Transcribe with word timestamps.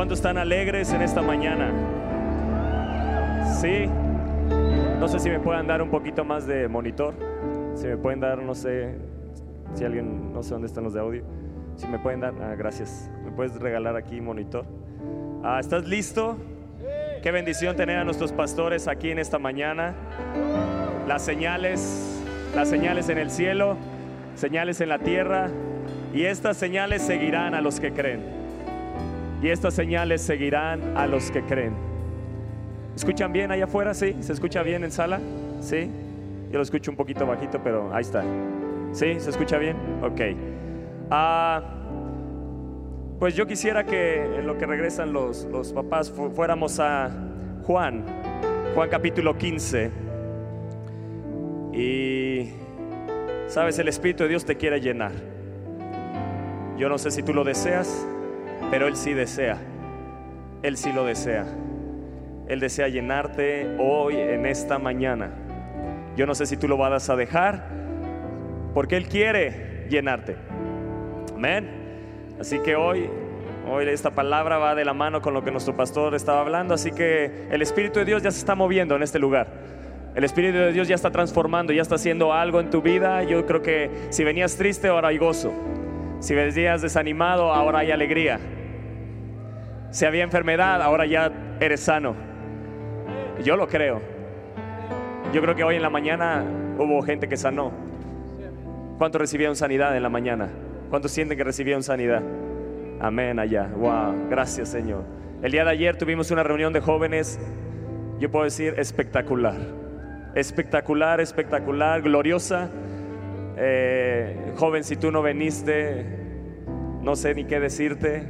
¿Cuántos 0.00 0.20
están 0.20 0.38
alegres 0.38 0.94
en 0.94 1.02
esta 1.02 1.20
mañana? 1.20 1.70
Sí. 3.60 3.84
No 4.98 5.06
sé 5.06 5.18
si 5.18 5.28
me 5.28 5.40
puedan 5.40 5.66
dar 5.66 5.82
un 5.82 5.90
poquito 5.90 6.24
más 6.24 6.46
de 6.46 6.68
monitor. 6.68 7.12
Si 7.74 7.86
me 7.86 7.98
pueden 7.98 8.18
dar, 8.18 8.42
no 8.42 8.54
sé, 8.54 8.94
si 9.74 9.84
alguien, 9.84 10.32
no 10.32 10.42
sé 10.42 10.54
dónde 10.54 10.68
están 10.68 10.84
los 10.84 10.94
de 10.94 11.00
audio. 11.00 11.22
Si 11.76 11.86
me 11.86 11.98
pueden 11.98 12.20
dar, 12.20 12.32
ah, 12.40 12.54
gracias. 12.56 13.10
¿Me 13.22 13.30
puedes 13.30 13.54
regalar 13.60 13.94
aquí 13.94 14.22
monitor? 14.22 14.64
Ah, 15.44 15.60
¿Estás 15.60 15.86
listo? 15.86 16.38
Qué 17.22 17.30
bendición 17.30 17.76
tener 17.76 17.98
a 17.98 18.04
nuestros 18.04 18.32
pastores 18.32 18.88
aquí 18.88 19.10
en 19.10 19.18
esta 19.18 19.38
mañana. 19.38 19.94
Las 21.06 21.20
señales, 21.20 22.22
las 22.54 22.70
señales 22.70 23.10
en 23.10 23.18
el 23.18 23.30
cielo, 23.30 23.76
señales 24.34 24.80
en 24.80 24.88
la 24.88 24.98
tierra. 24.98 25.50
Y 26.14 26.24
estas 26.24 26.56
señales 26.56 27.02
seguirán 27.02 27.54
a 27.54 27.60
los 27.60 27.80
que 27.80 27.92
creen. 27.92 28.39
Y 29.42 29.48
estas 29.48 29.74
señales 29.74 30.20
seguirán 30.20 30.96
a 30.96 31.06
los 31.06 31.30
que 31.30 31.42
creen. 31.42 31.74
¿Escuchan 32.94 33.32
bien 33.32 33.50
allá 33.50 33.64
afuera? 33.64 33.94
¿Sí? 33.94 34.16
¿Se 34.20 34.32
escucha 34.32 34.62
bien 34.62 34.84
en 34.84 34.90
sala? 34.90 35.20
¿Sí? 35.60 35.90
Yo 36.50 36.58
lo 36.58 36.62
escucho 36.62 36.90
un 36.90 36.96
poquito 36.96 37.26
bajito, 37.26 37.60
pero 37.62 37.94
ahí 37.94 38.02
está. 38.02 38.22
¿Sí? 38.92 39.18
¿Se 39.18 39.30
escucha 39.30 39.56
bien? 39.56 39.76
Ok. 40.02 40.20
Ah, 41.10 41.62
pues 43.18 43.34
yo 43.34 43.46
quisiera 43.46 43.84
que 43.84 44.24
en 44.24 44.46
lo 44.46 44.58
que 44.58 44.66
regresan 44.66 45.12
los, 45.12 45.44
los 45.44 45.72
papás 45.72 46.10
fuéramos 46.10 46.80
a 46.80 47.10
Juan, 47.64 48.04
Juan 48.74 48.88
capítulo 48.88 49.36
15. 49.36 49.90
Y, 51.72 52.50
sabes, 53.46 53.78
el 53.78 53.88
Espíritu 53.88 54.24
de 54.24 54.30
Dios 54.30 54.44
te 54.44 54.56
quiere 54.56 54.80
llenar. 54.80 55.12
Yo 56.76 56.88
no 56.88 56.98
sé 56.98 57.10
si 57.10 57.22
tú 57.22 57.32
lo 57.32 57.44
deseas, 57.44 58.06
pero 58.70 58.86
Él 58.86 58.96
sí 58.96 59.12
desea. 59.12 59.58
Él 60.62 60.76
sí 60.76 60.92
lo 60.92 61.04
desea. 61.04 61.46
Él 62.48 62.60
desea 62.60 62.88
llenarte 62.88 63.76
hoy, 63.78 64.16
en 64.16 64.46
esta 64.46 64.78
mañana. 64.78 65.30
Yo 66.16 66.26
no 66.26 66.34
sé 66.34 66.46
si 66.46 66.56
tú 66.56 66.68
lo 66.68 66.76
vas 66.76 67.08
a 67.08 67.16
dejar, 67.16 67.68
porque 68.74 68.96
Él 68.96 69.08
quiere 69.08 69.86
llenarte. 69.88 70.36
Amén. 71.34 71.70
Así 72.40 72.58
que 72.58 72.76
hoy, 72.76 73.08
hoy 73.70 73.86
esta 73.88 74.10
palabra 74.10 74.58
va 74.58 74.74
de 74.74 74.84
la 74.84 74.94
mano 74.94 75.22
con 75.22 75.34
lo 75.34 75.44
que 75.44 75.50
nuestro 75.50 75.76
pastor 75.76 76.14
estaba 76.14 76.40
hablando. 76.40 76.74
Así 76.74 76.90
que 76.90 77.46
el 77.50 77.62
Espíritu 77.62 77.98
de 78.00 78.04
Dios 78.04 78.22
ya 78.22 78.30
se 78.30 78.38
está 78.38 78.54
moviendo 78.54 78.96
en 78.96 79.02
este 79.02 79.18
lugar. 79.18 79.48
El 80.14 80.24
Espíritu 80.24 80.58
de 80.58 80.72
Dios 80.72 80.88
ya 80.88 80.96
está 80.96 81.10
transformando, 81.10 81.72
ya 81.72 81.82
está 81.82 81.94
haciendo 81.94 82.32
algo 82.32 82.60
en 82.60 82.70
tu 82.70 82.82
vida. 82.82 83.22
Yo 83.22 83.46
creo 83.46 83.62
que 83.62 83.90
si 84.10 84.24
venías 84.24 84.56
triste, 84.56 84.88
ahora 84.88 85.08
hay 85.08 85.18
gozo. 85.18 85.52
Si 86.20 86.34
venías 86.34 86.82
desanimado, 86.82 87.52
ahora 87.52 87.80
hay 87.80 87.90
alegría. 87.90 88.38
Si 89.90 90.04
había 90.04 90.22
enfermedad, 90.22 90.80
ahora 90.82 91.06
ya 91.06 91.32
eres 91.60 91.80
sano. 91.80 92.14
Yo 93.42 93.56
lo 93.56 93.66
creo. 93.66 94.00
Yo 95.32 95.40
creo 95.40 95.54
que 95.54 95.64
hoy 95.64 95.76
en 95.76 95.82
la 95.82 95.90
mañana 95.90 96.44
hubo 96.78 97.00
gente 97.02 97.26
que 97.28 97.36
sanó. 97.36 97.72
¿Cuántos 98.98 99.20
recibieron 99.20 99.56
sanidad 99.56 99.96
en 99.96 100.02
la 100.02 100.10
mañana? 100.10 100.50
¿Cuántos 100.90 101.10
sienten 101.10 101.38
que 101.38 101.44
recibieron 101.44 101.82
sanidad? 101.82 102.22
Amén 103.00 103.38
allá. 103.38 103.68
Wow, 103.74 104.28
gracias 104.28 104.68
Señor. 104.68 105.04
El 105.42 105.52
día 105.52 105.64
de 105.64 105.70
ayer 105.70 105.96
tuvimos 105.96 106.30
una 106.30 106.42
reunión 106.42 106.74
de 106.74 106.80
jóvenes, 106.80 107.40
yo 108.18 108.30
puedo 108.30 108.44
decir 108.44 108.74
espectacular. 108.76 109.56
Espectacular, 110.34 111.18
espectacular, 111.20 112.02
gloriosa. 112.02 112.68
Eh, 113.62 114.54
joven, 114.56 114.84
si 114.84 114.96
tú 114.96 115.12
no 115.12 115.22
viniste, 115.22 116.06
no 117.02 117.14
sé 117.14 117.34
ni 117.34 117.44
qué 117.44 117.60
decirte. 117.60 118.22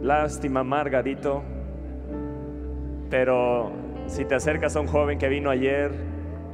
Lástima, 0.00 0.62
Margarito. 0.62 1.42
Pero 3.10 3.72
si 4.06 4.24
te 4.24 4.36
acercas 4.36 4.76
a 4.76 4.80
un 4.80 4.86
joven 4.86 5.18
que 5.18 5.28
vino 5.28 5.50
ayer, 5.50 5.90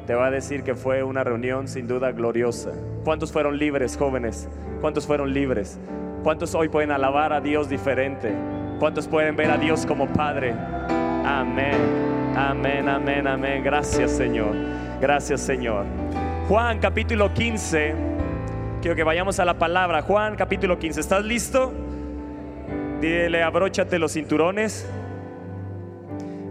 te 0.07 0.15
va 0.15 0.29
a 0.29 0.31
decir 0.31 0.63
que 0.63 0.75
fue 0.75 1.03
una 1.03 1.25
reunión 1.25 1.69
sin 1.69 1.87
duda 1.87 2.11
gloriosa. 2.13 2.71
¿Cuántos 3.05 3.33
fueron 3.33 3.59
libres, 3.59 3.99
jóvenes? 3.99 4.49
¿Cuántos 4.81 5.07
fueron 5.07 5.35
libres? 5.35 5.79
¿Cuántos 6.23 6.55
hoy 6.55 6.71
pueden 6.71 6.91
alabar 6.91 7.35
a 7.35 7.43
Dios 7.43 7.69
diferente? 7.69 8.33
¿Cuántos 8.79 9.09
pueden 9.09 9.37
ver 9.37 9.51
a 9.51 9.59
Dios 9.59 9.85
como 9.85 10.07
Padre? 10.07 10.55
Amén, 11.25 12.35
amén, 12.35 12.89
amén, 12.89 13.27
amén. 13.27 13.63
Gracias 13.63 14.13
Señor, 14.13 14.55
gracias 15.01 15.43
Señor. 15.43 15.85
Juan 16.49 16.79
capítulo 16.79 17.35
15. 17.35 17.95
Quiero 18.81 18.95
que 18.95 19.03
vayamos 19.03 19.41
a 19.41 19.45
la 19.45 19.59
palabra. 19.59 20.03
Juan 20.03 20.37
capítulo 20.37 20.79
15. 20.79 21.01
¿Estás 21.01 21.25
listo? 21.25 21.73
Dile, 23.01 23.43
abróchate 23.43 23.99
los 23.99 24.13
cinturones. 24.13 24.89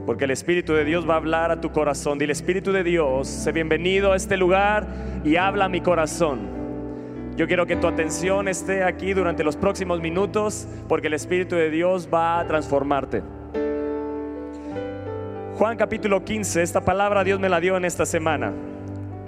Porque 0.06 0.26
el 0.26 0.32
Espíritu 0.32 0.74
de 0.74 0.84
Dios 0.84 1.10
va 1.10 1.14
a 1.14 1.18
hablar 1.18 1.50
a 1.50 1.62
tu 1.62 1.72
corazón. 1.72 2.20
Dile, 2.20 2.34
Espíritu 2.34 2.74
de 2.74 2.84
Dios, 2.84 3.30
sé 3.30 3.54
bienvenido 3.54 4.12
a 4.12 4.18
este 4.18 4.36
lugar 4.36 4.86
y 5.24 5.38
habla 5.38 5.66
a 5.66 5.70
mi 5.70 5.80
corazón. 5.80 6.42
Yo 7.38 7.48
quiero 7.48 7.66
que 7.66 7.78
tu 7.78 7.88
atención 7.88 8.50
esté 8.50 8.84
aquí 8.84 9.14
durante 9.14 9.46
los 9.46 9.56
próximos 9.56 10.02
minutos 10.02 10.68
porque 10.90 11.08
el 11.08 11.14
Espíritu 11.14 11.56
de 11.56 11.70
Dios 11.70 12.10
va 12.14 12.42
a 12.42 12.48
transformarte. 12.48 13.24
Juan 15.58 15.78
capítulo 15.78 16.26
15, 16.26 16.62
esta 16.64 16.82
palabra 16.82 17.24
Dios 17.24 17.40
me 17.40 17.48
la 17.48 17.62
dio 17.62 17.78
en 17.78 17.86
esta 17.86 18.06
semana 18.06 18.52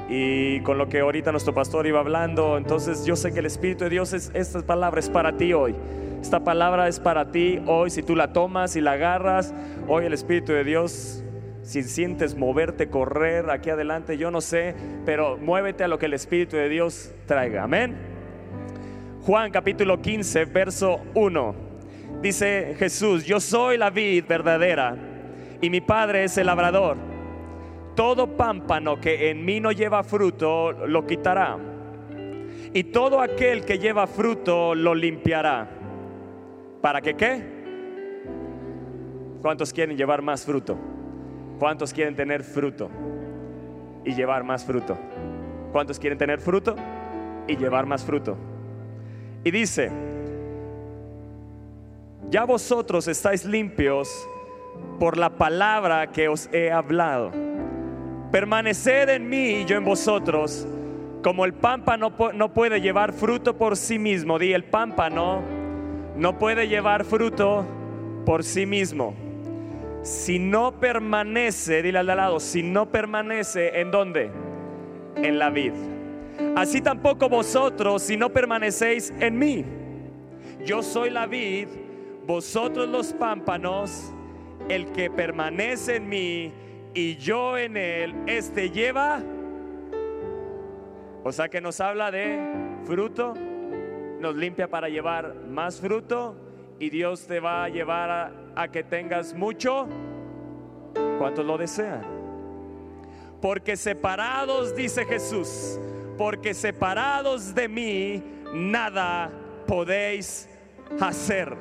y 0.09 0.61
con 0.61 0.77
lo 0.77 0.87
que 0.87 1.01
ahorita 1.01 1.31
nuestro 1.31 1.53
pastor 1.53 1.87
iba 1.87 1.99
hablando. 1.99 2.57
Entonces 2.57 3.05
yo 3.05 3.15
sé 3.15 3.33
que 3.33 3.39
el 3.39 3.45
Espíritu 3.45 3.83
de 3.83 3.89
Dios 3.89 4.13
es 4.13 4.31
esta 4.33 4.61
palabra 4.61 4.99
es 4.99 5.09
para 5.09 5.37
ti 5.37 5.53
hoy. 5.53 5.75
Esta 6.21 6.43
palabra 6.43 6.87
es 6.87 6.99
para 6.99 7.31
ti 7.31 7.61
hoy. 7.65 7.89
Si 7.89 8.03
tú 8.03 8.15
la 8.15 8.33
tomas 8.33 8.75
y 8.75 8.81
la 8.81 8.93
agarras, 8.93 9.53
hoy 9.87 10.05
el 10.05 10.13
Espíritu 10.13 10.53
de 10.53 10.63
Dios, 10.63 11.23
si 11.61 11.83
sientes 11.83 12.35
moverte, 12.35 12.89
correr 12.89 13.49
aquí 13.49 13.69
adelante, 13.69 14.17
yo 14.17 14.31
no 14.31 14.41
sé, 14.41 14.75
pero 15.05 15.37
muévete 15.37 15.83
a 15.83 15.87
lo 15.87 15.99
que 15.99 16.05
el 16.05 16.13
Espíritu 16.13 16.55
de 16.55 16.69
Dios 16.69 17.13
traiga. 17.25 17.63
Amén. 17.63 17.95
Juan 19.23 19.51
capítulo 19.51 20.01
15, 20.01 20.45
verso 20.45 21.01
1. 21.13 21.55
Dice 22.21 22.75
Jesús, 22.79 23.25
yo 23.25 23.39
soy 23.39 23.77
la 23.77 23.89
vid 23.89 24.25
verdadera 24.25 24.95
y 25.61 25.69
mi 25.69 25.81
Padre 25.81 26.23
es 26.23 26.37
el 26.37 26.47
labrador 26.47 27.16
todo 27.97 28.37
pámpano 28.37 29.01
que 29.01 29.31
en 29.31 29.43
mí 29.43 29.59
no 29.59 29.71
lleva 29.71 30.03
fruto, 30.03 30.71
lo 30.71 31.07
quitará. 31.07 31.57
Y 32.71 32.83
todo 32.83 33.19
aquel 33.19 33.65
que 33.65 33.79
lleva 33.79 34.05
fruto, 34.05 34.75
lo 34.75 34.93
limpiará. 34.93 35.67
¿Para 36.79 37.01
que 37.01 37.15
qué? 37.15 37.43
¿Cuántos 39.41 39.73
quieren 39.73 39.97
llevar 39.97 40.21
más 40.21 40.45
fruto? 40.45 40.77
¿Cuántos 41.57 41.91
quieren 41.91 42.15
tener 42.15 42.43
fruto 42.43 42.87
y 44.05 44.13
llevar 44.13 44.43
más 44.43 44.63
fruto? 44.63 44.95
¿Cuántos 45.71 45.97
quieren 45.97 46.19
tener 46.19 46.39
fruto 46.39 46.75
y 47.47 47.57
llevar 47.57 47.87
más 47.87 48.05
fruto? 48.05 48.37
Y 49.43 49.49
dice, 49.49 49.91
ya 52.29 52.45
vosotros 52.45 53.07
estáis 53.07 53.43
limpios 53.43 54.29
por 54.99 55.17
la 55.17 55.31
palabra 55.31 56.11
que 56.11 56.27
os 56.27 56.47
he 56.53 56.71
hablado. 56.71 57.46
Permaneced 58.31 59.09
en 59.09 59.29
mí 59.29 59.61
y 59.61 59.65
yo 59.65 59.77
en 59.77 59.85
vosotros. 59.85 60.67
Como 61.23 61.45
el 61.45 61.53
pámpano 61.53 62.13
no 62.33 62.53
puede 62.53 62.81
llevar 62.81 63.13
fruto 63.13 63.57
por 63.57 63.77
sí 63.77 63.97
mismo, 63.97 64.37
di 64.37 64.53
el 64.53 64.65
pámpano 64.65 65.41
no 66.15 66.37
puede 66.37 66.67
llevar 66.67 67.05
fruto 67.05 67.65
por 68.25 68.43
sí 68.43 68.65
mismo. 68.65 69.15
Si 70.03 70.39
no 70.39 70.79
permanece, 70.79 71.81
dile 71.81 71.99
al 71.99 72.07
lado, 72.07 72.39
si 72.39 72.63
no 72.63 72.89
permanece, 72.89 73.79
¿en 73.79 73.91
dónde? 73.91 74.31
En 75.15 75.39
la 75.39 75.49
vid. 75.49 75.73
Así 76.55 76.81
tampoco 76.81 77.29
vosotros, 77.29 78.03
si 78.03 78.17
no 78.17 78.29
permanecéis 78.29 79.13
en 79.19 79.37
mí. 79.37 79.65
Yo 80.65 80.83
soy 80.83 81.09
la 81.09 81.27
vid, 81.27 81.67
vosotros 82.25 82.87
los 82.89 83.13
pámpanos, 83.13 84.13
el 84.69 84.85
que 84.91 85.09
permanece 85.09 85.95
en 85.95 86.09
mí 86.09 86.53
y 86.97 87.15
yo 87.17 87.59
en 87.59 87.77
él, 87.77 88.15
este 88.25 88.71
lleva, 88.71 89.21
o 91.23 91.31
sea 91.31 91.47
que 91.47 91.61
nos 91.61 91.79
habla 91.79 92.09
de 92.09 92.39
fruto, 92.85 93.35
nos 94.19 94.35
limpia 94.35 94.67
para 94.67 94.89
llevar 94.89 95.35
más 95.47 95.79
fruto 95.79 96.35
y 96.79 96.89
Dios 96.89 97.27
te 97.27 97.39
va 97.39 97.65
a 97.65 97.69
llevar 97.69 98.33
a, 98.55 98.67
que 98.69 98.83
tengas 98.83 99.35
mucho, 99.35 99.87
¿cuántos 101.19 101.45
lo 101.45 101.59
desean? 101.59 102.01
Porque 103.43 103.77
separados, 103.77 104.75
dice 104.75 105.05
Jesús, 105.05 105.79
porque 106.17 106.55
separados 106.55 107.53
de 107.53 107.67
mí, 107.67 108.23
nada 108.55 109.29
podéis 109.67 110.49
hacer. 110.99 111.55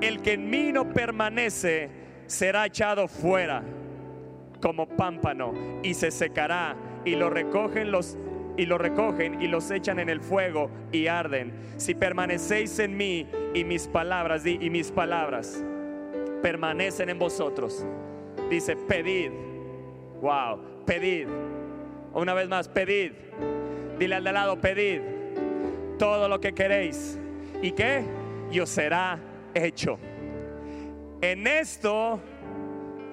El 0.00 0.22
que 0.22 0.34
en 0.34 0.48
mí 0.48 0.70
no 0.70 0.88
permanece 0.92 1.90
será 2.28 2.66
echado 2.66 3.08
fuera 3.08 3.64
como 4.60 4.88
pámpano 4.88 5.52
y 5.82 5.94
se 5.94 6.10
secará 6.10 6.76
y 7.04 7.14
lo 7.14 7.30
recogen 7.30 7.90
los 7.90 8.18
y 8.56 8.64
lo 8.64 8.78
recogen 8.78 9.42
y 9.42 9.48
los 9.48 9.70
echan 9.70 9.98
en 9.98 10.08
el 10.08 10.20
fuego 10.20 10.70
y 10.90 11.08
arden. 11.08 11.52
Si 11.76 11.94
permanecéis 11.94 12.78
en 12.78 12.96
mí 12.96 13.26
y 13.54 13.64
mis 13.64 13.86
palabras, 13.86 14.46
y 14.46 14.70
mis 14.70 14.90
palabras 14.90 15.62
permanecen 16.42 17.10
en 17.10 17.18
vosotros, 17.18 17.84
dice, 18.48 18.76
pedid, 18.76 19.30
wow, 20.22 20.58
pedid. 20.86 21.28
Una 22.14 22.32
vez 22.32 22.48
más, 22.48 22.66
pedid. 22.68 23.12
Dile 23.98 24.14
al 24.14 24.24
de 24.24 24.32
lado, 24.32 24.60
pedid 24.60 25.00
todo 25.98 26.28
lo 26.28 26.40
que 26.40 26.52
queréis. 26.52 27.18
¿Y 27.62 27.72
qué? 27.72 28.04
Y 28.50 28.60
os 28.60 28.70
será 28.70 29.18
hecho. 29.54 29.98
En 31.20 31.46
esto, 31.46 32.20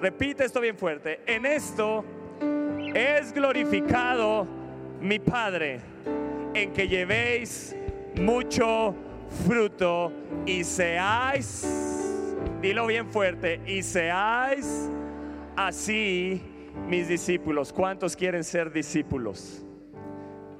repite 0.00 0.44
esto 0.44 0.60
bien 0.60 0.76
fuerte, 0.76 1.20
en 1.26 1.46
esto 1.46 2.04
es 2.94 3.32
glorificado 3.32 4.46
mi 5.00 5.18
Padre, 5.18 5.80
en 6.54 6.72
que 6.72 6.88
llevéis 6.88 7.74
mucho 8.20 8.94
fruto 9.46 10.12
y 10.46 10.64
seáis, 10.64 11.66
dilo 12.62 12.86
bien 12.86 13.08
fuerte, 13.08 13.60
y 13.66 13.82
seáis 13.82 14.88
así 15.56 16.40
mis 16.88 17.08
discípulos. 17.08 17.72
¿Cuántos 17.72 18.16
quieren 18.16 18.44
ser 18.44 18.72
discípulos? 18.72 19.64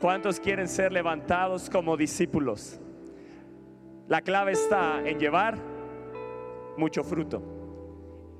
¿Cuántos 0.01 0.41
quieren 0.41 0.69
ser 0.69 0.93
levantados 0.93 1.71
como 1.71 1.97
discípulos? 1.97 2.81
La 4.09 4.21
clave 4.21 4.53
está 4.53 5.01
en 5.09 5.19
llevar 5.19 5.57
mucho 6.77 7.03
fruto. 7.03 7.54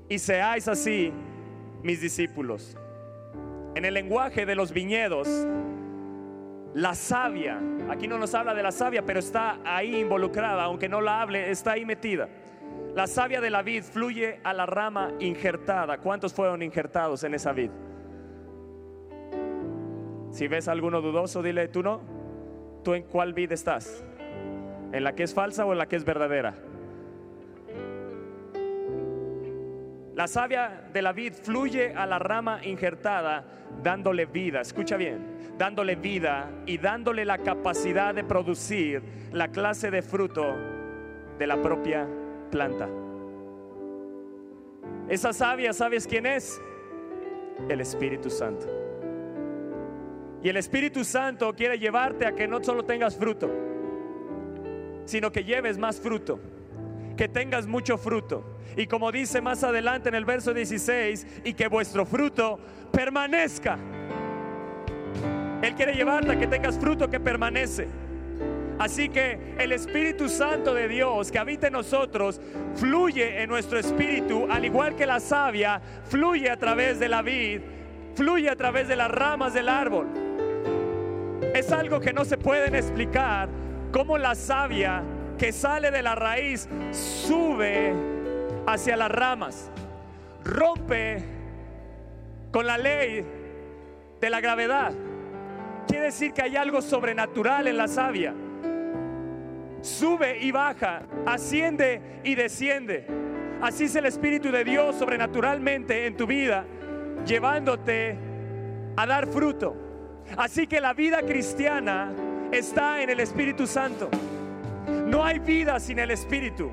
Y 0.07 0.19
seáis 0.19 0.67
así 0.67 1.11
mis 1.81 2.01
discípulos. 2.01 2.77
En 3.75 3.85
el 3.85 3.93
lenguaje 3.93 4.45
de 4.45 4.55
los 4.55 4.71
viñedos, 4.71 5.27
la 6.73 6.93
savia, 6.93 7.59
aquí 7.89 8.07
no 8.07 8.17
nos 8.17 8.33
habla 8.35 8.53
de 8.53 8.63
la 8.63 8.71
savia, 8.71 9.05
pero 9.05 9.19
está 9.19 9.59
ahí 9.63 9.95
involucrada, 9.95 10.63
aunque 10.63 10.89
no 10.89 11.01
la 11.01 11.21
hable, 11.21 11.49
está 11.49 11.73
ahí 11.73 11.85
metida. 11.85 12.29
La 12.93 13.07
savia 13.07 13.41
de 13.41 13.49
la 13.49 13.61
vid 13.61 13.83
fluye 13.83 14.39
a 14.43 14.53
la 14.53 14.65
rama 14.65 15.11
injertada. 15.19 15.97
¿Cuántos 15.97 16.33
fueron 16.33 16.61
injertados 16.61 17.23
en 17.23 17.33
esa 17.33 17.51
vid? 17.51 17.69
Si 20.31 20.47
ves 20.47 20.67
alguno 20.67 21.01
dudoso, 21.01 21.41
dile, 21.41 21.67
tú 21.67 21.83
no. 21.83 22.01
¿Tú 22.83 22.93
en 22.93 23.03
cuál 23.03 23.33
vid 23.33 23.51
estás? 23.51 24.03
¿En 24.91 25.03
la 25.03 25.13
que 25.13 25.23
es 25.23 25.33
falsa 25.33 25.65
o 25.65 25.71
en 25.71 25.77
la 25.77 25.87
que 25.87 25.95
es 25.95 26.05
verdadera? 26.05 26.55
La 30.15 30.27
savia 30.27 30.81
de 30.93 31.01
la 31.01 31.11
vid 31.11 31.33
fluye 31.33 31.93
a 31.93 32.05
la 32.05 32.19
rama 32.19 32.61
injertada 32.63 33.43
dándole 33.83 34.25
vida, 34.25 34.61
escucha 34.61 34.95
bien, 34.95 35.55
dándole 35.57 35.95
vida 35.95 36.49
y 36.65 36.77
dándole 36.77 37.25
la 37.25 37.37
capacidad 37.39 38.15
de 38.15 38.23
producir 38.23 39.03
la 39.33 39.49
clase 39.49 39.91
de 39.91 40.01
fruto 40.01 40.55
de 41.37 41.47
la 41.47 41.61
propia 41.61 42.07
planta. 42.49 42.87
Esa 45.09 45.33
savia, 45.33 45.73
¿sabes 45.73 46.07
quién 46.07 46.25
es? 46.25 46.61
El 47.67 47.81
Espíritu 47.81 48.29
Santo. 48.29 48.67
Y 50.41 50.47
el 50.47 50.55
Espíritu 50.55 51.03
Santo 51.03 51.53
quiere 51.53 51.77
llevarte 51.77 52.25
a 52.25 52.33
que 52.33 52.47
no 52.47 52.63
solo 52.63 52.85
tengas 52.85 53.17
fruto, 53.17 53.51
sino 55.03 55.29
que 55.29 55.43
lleves 55.43 55.77
más 55.77 55.99
fruto 55.99 56.39
que 57.15 57.27
tengas 57.27 57.67
mucho 57.67 57.97
fruto. 57.97 58.43
Y 58.77 58.87
como 58.87 59.11
dice 59.11 59.41
más 59.41 59.63
adelante 59.63 60.09
en 60.09 60.15
el 60.15 60.25
verso 60.25 60.53
16, 60.53 61.27
y 61.45 61.53
que 61.53 61.67
vuestro 61.67 62.05
fruto 62.05 62.59
permanezca. 62.91 63.77
Él 65.61 65.73
quiere 65.75 65.93
llevarte 65.93 66.33
a 66.33 66.39
que 66.39 66.47
tengas 66.47 66.77
fruto 66.77 67.09
que 67.09 67.19
permanece. 67.19 67.87
Así 68.77 69.07
que 69.07 69.55
el 69.57 69.71
Espíritu 69.71 70.27
Santo 70.27 70.73
de 70.73 70.89
Dios 70.89 71.31
que 71.31 71.39
habita 71.39 71.67
en 71.67 71.73
nosotros 71.73 72.41
fluye 72.75 73.41
en 73.41 73.49
nuestro 73.49 73.79
espíritu, 73.79 74.47
al 74.49 74.65
igual 74.65 74.95
que 74.95 75.05
la 75.05 75.21
savia 75.21 75.81
fluye 76.03 76.49
a 76.49 76.57
través 76.57 76.99
de 76.99 77.07
la 77.07 77.21
vid, 77.21 77.61
fluye 78.15 78.49
a 78.49 78.55
través 78.55 78.89
de 78.89 78.97
las 78.97 79.09
ramas 79.09 79.53
del 79.53 79.69
árbol. 79.69 80.07
Es 81.53 81.71
algo 81.71 82.01
que 82.01 82.11
no 82.11 82.25
se 82.25 82.37
pueden 82.37 82.75
explicar, 82.75 83.47
como 83.93 84.17
la 84.17 84.35
savia 84.35 85.01
que 85.37 85.51
sale 85.51 85.91
de 85.91 86.01
la 86.01 86.15
raíz 86.15 86.67
sube 86.91 87.93
hacia 88.67 88.97
las 88.97 89.11
ramas, 89.11 89.69
rompe 90.43 91.23
con 92.51 92.65
la 92.65 92.77
ley 92.77 93.25
de 94.19 94.29
la 94.29 94.41
gravedad. 94.41 94.93
Quiere 95.87 96.05
decir 96.05 96.33
que 96.33 96.41
hay 96.41 96.55
algo 96.55 96.81
sobrenatural 96.81 97.67
en 97.67 97.77
la 97.77 97.87
savia. 97.87 98.33
Sube 99.81 100.39
y 100.39 100.51
baja, 100.51 101.03
asciende 101.25 102.01
y 102.23 102.33
desciende. 102.35 103.05
Así 103.61 103.85
es 103.85 103.95
el 103.95 104.05
Espíritu 104.05 104.51
de 104.51 104.63
Dios 104.63 104.95
sobrenaturalmente 104.95 106.07
en 106.07 106.17
tu 106.17 106.25
vida, 106.25 106.65
llevándote 107.25 108.17
a 108.95 109.05
dar 109.05 109.27
fruto. 109.27 109.75
Así 110.37 110.65
que 110.65 110.81
la 110.81 110.93
vida 110.93 111.21
cristiana 111.21 112.11
está 112.51 113.01
en 113.01 113.11
el 113.11 113.19
Espíritu 113.19 113.67
Santo. 113.67 114.09
No 115.05 115.23
hay 115.23 115.39
vida 115.39 115.79
sin 115.79 115.99
el 115.99 116.11
Espíritu. 116.11 116.71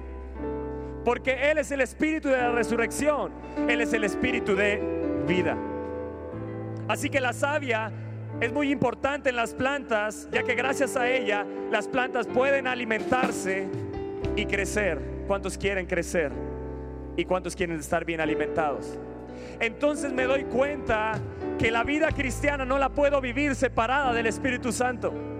Porque 1.05 1.51
Él 1.51 1.59
es 1.59 1.71
el 1.71 1.81
Espíritu 1.81 2.29
de 2.29 2.37
la 2.37 2.53
resurrección. 2.53 3.33
Él 3.69 3.81
es 3.81 3.93
el 3.93 4.05
Espíritu 4.05 4.55
de 4.55 4.81
vida. 5.27 5.57
Así 6.89 7.11
que 7.11 7.21
la 7.21 7.33
savia 7.33 7.93
es 8.41 8.53
muy 8.53 8.71
importante 8.71 9.31
en 9.31 9.37
las 9.37 9.55
plantas, 9.55 10.29
ya 10.33 10.43
que 10.43 10.55
gracias 10.55 10.97
a 10.97 11.09
ella 11.09 11.47
las 11.71 11.87
plantas 11.89 12.27
pueden 12.27 12.67
alimentarse 12.67 13.69
y 14.37 14.47
crecer. 14.47 15.01
¿Cuántos 15.27 15.57
quieren 15.57 15.87
crecer? 15.87 16.33
¿Y 17.17 17.25
cuántos 17.25 17.55
quieren 17.55 17.79
estar 17.79 18.05
bien 18.05 18.21
alimentados? 18.21 18.99
Entonces 19.61 20.13
me 20.13 20.25
doy 20.25 20.45
cuenta 20.45 21.13
que 21.59 21.71
la 21.71 21.85
vida 21.85 22.11
cristiana 22.11 22.65
no 22.65 22.79
la 22.79 22.89
puedo 22.89 23.21
vivir 23.21 23.55
separada 23.55 24.13
del 24.13 24.27
Espíritu 24.27 24.73
Santo. 24.73 25.32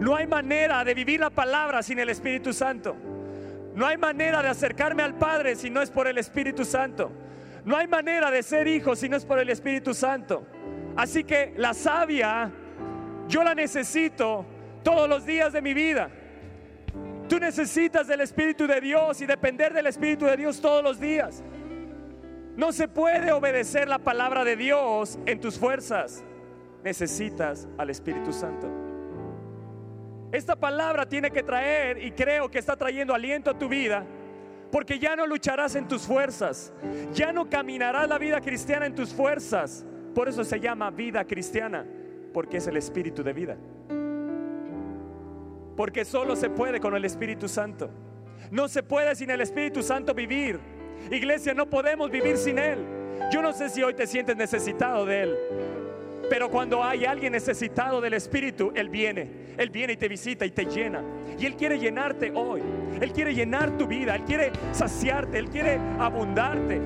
No 0.00 0.14
hay 0.14 0.26
manera 0.26 0.84
de 0.84 0.94
vivir 0.94 1.20
la 1.20 1.30
palabra 1.30 1.82
sin 1.82 1.98
el 1.98 2.08
Espíritu 2.08 2.52
Santo. 2.52 2.96
No 3.74 3.86
hay 3.86 3.96
manera 3.96 4.42
de 4.42 4.48
acercarme 4.48 5.02
al 5.02 5.14
Padre 5.14 5.56
si 5.56 5.70
no 5.70 5.82
es 5.82 5.90
por 5.90 6.06
el 6.06 6.18
Espíritu 6.18 6.64
Santo. 6.64 7.10
No 7.64 7.76
hay 7.76 7.86
manera 7.86 8.30
de 8.30 8.42
ser 8.42 8.66
hijo 8.66 8.96
si 8.96 9.08
no 9.08 9.16
es 9.16 9.24
por 9.24 9.38
el 9.38 9.50
Espíritu 9.50 9.94
Santo. 9.94 10.46
Así 10.96 11.24
que 11.24 11.52
la 11.56 11.74
sabia, 11.74 12.50
yo 13.28 13.44
la 13.44 13.54
necesito 13.54 14.44
todos 14.82 15.08
los 15.08 15.26
días 15.26 15.52
de 15.52 15.62
mi 15.62 15.74
vida. 15.74 16.10
Tú 17.28 17.38
necesitas 17.38 18.06
del 18.06 18.22
Espíritu 18.22 18.66
de 18.66 18.80
Dios 18.80 19.20
y 19.20 19.26
depender 19.26 19.72
del 19.74 19.86
Espíritu 19.86 20.24
de 20.24 20.36
Dios 20.36 20.60
todos 20.60 20.82
los 20.82 20.98
días. 20.98 21.42
No 22.56 22.72
se 22.72 22.88
puede 22.88 23.30
obedecer 23.32 23.88
la 23.88 23.98
palabra 23.98 24.44
de 24.44 24.56
Dios 24.56 25.18
en 25.26 25.40
tus 25.40 25.58
fuerzas. 25.58 26.24
Necesitas 26.82 27.68
al 27.76 27.90
Espíritu 27.90 28.32
Santo. 28.32 28.87
Esta 30.30 30.56
palabra 30.56 31.08
tiene 31.08 31.30
que 31.30 31.42
traer, 31.42 32.02
y 32.02 32.10
creo 32.12 32.50
que 32.50 32.58
está 32.58 32.76
trayendo 32.76 33.14
aliento 33.14 33.50
a 33.50 33.58
tu 33.58 33.68
vida, 33.68 34.04
porque 34.70 34.98
ya 34.98 35.16
no 35.16 35.26
lucharás 35.26 35.74
en 35.74 35.88
tus 35.88 36.02
fuerzas, 36.02 36.72
ya 37.12 37.32
no 37.32 37.48
caminarás 37.48 38.08
la 38.08 38.18
vida 38.18 38.40
cristiana 38.40 38.86
en 38.86 38.94
tus 38.94 39.14
fuerzas. 39.14 39.86
Por 40.14 40.28
eso 40.28 40.44
se 40.44 40.60
llama 40.60 40.90
vida 40.90 41.24
cristiana, 41.24 41.86
porque 42.34 42.58
es 42.58 42.66
el 42.66 42.76
espíritu 42.76 43.22
de 43.22 43.32
vida. 43.32 43.56
Porque 45.76 46.04
solo 46.04 46.34
se 46.34 46.50
puede 46.50 46.80
con 46.80 46.96
el 46.96 47.04
Espíritu 47.04 47.46
Santo. 47.46 47.88
No 48.50 48.66
se 48.66 48.82
puede 48.82 49.14
sin 49.14 49.30
el 49.30 49.40
Espíritu 49.40 49.80
Santo 49.80 50.12
vivir. 50.12 50.58
Iglesia, 51.08 51.54
no 51.54 51.70
podemos 51.70 52.10
vivir 52.10 52.36
sin 52.36 52.58
Él. 52.58 52.78
Yo 53.30 53.40
no 53.40 53.52
sé 53.52 53.68
si 53.68 53.84
hoy 53.84 53.94
te 53.94 54.06
sientes 54.08 54.36
necesitado 54.36 55.06
de 55.06 55.22
Él. 55.22 55.38
Pero 56.28 56.50
cuando 56.50 56.84
hay 56.84 57.04
alguien 57.04 57.32
necesitado 57.32 58.00
del 58.00 58.14
Espíritu, 58.14 58.72
Él 58.74 58.88
viene. 58.88 59.30
Él 59.56 59.70
viene 59.70 59.94
y 59.94 59.96
te 59.96 60.08
visita 60.08 60.44
y 60.44 60.50
te 60.50 60.66
llena. 60.66 61.02
Y 61.38 61.46
Él 61.46 61.56
quiere 61.56 61.78
llenarte 61.78 62.30
hoy. 62.34 62.62
Él 63.00 63.12
quiere 63.12 63.34
llenar 63.34 63.76
tu 63.78 63.86
vida. 63.86 64.14
Él 64.14 64.24
quiere 64.24 64.52
saciarte. 64.72 65.38
Él 65.38 65.48
quiere 65.48 65.78
abundarte. 65.98 66.80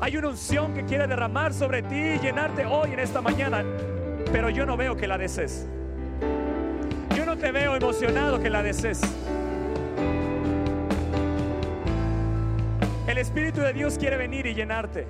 Hay 0.00 0.16
una 0.16 0.28
unción 0.28 0.74
que 0.74 0.84
quiere 0.84 1.06
derramar 1.06 1.54
sobre 1.54 1.82
ti 1.82 1.94
y 1.94 2.18
llenarte 2.18 2.66
hoy 2.66 2.92
en 2.92 2.98
esta 2.98 3.20
mañana. 3.20 3.64
Pero 4.32 4.50
yo 4.50 4.66
no 4.66 4.76
veo 4.76 4.96
que 4.96 5.06
la 5.06 5.16
desees. 5.16 5.66
Yo 7.16 7.24
no 7.24 7.36
te 7.36 7.52
veo 7.52 7.76
emocionado 7.76 8.40
que 8.40 8.50
la 8.50 8.62
desees. 8.62 9.00
El 13.06 13.18
Espíritu 13.18 13.60
de 13.60 13.72
Dios 13.72 13.96
quiere 13.96 14.16
venir 14.16 14.46
y 14.46 14.54
llenarte. 14.54 15.06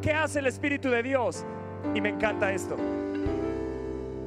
¿Qué 0.00 0.12
hace 0.12 0.38
el 0.38 0.46
Espíritu 0.46 0.88
de 0.88 1.02
Dios? 1.02 1.44
Y 1.94 2.00
me 2.00 2.10
encanta 2.10 2.52
esto. 2.52 2.76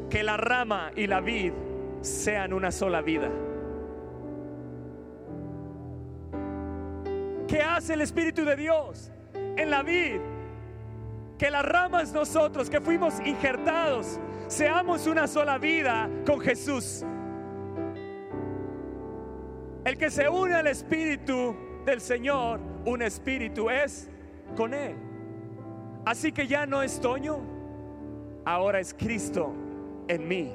Que 0.10 0.24
la 0.24 0.38
rama 0.38 0.92
y 0.96 1.08
la 1.08 1.20
vid 1.22 1.54
sean 2.01 2.54
una 2.54 2.72
sola 2.72 3.01
vida. 3.01 3.30
¿Qué 7.48 7.62
hace 7.62 7.94
el 7.94 8.01
Espíritu 8.01 8.46
de 8.46 8.56
Dios 8.56 9.12
en 9.34 9.70
la 9.70 9.84
vid? 9.84 10.20
Que 11.38 11.50
las 11.50 11.66
ramas 11.66 12.13
nosotros 12.13 12.70
que 12.70 12.82
fuimos 12.82 13.20
injertados 13.25 14.20
seamos 14.48 15.08
una 15.08 15.28
sola 15.28 15.58
vida 15.58 16.10
con 16.25 16.39
Jesús. 16.39 17.06
El 19.86 19.98
que 19.98 20.12
se 20.12 20.28
une 20.30 20.54
al 20.54 20.68
Espíritu 20.68 21.56
del 21.86 22.01
Señor, 22.01 22.60
un 22.86 23.01
espíritu 23.01 23.70
es 23.70 24.10
con 24.56 24.74
Él. 24.74 25.09
Así 26.06 26.32
que 26.32 26.48
ya 26.48 26.65
no 26.65 26.82
es 26.82 27.00
Toño, 27.00 27.39
ahora 28.46 28.79
es 28.79 28.94
Cristo 28.94 29.53
en 30.08 30.27
mí. 30.27 30.51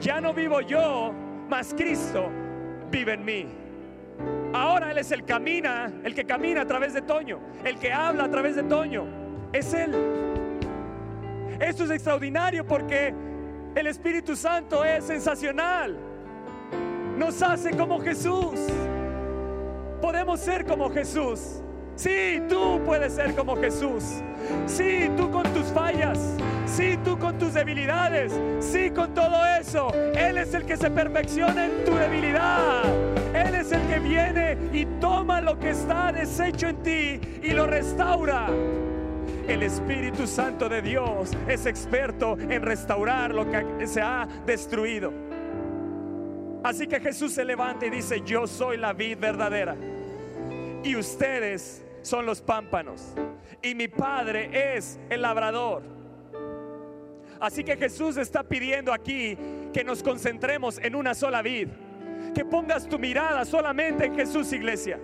Ya 0.00 0.20
no 0.20 0.34
vivo 0.34 0.60
yo, 0.60 1.12
mas 1.48 1.74
Cristo 1.74 2.28
vive 2.90 3.14
en 3.14 3.24
mí. 3.24 3.46
Ahora 4.52 4.92
Él 4.92 4.98
es 4.98 5.10
el 5.10 5.24
camina, 5.24 5.92
el 6.04 6.14
que 6.14 6.24
camina 6.24 6.62
a 6.62 6.66
través 6.66 6.94
de 6.94 7.02
Toño, 7.02 7.40
el 7.64 7.78
que 7.78 7.92
habla 7.92 8.24
a 8.24 8.30
través 8.30 8.54
de 8.56 8.62
Toño. 8.62 9.04
Es 9.52 9.74
Él. 9.74 9.92
Esto 11.58 11.84
es 11.84 11.90
extraordinario 11.90 12.66
porque 12.66 13.14
el 13.74 13.86
Espíritu 13.86 14.36
Santo 14.36 14.84
es 14.84 15.04
sensacional. 15.04 15.96
Nos 17.18 17.42
hace 17.42 17.76
como 17.76 18.00
Jesús. 18.00 18.60
Podemos 20.00 20.40
ser 20.40 20.64
como 20.64 20.90
Jesús. 20.90 21.63
Sí, 21.96 22.42
tú 22.48 22.80
puedes 22.84 23.12
ser 23.12 23.34
como 23.34 23.56
Jesús. 23.56 24.04
Sí, 24.66 25.08
tú 25.16 25.30
con 25.30 25.44
tus 25.52 25.66
fallas. 25.66 26.18
Sí, 26.66 26.98
tú 27.04 27.18
con 27.18 27.38
tus 27.38 27.54
debilidades. 27.54 28.32
Sí, 28.60 28.90
con 28.90 29.14
todo 29.14 29.44
eso. 29.60 29.92
Él 30.14 30.38
es 30.38 30.52
el 30.54 30.64
que 30.64 30.76
se 30.76 30.90
perfecciona 30.90 31.66
en 31.66 31.84
tu 31.84 31.94
debilidad. 31.94 32.82
Él 33.32 33.54
es 33.54 33.70
el 33.70 33.86
que 33.86 33.98
viene 34.00 34.58
y 34.72 34.86
toma 35.00 35.40
lo 35.40 35.58
que 35.58 35.70
está 35.70 36.10
deshecho 36.10 36.68
en 36.68 36.82
ti 36.82 37.20
y 37.42 37.50
lo 37.50 37.66
restaura. 37.66 38.48
El 39.46 39.62
Espíritu 39.62 40.26
Santo 40.26 40.68
de 40.68 40.82
Dios 40.82 41.30
es 41.46 41.66
experto 41.66 42.36
en 42.38 42.62
restaurar 42.62 43.32
lo 43.34 43.48
que 43.48 43.86
se 43.86 44.00
ha 44.00 44.26
destruido. 44.46 45.12
Así 46.64 46.86
que 46.86 46.98
Jesús 46.98 47.32
se 47.32 47.44
levanta 47.44 47.86
y 47.86 47.90
dice, 47.90 48.22
yo 48.24 48.46
soy 48.46 48.78
la 48.78 48.94
vid 48.94 49.18
verdadera. 49.18 49.76
Y 50.82 50.96
ustedes 50.96 51.83
son 52.04 52.26
los 52.26 52.40
pámpanos. 52.40 53.14
Y 53.62 53.74
mi 53.74 53.88
Padre 53.88 54.76
es 54.76 55.00
el 55.08 55.22
labrador. 55.22 55.82
Así 57.40 57.64
que 57.64 57.76
Jesús 57.76 58.16
está 58.16 58.42
pidiendo 58.42 58.92
aquí 58.92 59.36
que 59.72 59.82
nos 59.82 60.02
concentremos 60.02 60.78
en 60.78 60.94
una 60.94 61.14
sola 61.14 61.42
vid. 61.42 61.68
Que 62.34 62.44
pongas 62.44 62.86
tu 62.86 62.98
mirada 62.98 63.44
solamente 63.44 64.06
en 64.06 64.14
Jesús, 64.14 64.52
iglesia. 64.52 64.98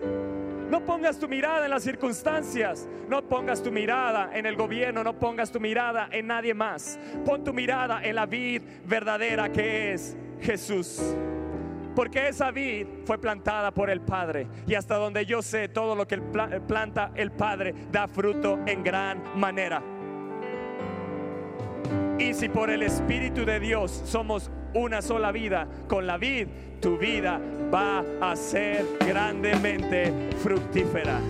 No 0.71 0.85
pongas 0.85 1.19
tu 1.19 1.27
mirada 1.27 1.65
en 1.65 1.71
las 1.71 1.83
circunstancias, 1.83 2.89
no 3.09 3.23
pongas 3.23 3.61
tu 3.61 3.73
mirada 3.73 4.31
en 4.33 4.47
el 4.47 4.55
gobierno, 4.55 5.03
no 5.03 5.19
pongas 5.19 5.51
tu 5.51 5.59
mirada 5.59 6.09
en 6.13 6.29
nadie 6.29 6.55
más. 6.55 6.99
Pon 7.25 7.43
tu 7.43 7.53
mirada 7.53 8.05
en 8.05 8.15
la 8.15 8.27
vid 8.27 8.63
verdadera 8.85 9.51
que 9.51 9.93
es 9.93 10.17
Jesús. 10.41 11.17
Porque 12.01 12.29
esa 12.29 12.51
vid 12.51 12.87
fue 13.05 13.19
plantada 13.19 13.75
por 13.75 13.91
el 13.91 14.01
Padre. 14.01 14.47
Y 14.67 14.75
hasta 14.75 14.97
donde 14.97 15.27
yo 15.27 15.43
sé, 15.43 15.69
todo 15.69 15.95
lo 15.95 16.09
que 16.09 16.17
planta 16.17 17.13
el 17.15 17.31
Padre 17.31 17.75
da 17.93 18.09
fruto 18.09 18.59
en 18.65 18.83
gran 18.83 19.39
manera. 19.39 19.83
Y 22.19 22.33
si 22.33 22.49
por 22.49 22.71
el 22.71 22.85
Espíritu 22.85 23.45
de 23.45 23.61
Dios 23.61 23.91
somos 24.07 24.51
una 24.73 25.03
sola 25.03 25.31
vida 25.31 25.69
con 25.89 26.07
la 26.07 26.17
vid, 26.17 26.49
tu 26.81 26.97
vida 26.97 27.39
va 27.71 28.03
a 28.23 28.35
ser 28.35 28.83
grandemente 29.07 30.31
fructífera. 30.39 31.21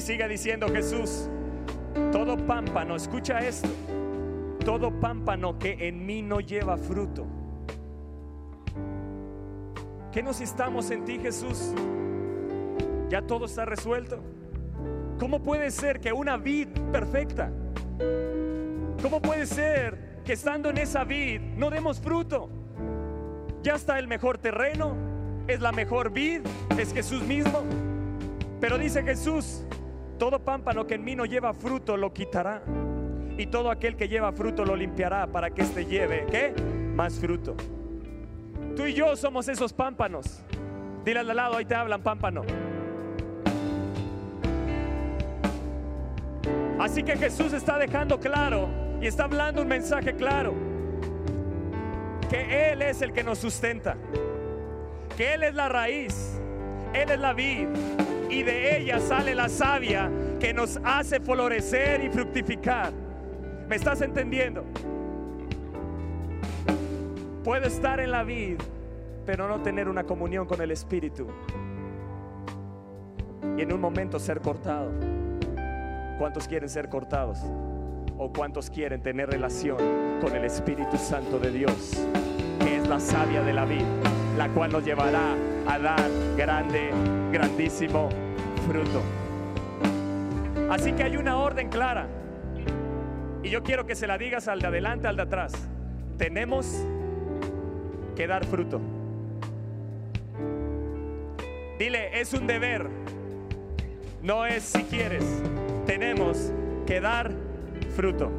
Y 0.00 0.02
sigue 0.02 0.26
diciendo 0.28 0.66
Jesús, 0.70 1.28
todo 2.10 2.34
pámpano, 2.46 2.96
escucha 2.96 3.40
esto, 3.40 3.68
todo 4.64 4.98
pámpano 4.98 5.58
que 5.58 5.76
en 5.88 6.06
mí 6.06 6.22
no 6.22 6.40
lleva 6.40 6.78
fruto. 6.78 7.26
¿Qué 10.10 10.22
nos 10.22 10.40
estamos 10.40 10.90
en 10.90 11.04
ti, 11.04 11.18
Jesús? 11.18 11.74
Ya 13.10 13.20
todo 13.20 13.44
está 13.44 13.66
resuelto. 13.66 14.22
¿Cómo 15.18 15.42
puede 15.42 15.70
ser 15.70 16.00
que 16.00 16.14
una 16.14 16.38
vid 16.38 16.68
perfecta? 16.90 17.50
¿Cómo 19.02 19.20
puede 19.20 19.44
ser 19.44 20.22
que 20.24 20.32
estando 20.32 20.70
en 20.70 20.78
esa 20.78 21.04
vid 21.04 21.42
no 21.58 21.68
demos 21.68 22.00
fruto? 22.00 22.48
Ya 23.62 23.74
está 23.74 23.98
el 23.98 24.08
mejor 24.08 24.38
terreno, 24.38 24.96
es 25.46 25.60
la 25.60 25.72
mejor 25.72 26.10
vid, 26.10 26.40
es 26.78 26.94
Jesús 26.94 27.22
mismo. 27.22 27.64
Pero 28.60 28.76
dice 28.76 29.02
Jesús, 29.02 29.64
todo 30.20 30.38
pámpano 30.38 30.86
que 30.86 30.96
en 30.96 31.04
mí 31.04 31.16
no 31.16 31.24
lleva 31.24 31.54
fruto 31.54 31.96
lo 31.96 32.12
quitará. 32.12 32.62
Y 33.38 33.46
todo 33.46 33.70
aquel 33.70 33.96
que 33.96 34.06
lleva 34.06 34.30
fruto 34.32 34.66
lo 34.66 34.76
limpiará 34.76 35.26
para 35.26 35.50
que 35.50 35.62
éste 35.62 35.86
lleve, 35.86 36.26
¿qué? 36.30 36.52
Más 36.94 37.18
fruto. 37.18 37.56
Tú 38.76 38.84
y 38.84 38.92
yo 38.92 39.16
somos 39.16 39.48
esos 39.48 39.72
pámpanos. 39.72 40.42
Dile 41.06 41.20
al 41.20 41.34
lado, 41.34 41.56
ahí 41.56 41.64
te 41.64 41.74
hablan 41.74 42.02
pámpano. 42.02 42.42
Así 46.78 47.02
que 47.02 47.16
Jesús 47.16 47.54
está 47.54 47.78
dejando 47.78 48.20
claro 48.20 48.68
y 49.00 49.06
está 49.06 49.24
hablando 49.24 49.62
un 49.62 49.68
mensaje 49.68 50.14
claro. 50.14 50.52
Que 52.28 52.72
Él 52.72 52.82
es 52.82 53.00
el 53.00 53.14
que 53.14 53.24
nos 53.24 53.38
sustenta. 53.38 53.96
Que 55.16 55.32
Él 55.32 55.44
es 55.44 55.54
la 55.54 55.70
raíz. 55.70 56.38
Él 56.92 57.10
es 57.10 57.18
la 57.18 57.32
vid 57.32 57.68
y 58.30 58.42
de 58.42 58.78
ella 58.78 59.00
sale 59.00 59.34
la 59.34 59.48
savia 59.48 60.10
que 60.38 60.54
nos 60.54 60.78
hace 60.84 61.20
florecer 61.20 62.04
y 62.04 62.10
fructificar. 62.10 62.92
¿Me 63.68 63.76
estás 63.76 64.00
entendiendo? 64.00 64.64
Puedo 67.44 67.66
estar 67.66 68.00
en 68.00 68.10
la 68.10 68.22
vid, 68.22 68.58
pero 69.26 69.48
no 69.48 69.60
tener 69.62 69.88
una 69.88 70.04
comunión 70.04 70.46
con 70.46 70.60
el 70.60 70.70
Espíritu. 70.70 71.26
Y 73.56 73.62
en 73.62 73.72
un 73.72 73.80
momento 73.80 74.18
ser 74.18 74.40
cortado. 74.40 74.90
¿Cuántos 76.18 76.46
quieren 76.46 76.68
ser 76.68 76.88
cortados? 76.88 77.38
¿O 78.18 78.32
cuántos 78.32 78.70
quieren 78.70 79.02
tener 79.02 79.30
relación 79.30 79.78
con 80.20 80.36
el 80.36 80.44
Espíritu 80.44 80.96
Santo 80.98 81.38
de 81.38 81.50
Dios? 81.50 82.06
Que 82.60 82.76
es 82.76 82.88
la 82.88 83.00
savia 83.00 83.42
de 83.42 83.54
la 83.54 83.64
vid, 83.64 83.84
la 84.36 84.48
cual 84.48 84.72
nos 84.72 84.84
llevará 84.84 85.34
a 85.66 85.78
dar 85.78 86.10
grande, 86.36 86.90
grandísimo 87.30 88.08
fruto. 88.66 89.02
Así 90.70 90.92
que 90.92 91.02
hay 91.02 91.16
una 91.16 91.36
orden 91.36 91.68
clara. 91.68 92.06
Y 93.42 93.50
yo 93.50 93.62
quiero 93.62 93.86
que 93.86 93.94
se 93.94 94.06
la 94.06 94.18
digas 94.18 94.48
al 94.48 94.60
de 94.60 94.66
adelante, 94.66 95.08
al 95.08 95.16
de 95.16 95.22
atrás. 95.22 95.52
Tenemos 96.18 96.86
que 98.14 98.26
dar 98.26 98.44
fruto. 98.44 98.80
Dile, 101.78 102.20
es 102.20 102.34
un 102.34 102.46
deber. 102.46 102.88
No 104.22 104.44
es 104.44 104.62
si 104.62 104.84
quieres. 104.84 105.24
Tenemos 105.86 106.52
que 106.86 107.00
dar 107.00 107.32
fruto. 107.96 108.30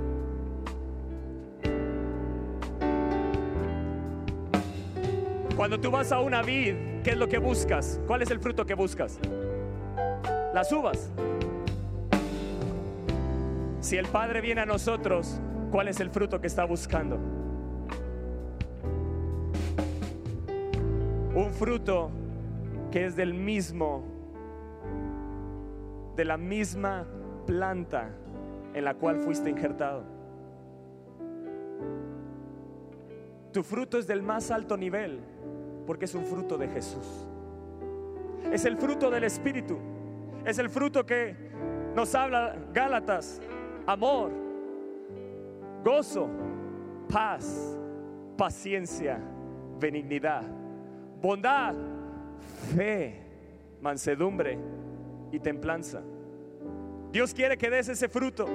Cuando 5.56 5.80
tú 5.80 5.92
vas 5.92 6.12
a 6.12 6.20
una 6.22 6.42
vid, 6.42 6.91
¿qué 7.04 7.12
es 7.12 7.18
lo 7.18 7.28
que 7.28 7.38
buscas? 7.38 8.00
¿Cuál 8.08 8.22
es 8.22 8.32
el 8.32 8.40
fruto 8.40 8.66
que 8.66 8.74
buscas? 8.74 9.20
Las 10.54 10.72
uvas. 10.72 11.12
Si 13.80 13.98
el 13.98 14.08
Padre 14.08 14.42
viene 14.42 14.62
a 14.62 14.66
nosotros, 14.66 15.40
¿cuál 15.72 15.88
es 15.88 16.00
el 16.00 16.10
fruto 16.10 16.40
que 16.40 16.48
está 16.48 16.66
buscando? 16.66 17.18
Un 21.34 21.52
fruto 21.54 22.12
que 22.92 23.06
es 23.06 23.16
del 23.16 23.34
mismo, 23.34 24.04
de 26.16 26.26
la 26.26 26.38
misma 26.38 27.08
planta 27.48 28.10
en 28.74 28.86
la 28.86 28.94
cual 28.94 29.18
fuiste 29.18 29.50
injertado. 29.50 30.04
Tu 33.52 33.64
fruto 33.64 33.98
es 33.98 34.08
del 34.08 34.22
más 34.22 34.52
alto 34.52 34.78
nivel 34.78 35.20
porque 35.86 36.06
es 36.06 36.16
un 36.16 36.26
fruto 36.26 36.58
de 36.58 36.68
Jesús. 36.68 37.28
Es 38.52 38.66
el 38.66 38.78
fruto 38.78 39.10
del 39.10 39.24
Espíritu. 39.24 39.78
Es 40.46 40.58
el 40.58 40.70
fruto 40.70 41.06
que 41.06 41.36
nos 41.96 42.14
habla 42.16 42.56
Gálatas. 42.74 43.42
Amor, 43.86 44.32
gozo, 45.84 46.30
paz, 47.10 47.78
paciencia, 48.38 49.20
benignidad, 49.80 50.44
bondad, 51.22 51.76
fe, 52.76 53.22
mansedumbre 53.82 54.58
y 55.32 55.40
templanza. 55.40 56.02
Dios 57.12 57.34
quiere 57.34 57.58
que 57.58 57.70
des 57.70 57.90
ese 57.90 58.08
fruto, 58.08 58.48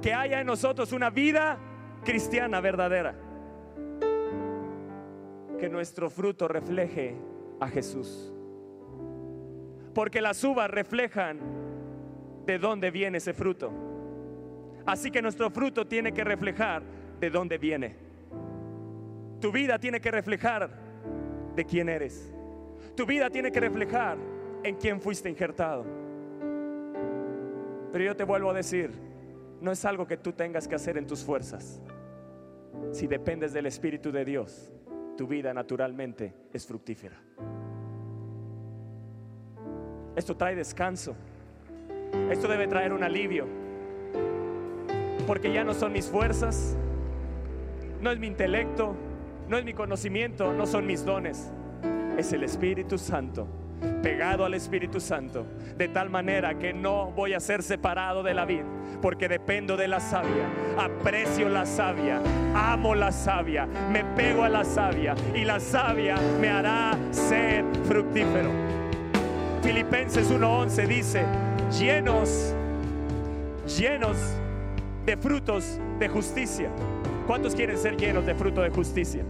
que 0.00 0.12
haya 0.12 0.40
en 0.40 0.46
nosotros 0.46 0.92
una 0.92 1.10
vida 1.10 1.58
cristiana 2.04 2.60
verdadera. 2.60 3.14
Que 5.62 5.68
nuestro 5.68 6.10
fruto 6.10 6.48
refleje 6.48 7.14
a 7.60 7.68
Jesús. 7.68 8.32
Porque 9.94 10.20
las 10.20 10.42
uvas 10.42 10.68
reflejan 10.68 11.38
de 12.44 12.58
dónde 12.58 12.90
viene 12.90 13.18
ese 13.18 13.32
fruto. 13.32 13.70
Así 14.84 15.12
que 15.12 15.22
nuestro 15.22 15.50
fruto 15.50 15.86
tiene 15.86 16.12
que 16.12 16.24
reflejar 16.24 16.82
de 17.20 17.30
dónde 17.30 17.58
viene. 17.58 17.94
Tu 19.40 19.52
vida 19.52 19.78
tiene 19.78 20.00
que 20.00 20.10
reflejar 20.10 20.68
de 21.54 21.64
quién 21.64 21.88
eres. 21.88 22.34
Tu 22.96 23.06
vida 23.06 23.30
tiene 23.30 23.52
que 23.52 23.60
reflejar 23.60 24.18
en 24.64 24.74
quién 24.74 25.00
fuiste 25.00 25.30
injertado. 25.30 25.84
Pero 27.92 28.02
yo 28.02 28.16
te 28.16 28.24
vuelvo 28.24 28.50
a 28.50 28.54
decir, 28.54 28.90
no 29.60 29.70
es 29.70 29.84
algo 29.84 30.08
que 30.08 30.16
tú 30.16 30.32
tengas 30.32 30.66
que 30.66 30.74
hacer 30.74 30.98
en 30.98 31.06
tus 31.06 31.22
fuerzas. 31.22 31.80
Si 32.90 33.06
dependes 33.06 33.52
del 33.52 33.66
Espíritu 33.66 34.10
de 34.10 34.24
Dios, 34.24 34.72
tu 35.16 35.26
vida 35.26 35.52
naturalmente 35.54 36.34
es 36.52 36.66
fructífera. 36.66 37.16
Esto 40.16 40.36
trae 40.36 40.54
descanso. 40.54 41.14
Esto 42.30 42.48
debe 42.48 42.66
traer 42.66 42.92
un 42.92 43.02
alivio. 43.02 43.46
Porque 45.26 45.52
ya 45.52 45.64
no 45.64 45.72
son 45.72 45.92
mis 45.92 46.06
fuerzas, 46.06 46.76
no 48.00 48.10
es 48.10 48.18
mi 48.18 48.26
intelecto, 48.26 48.94
no 49.48 49.56
es 49.56 49.64
mi 49.64 49.72
conocimiento, 49.72 50.52
no 50.52 50.66
son 50.66 50.86
mis 50.86 51.04
dones. 51.04 51.52
Es 52.18 52.32
el 52.32 52.42
Espíritu 52.42 52.98
Santo 52.98 53.61
pegado 54.02 54.44
al 54.44 54.54
Espíritu 54.54 55.00
Santo, 55.00 55.46
de 55.76 55.88
tal 55.88 56.10
manera 56.10 56.58
que 56.58 56.72
no 56.72 57.10
voy 57.12 57.34
a 57.34 57.40
ser 57.40 57.62
separado 57.62 58.22
de 58.22 58.34
la 58.34 58.44
vida, 58.44 58.64
porque 59.00 59.28
dependo 59.28 59.76
de 59.76 59.88
la 59.88 60.00
savia, 60.00 60.48
aprecio 60.78 61.48
la 61.48 61.66
savia, 61.66 62.20
amo 62.54 62.94
la 62.94 63.12
savia, 63.12 63.66
me 63.66 64.04
pego 64.04 64.44
a 64.44 64.48
la 64.48 64.64
savia 64.64 65.14
y 65.34 65.44
la 65.44 65.60
savia 65.60 66.16
me 66.40 66.48
hará 66.48 66.96
ser 67.10 67.64
fructífero. 67.84 68.50
Filipenses 69.62 70.30
1:11 70.30 70.86
dice, 70.86 71.24
llenos, 71.78 72.54
llenos 73.78 74.16
de 75.06 75.16
frutos 75.16 75.78
de 75.98 76.08
justicia. 76.08 76.70
¿Cuántos 77.26 77.54
quieren 77.54 77.78
ser 77.78 77.96
llenos 77.96 78.26
de 78.26 78.34
fruto 78.34 78.62
de 78.62 78.70
justicia? 78.70 79.24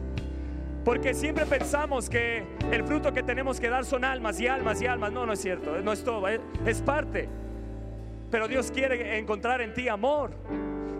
Porque 0.85 1.15
siempre 1.15 1.47
pensamos 1.47 2.11
que 2.11 2.45
el 2.71 2.83
fruto 2.85 3.13
que 3.13 3.23
tenemos 3.23 3.61
que 3.61 3.69
dar 3.69 3.85
son 3.85 4.05
almas 4.05 4.41
y 4.41 4.49
almas 4.49 4.83
y 4.83 4.87
almas. 4.87 5.13
No, 5.13 5.25
no 5.25 5.33
es 5.33 5.41
cierto, 5.41 5.81
no 5.81 5.93
es 5.93 6.03
todo, 6.03 6.27
es 6.29 6.83
parte. 6.83 7.29
Pero 8.31 8.49
Dios 8.49 8.71
quiere 8.73 9.19
encontrar 9.19 9.61
en 9.61 9.75
ti 9.75 9.89
amor, 9.89 10.33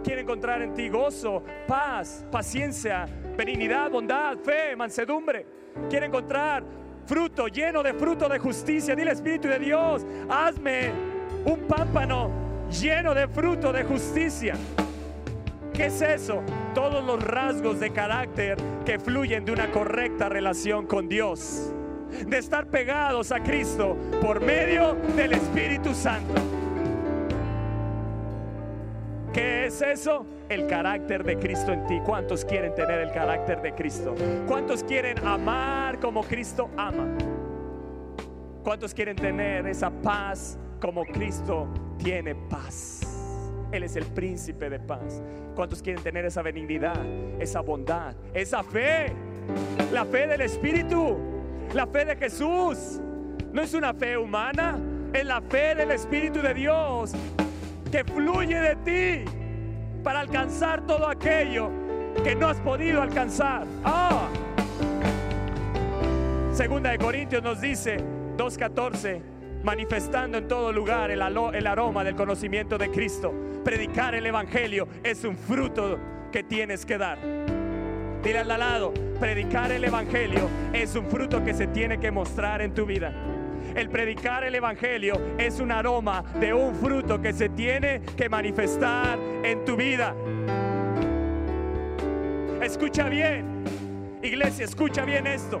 quiere 0.03 0.21
encontrar 0.21 0.61
en 0.61 0.73
ti 0.73 0.87
gozo, 0.87 1.43
paz, 1.67 2.25
paciencia, 2.31 3.07
benignidad, 3.35 3.89
bondad, 3.89 4.37
fe, 4.37 4.75
mansedumbre. 4.75 5.45
Quiere 5.89 6.05
encontrar 6.05 6.63
fruto 7.05 7.47
lleno 7.47 7.83
de 7.83 7.93
fruto 7.93 8.29
de 8.29 8.39
justicia. 8.39 8.95
Dile 8.95 9.11
Espíritu 9.11 9.47
de 9.47 9.59
Dios, 9.59 10.05
hazme 10.29 10.91
un 11.45 11.67
pámpano 11.67 12.29
lleno 12.69 13.13
de 13.13 13.27
fruto 13.27 13.73
de 13.73 13.83
justicia. 13.83 14.55
¿Qué 15.73 15.87
es 15.87 16.01
eso? 16.01 16.43
Todos 16.75 17.03
los 17.03 17.21
rasgos 17.23 17.79
de 17.79 17.91
carácter 17.91 18.57
que 18.85 18.99
fluyen 18.99 19.43
de 19.43 19.51
una 19.51 19.71
correcta 19.71 20.29
relación 20.29 20.85
con 20.85 21.09
Dios. 21.09 21.73
De 22.27 22.37
estar 22.37 22.67
pegados 22.67 23.31
a 23.31 23.41
Cristo 23.41 23.97
por 24.21 24.39
medio 24.39 24.93
del 25.15 25.33
Espíritu 25.33 25.95
Santo. 25.95 26.33
¿Qué 29.33 29.65
es 29.65 29.81
eso? 29.81 30.27
El 30.47 30.67
carácter 30.67 31.23
de 31.23 31.37
Cristo 31.37 31.71
en 31.71 31.87
ti. 31.87 31.99
¿Cuántos 32.05 32.45
quieren 32.45 32.75
tener 32.75 32.99
el 32.99 33.11
carácter 33.11 33.59
de 33.63 33.73
Cristo? 33.73 34.13
¿Cuántos 34.47 34.83
quieren 34.83 35.17
amar 35.25 35.99
como 35.99 36.21
Cristo 36.21 36.69
ama? 36.77 37.07
¿Cuántos 38.63 38.93
quieren 38.93 39.15
tener 39.15 39.65
esa 39.65 39.89
paz 39.89 40.59
como 40.79 41.03
Cristo 41.03 41.67
tiene 41.97 42.35
paz? 42.35 43.02
Él 43.73 43.83
es 43.83 43.95
el 43.95 44.05
príncipe 44.05 44.69
de 44.69 44.79
paz. 44.79 45.21
¿Cuántos 45.55 45.81
quieren 45.81 46.03
tener 46.03 46.23
esa 46.25 46.43
benignidad, 46.43 46.95
esa 47.39 47.61
bondad, 47.61 48.15
esa 48.33 48.63
fe? 48.63 49.07
La 49.91 50.05
fe 50.05 50.27
del 50.27 50.41
Espíritu, 50.41 51.17
la 51.73 51.87
fe 51.87 52.05
de 52.05 52.15
Jesús. 52.15 53.01
No 53.51 53.63
es 53.63 53.73
una 53.73 53.93
fe 53.95 54.15
humana, 54.15 54.77
es 55.11 55.25
la 55.25 55.41
fe 55.41 55.73
del 55.73 55.89
Espíritu 55.89 56.39
de 56.41 56.53
Dios 56.53 57.13
que 57.91 58.03
fluye 58.03 58.59
de 58.59 58.75
ti 58.77 59.31
para 60.03 60.19
alcanzar 60.19 60.85
todo 60.85 61.07
aquello 61.07 61.69
que 62.23 62.35
no 62.35 62.47
has 62.47 62.59
podido 62.59 63.01
alcanzar. 63.01 63.65
Ah. 63.83 64.29
Segunda 66.51 66.91
de 66.91 66.99
Corintios 66.99 67.41
nos 67.41 67.59
dice 67.59 67.97
2.14 68.37 69.32
manifestando 69.63 70.37
en 70.37 70.47
todo 70.47 70.71
lugar 70.71 71.09
el, 71.09 71.21
aroma 71.21 72.03
del 72.03 72.15
conocimiento 72.15 72.77
de 72.77 72.91
Cristo. 72.91 73.33
Predicar 73.63 74.13
el 74.13 74.25
Evangelio 74.25 74.87
es 75.03 75.23
un 75.23 75.37
fruto 75.37 75.99
que 76.31 76.43
tienes 76.43 76.85
que 76.85 76.97
dar. 76.97 77.17
Dile 78.21 78.39
al 78.39 78.47
lado, 78.47 78.93
predicar 79.19 79.71
el 79.71 79.83
Evangelio 79.83 80.49
es 80.73 80.95
un 80.95 81.05
fruto 81.07 81.43
que 81.43 81.53
se 81.53 81.67
tiene 81.67 81.99
que 81.99 82.11
mostrar 82.11 82.61
en 82.61 82.73
tu 82.73 82.85
vida. 82.85 83.13
El 83.75 83.89
predicar 83.89 84.43
el 84.43 84.53
Evangelio 84.55 85.19
es 85.37 85.59
un 85.59 85.71
aroma 85.71 86.23
de 86.39 86.53
un 86.53 86.75
fruto 86.75 87.21
que 87.21 87.33
se 87.33 87.49
tiene 87.49 88.01
que 88.15 88.29
manifestar 88.29 89.17
en 89.43 89.65
tu 89.65 89.75
vida. 89.75 90.15
Escucha 92.61 93.09
bien, 93.09 93.63
iglesia, 94.21 94.65
escucha 94.65 95.05
bien 95.05 95.25
esto. 95.27 95.59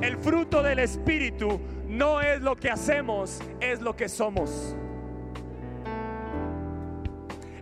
El 0.00 0.16
fruto 0.16 0.62
del 0.62 0.78
Espíritu 0.78 1.60
no 2.00 2.22
es 2.22 2.40
lo 2.40 2.56
que 2.56 2.70
hacemos, 2.70 3.38
es 3.60 3.82
lo 3.82 3.94
que 3.94 4.08
somos. 4.08 4.74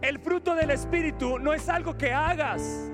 El 0.01 0.21
fruto 0.21 0.55
del 0.55 0.71
Espíritu 0.71 1.41
no 1.41 1.53
es 1.53 1.69
algo 1.69 1.99
que 1.99 2.13
hagas. 2.13 2.89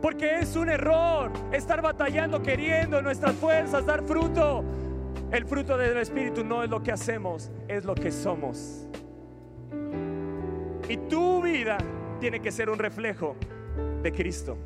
Porque 0.00 0.38
es 0.38 0.54
un 0.54 0.68
error 0.68 1.32
estar 1.50 1.82
batallando, 1.82 2.40
queriendo 2.40 3.02
nuestras 3.02 3.34
fuerzas 3.34 3.84
dar 3.84 4.04
fruto. 4.04 4.62
El 5.32 5.44
fruto 5.44 5.76
del 5.76 5.96
Espíritu 5.96 6.44
no 6.44 6.62
es 6.62 6.70
lo 6.70 6.84
que 6.84 6.92
hacemos, 6.92 7.50
es 7.66 7.84
lo 7.84 7.96
que 7.96 8.12
somos. 8.12 8.86
Y 10.88 10.96
tu 11.08 11.42
vida 11.42 11.78
tiene 12.20 12.38
que 12.38 12.52
ser 12.52 12.70
un 12.70 12.78
reflejo 12.78 13.34
de 14.04 14.12
Cristo. 14.12 14.56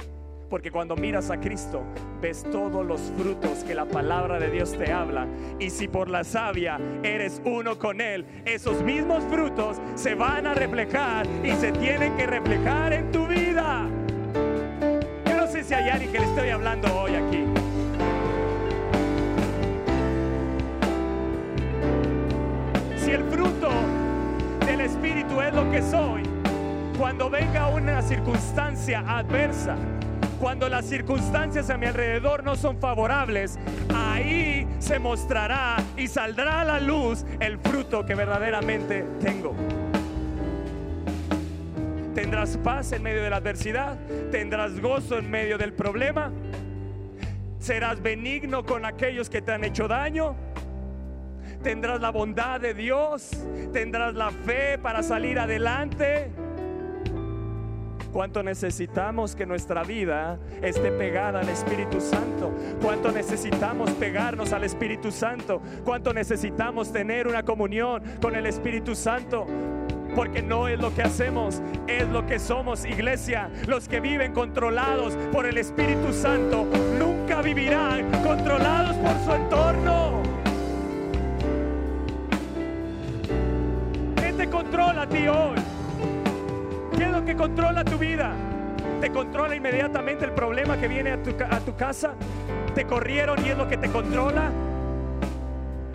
Porque 0.52 0.70
cuando 0.70 0.96
miras 0.96 1.30
a 1.30 1.40
Cristo, 1.40 1.82
ves 2.20 2.44
todos 2.52 2.84
los 2.84 3.00
frutos 3.16 3.64
que 3.64 3.74
la 3.74 3.86
palabra 3.86 4.38
de 4.38 4.50
Dios 4.50 4.76
te 4.76 4.92
habla. 4.92 5.26
Y 5.58 5.70
si 5.70 5.88
por 5.88 6.10
la 6.10 6.24
savia 6.24 6.78
eres 7.02 7.40
uno 7.46 7.78
con 7.78 8.02
Él, 8.02 8.26
esos 8.44 8.82
mismos 8.82 9.24
frutos 9.30 9.78
se 9.94 10.14
van 10.14 10.46
a 10.46 10.52
reflejar 10.52 11.26
y 11.42 11.52
se 11.52 11.72
tienen 11.72 12.14
que 12.18 12.26
reflejar 12.26 12.92
en 12.92 13.10
tu 13.10 13.26
vida. 13.26 13.88
Yo 15.24 15.36
no 15.38 15.46
sé 15.46 15.64
si 15.64 15.72
hay 15.72 15.88
alguien 15.88 16.12
que 16.12 16.18
le 16.18 16.26
estoy 16.26 16.50
hablando 16.50 17.00
hoy 17.00 17.14
aquí. 17.14 17.44
Si 22.98 23.10
el 23.10 23.24
fruto 23.24 23.70
del 24.66 24.82
Espíritu 24.82 25.40
es 25.40 25.54
lo 25.54 25.70
que 25.70 25.80
soy, 25.80 26.24
cuando 26.98 27.30
venga 27.30 27.68
una 27.68 28.02
circunstancia 28.02 29.02
adversa, 29.08 29.78
cuando 30.42 30.68
las 30.68 30.86
circunstancias 30.86 31.70
a 31.70 31.78
mi 31.78 31.86
alrededor 31.86 32.42
no 32.42 32.56
son 32.56 32.76
favorables, 32.80 33.60
ahí 33.94 34.66
se 34.80 34.98
mostrará 34.98 35.76
y 35.96 36.08
saldrá 36.08 36.62
a 36.62 36.64
la 36.64 36.80
luz 36.80 37.24
el 37.38 37.58
fruto 37.58 38.04
que 38.04 38.16
verdaderamente 38.16 39.04
tengo. 39.20 39.54
Tendrás 42.12 42.56
paz 42.56 42.90
en 42.90 43.04
medio 43.04 43.22
de 43.22 43.30
la 43.30 43.36
adversidad, 43.36 43.96
tendrás 44.32 44.80
gozo 44.80 45.16
en 45.16 45.30
medio 45.30 45.58
del 45.58 45.74
problema, 45.74 46.32
serás 47.60 48.02
benigno 48.02 48.64
con 48.64 48.84
aquellos 48.84 49.30
que 49.30 49.42
te 49.42 49.52
han 49.52 49.62
hecho 49.62 49.86
daño, 49.86 50.34
tendrás 51.62 52.00
la 52.00 52.10
bondad 52.10 52.60
de 52.60 52.74
Dios, 52.74 53.30
tendrás 53.72 54.14
la 54.14 54.32
fe 54.32 54.76
para 54.76 55.04
salir 55.04 55.38
adelante 55.38 56.32
cuánto 58.12 58.42
necesitamos 58.42 59.34
que 59.34 59.46
nuestra 59.46 59.82
vida 59.82 60.38
esté 60.60 60.92
pegada 60.92 61.40
al 61.40 61.48
Espíritu 61.48 62.00
Santo, 62.00 62.52
cuánto 62.80 63.10
necesitamos 63.10 63.90
pegarnos 63.92 64.52
al 64.52 64.64
Espíritu 64.64 65.10
Santo, 65.10 65.60
cuánto 65.84 66.12
necesitamos 66.12 66.92
tener 66.92 67.26
una 67.26 67.42
comunión 67.42 68.02
con 68.20 68.36
el 68.36 68.46
Espíritu 68.46 68.94
Santo. 68.94 69.46
Porque 70.14 70.42
no 70.42 70.68
es 70.68 70.78
lo 70.78 70.94
que 70.94 71.00
hacemos, 71.00 71.62
es 71.86 72.06
lo 72.08 72.26
que 72.26 72.38
somos, 72.38 72.84
iglesia. 72.84 73.48
Los 73.66 73.88
que 73.88 73.98
viven 73.98 74.34
controlados 74.34 75.16
por 75.32 75.46
el 75.46 75.56
Espíritu 75.56 76.12
Santo 76.12 76.66
nunca 76.98 77.40
vivirán 77.40 78.10
controlados 78.22 78.94
por 78.96 79.24
su 79.24 79.32
entorno. 79.32 80.22
¿Qué 84.16 84.34
te 84.34 84.50
controla 84.50 85.02
a 85.02 85.08
ti 85.08 85.28
hoy? 85.28 85.71
¿Qué 87.02 87.08
es 87.08 87.12
lo 87.12 87.24
que 87.24 87.34
controla 87.34 87.84
tu 87.84 87.98
vida? 87.98 88.32
¿Te 89.00 89.10
controla 89.10 89.56
inmediatamente 89.56 90.24
el 90.24 90.30
problema 90.30 90.76
que 90.76 90.86
viene 90.86 91.10
a 91.10 91.20
tu, 91.20 91.30
a 91.50 91.58
tu 91.58 91.74
casa? 91.74 92.14
te 92.76 92.84
corrieron 92.84 93.44
y 93.44 93.48
es 93.48 93.58
lo 93.58 93.66
que 93.66 93.76
te 93.76 93.88
controla. 93.88 94.52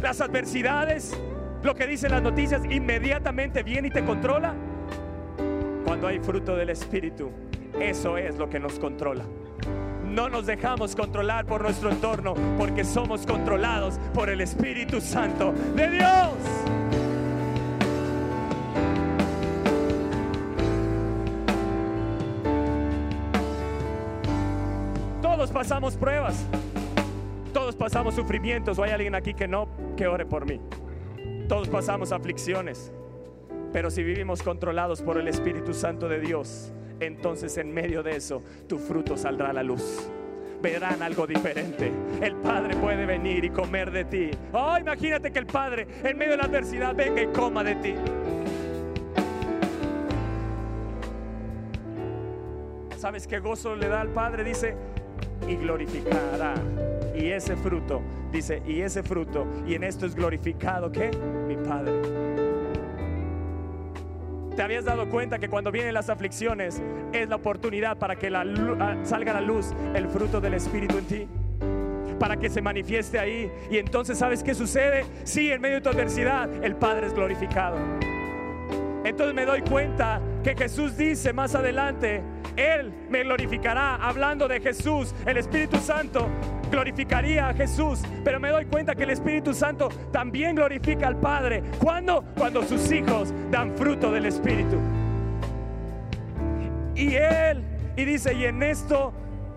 Las 0.02 0.20
adversidades, 0.20 1.18
lo 1.64 1.76
que 1.76 1.88
dicen 1.88 2.12
las 2.12 2.22
noticias, 2.22 2.62
inmediatamente 2.70 3.64
viene 3.64 3.88
y 3.88 3.92
te 3.92 4.04
controla. 4.04 4.54
Cuando 5.86 6.08
hay 6.08 6.20
fruto 6.20 6.58
del 6.58 6.72
Espíritu, 6.72 7.32
eso 7.80 8.18
es 8.18 8.36
lo 8.38 8.50
que 8.50 8.60
nos 8.60 8.78
controla. 8.78 9.24
No 10.04 10.28
nos 10.28 10.46
dejamos 10.46 10.94
controlar 10.94 11.46
por 11.46 11.62
nuestro 11.62 11.90
entorno 11.90 12.34
porque 12.58 12.84
somos 12.84 13.26
controlados 13.26 13.98
por 14.14 14.30
el 14.30 14.42
Espíritu 14.42 15.00
Santo 15.00 15.54
de 15.74 15.90
Dios. 15.90 16.87
Todos 25.48 25.64
pasamos 25.64 25.96
pruebas. 25.96 26.46
Todos 27.54 27.74
pasamos 27.74 28.16
sufrimientos. 28.16 28.78
O 28.80 28.84
hay 28.84 28.92
alguien 28.92 29.16
aquí 29.16 29.34
que 29.34 29.48
no, 29.48 29.70
que 29.96 30.06
ore 30.06 30.26
por 30.26 30.46
mí. 30.46 30.60
Todos 31.48 31.70
pasamos 31.70 32.12
aflicciones. 32.12 32.92
Pero 33.72 33.90
si 33.90 34.04
vivimos 34.04 34.44
controlados 34.44 35.02
por 35.02 35.18
el 35.18 35.30
Espíritu 35.30 35.74
Santo 35.74 36.10
de 36.10 36.20
Dios, 36.20 36.74
entonces 37.00 37.58
en 37.58 37.74
medio 37.74 38.04
de 38.04 38.18
eso 38.18 38.44
tu 38.68 38.78
fruto 38.78 39.16
saldrá 39.16 39.52
a 39.52 39.54
la 39.54 39.64
luz. 39.64 40.10
Verán 40.62 41.02
algo 41.02 41.26
diferente. 41.26 41.94
El 42.22 42.36
Padre 42.36 42.76
puede 42.76 43.06
venir 43.06 43.46
y 43.46 43.50
comer 43.50 43.90
de 43.92 44.04
ti. 44.04 44.32
Oh, 44.52 44.78
imagínate 44.78 45.32
que 45.32 45.40
el 45.40 45.46
Padre 45.46 45.88
en 46.04 46.18
medio 46.18 46.32
de 46.32 46.38
la 46.40 46.44
adversidad 46.44 46.94
venga 46.94 47.22
y 47.22 47.28
coma 47.28 47.64
de 47.64 47.76
ti. 47.76 47.96
¿Sabes 52.98 53.28
qué 53.28 53.40
gozo 53.40 53.78
le 53.78 53.88
da 53.88 54.02
al 54.02 54.10
Padre? 54.10 54.44
Dice, 54.44 54.76
y 55.48 55.56
glorificará. 55.56 56.56
Y 57.16 57.32
ese 57.32 57.56
fruto, 57.56 58.02
dice, 58.32 58.62
y 58.66 58.82
ese 58.82 59.04
fruto, 59.04 59.48
y 59.66 59.74
en 59.74 59.84
esto 59.84 60.06
es 60.06 60.16
glorificado, 60.16 60.92
¿qué? 60.92 61.12
Mi 61.48 61.56
Padre. 61.58 61.94
¿Te 64.56 64.64
habías 64.64 64.86
dado 64.86 65.08
cuenta 65.10 65.38
que 65.38 65.50
cuando 65.50 65.72
vienen 65.72 65.94
las 65.94 66.10
aflicciones 66.10 66.82
es 67.14 67.30
la 67.30 67.36
oportunidad 67.36 67.98
para 67.98 68.16
que 68.16 68.32
la, 68.32 68.44
ah, 68.80 68.98
salga 69.04 69.32
a 69.32 69.36
la 69.36 69.42
luz 69.42 69.72
el 69.94 70.08
fruto 70.08 70.42
del 70.42 70.56
Espíritu 70.56 70.98
en 70.98 71.06
ti? 71.06 71.28
Para 72.20 72.38
que 72.38 72.50
se 72.50 72.60
manifieste 72.60 73.20
ahí. 73.20 73.52
Y 73.70 73.78
entonces, 73.78 74.18
¿sabes 74.18 74.42
qué 74.42 74.56
sucede? 74.56 75.06
Sí, 75.24 75.52
en 75.52 75.62
medio 75.62 75.76
de 75.76 75.82
tu 75.82 75.90
adversidad, 75.90 76.50
el 76.64 76.76
Padre 76.76 77.06
es 77.06 77.14
glorificado. 77.14 77.78
Entonces 79.04 79.36
me 79.36 79.46
doy 79.46 79.62
cuenta 79.62 80.20
que 80.44 80.56
Jesús 80.56 80.98
dice 80.98 81.34
más 81.34 81.54
adelante, 81.54 82.24
Él 82.58 82.92
me 83.10 83.24
glorificará, 83.24 83.96
hablando 83.96 84.48
de 84.48 84.60
Jesús, 84.60 85.14
el 85.26 85.38
Espíritu 85.38 85.78
Santo 85.78 86.28
glorificaría 86.72 87.50
a 87.50 87.54
Jesús, 87.54 88.02
pero 88.24 88.40
me 88.40 88.50
doy 88.50 88.66
cuenta 88.66 88.96
que 88.96 89.04
el 89.04 89.12
Espíritu 89.12 89.54
Santo 89.54 89.90
también 90.12 90.56
glorifica 90.56 91.08
al 91.08 91.18
Padre. 91.18 91.62
¿Cuándo? 91.80 92.26
Cuando 92.36 92.64
sus 92.64 92.92
hijos 92.92 93.34
dan 93.52 93.78
fruto 93.78 94.12
del 94.12 94.26
Espíritu. 94.26 94.78
Y 96.96 97.14
Él, 97.14 97.64
y 97.96 98.06
dice, 98.06 98.34
y 98.34 98.46
en 98.46 98.64
esto 98.64 99.14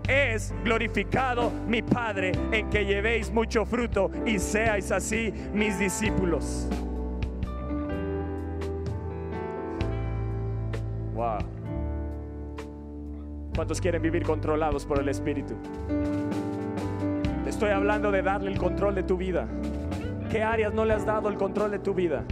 es 0.07 0.53
glorificado 0.63 1.51
mi 1.67 1.81
Padre, 1.81 2.33
en 2.51 2.69
que 2.69 2.85
llevéis 2.85 3.31
mucho 3.31 3.65
fruto 3.65 4.11
y 4.27 4.37
seáis 4.37 4.91
así 4.91 5.33
mis 5.53 5.79
discípulos. 5.79 6.67
Wow. 11.13 11.60
¿Cuántos 13.55 13.81
quieren 13.81 14.01
vivir 14.01 14.23
controlados 14.23 14.85
por 14.85 14.99
el 14.99 15.09
Espíritu? 15.09 15.55
Estoy 17.45 17.71
hablando 17.71 18.09
de 18.09 18.21
darle 18.21 18.49
el 18.49 18.57
control 18.57 18.95
de 18.95 19.03
tu 19.03 19.17
vida. 19.17 19.45
¿Qué 20.29 20.41
áreas 20.41 20.73
no 20.73 20.85
le 20.85 20.93
has 20.93 21.05
dado 21.05 21.27
el 21.27 21.35
control 21.35 21.71
de 21.71 21.79
tu 21.79 21.93
vida? 21.93 22.23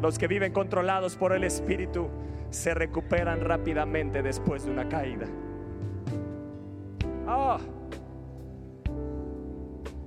Los 0.00 0.18
que 0.18 0.26
viven 0.26 0.52
controlados 0.52 1.14
por 1.16 1.32
el 1.34 1.44
Espíritu 1.44 2.08
se 2.48 2.72
recuperan 2.72 3.40
rápidamente 3.40 4.22
después 4.22 4.64
de 4.64 4.70
una 4.70 4.88
caída. 4.88 5.26
Ah. 7.26 7.58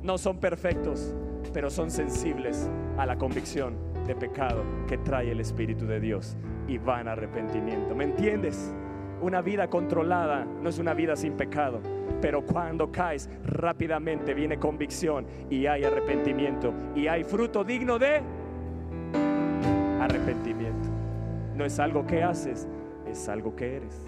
No 0.01 0.17
son 0.17 0.39
perfectos, 0.39 1.13
pero 1.53 1.69
son 1.69 1.91
sensibles 1.91 2.69
a 2.97 3.05
la 3.05 3.17
convicción 3.17 3.75
de 4.07 4.15
pecado 4.15 4.63
que 4.87 4.97
trae 4.97 5.31
el 5.31 5.39
Espíritu 5.39 5.85
de 5.85 5.99
Dios 5.99 6.35
y 6.67 6.77
van 6.77 7.07
arrepentimiento. 7.07 7.95
¿Me 7.95 8.05
entiendes? 8.05 8.73
Una 9.21 9.41
vida 9.41 9.69
controlada 9.69 10.45
no 10.45 10.69
es 10.69 10.79
una 10.79 10.93
vida 10.93 11.15
sin 11.15 11.33
pecado 11.33 11.81
pero 12.21 12.43
cuando 12.45 12.91
caes 12.91 13.29
rápidamente 13.43 14.33
viene 14.33 14.57
convicción 14.57 15.25
y 15.49 15.65
hay 15.67 15.83
arrepentimiento 15.83 16.73
y 16.95 17.07
hay 17.07 17.23
fruto 17.23 17.63
digno 17.63 17.99
de 17.99 18.21
arrepentimiento. 20.01 20.89
No 21.55 21.65
es 21.65 21.79
algo 21.79 22.05
que 22.05 22.23
haces, 22.23 22.67
es 23.07 23.29
algo 23.29 23.55
que 23.55 23.75
eres. 23.75 24.05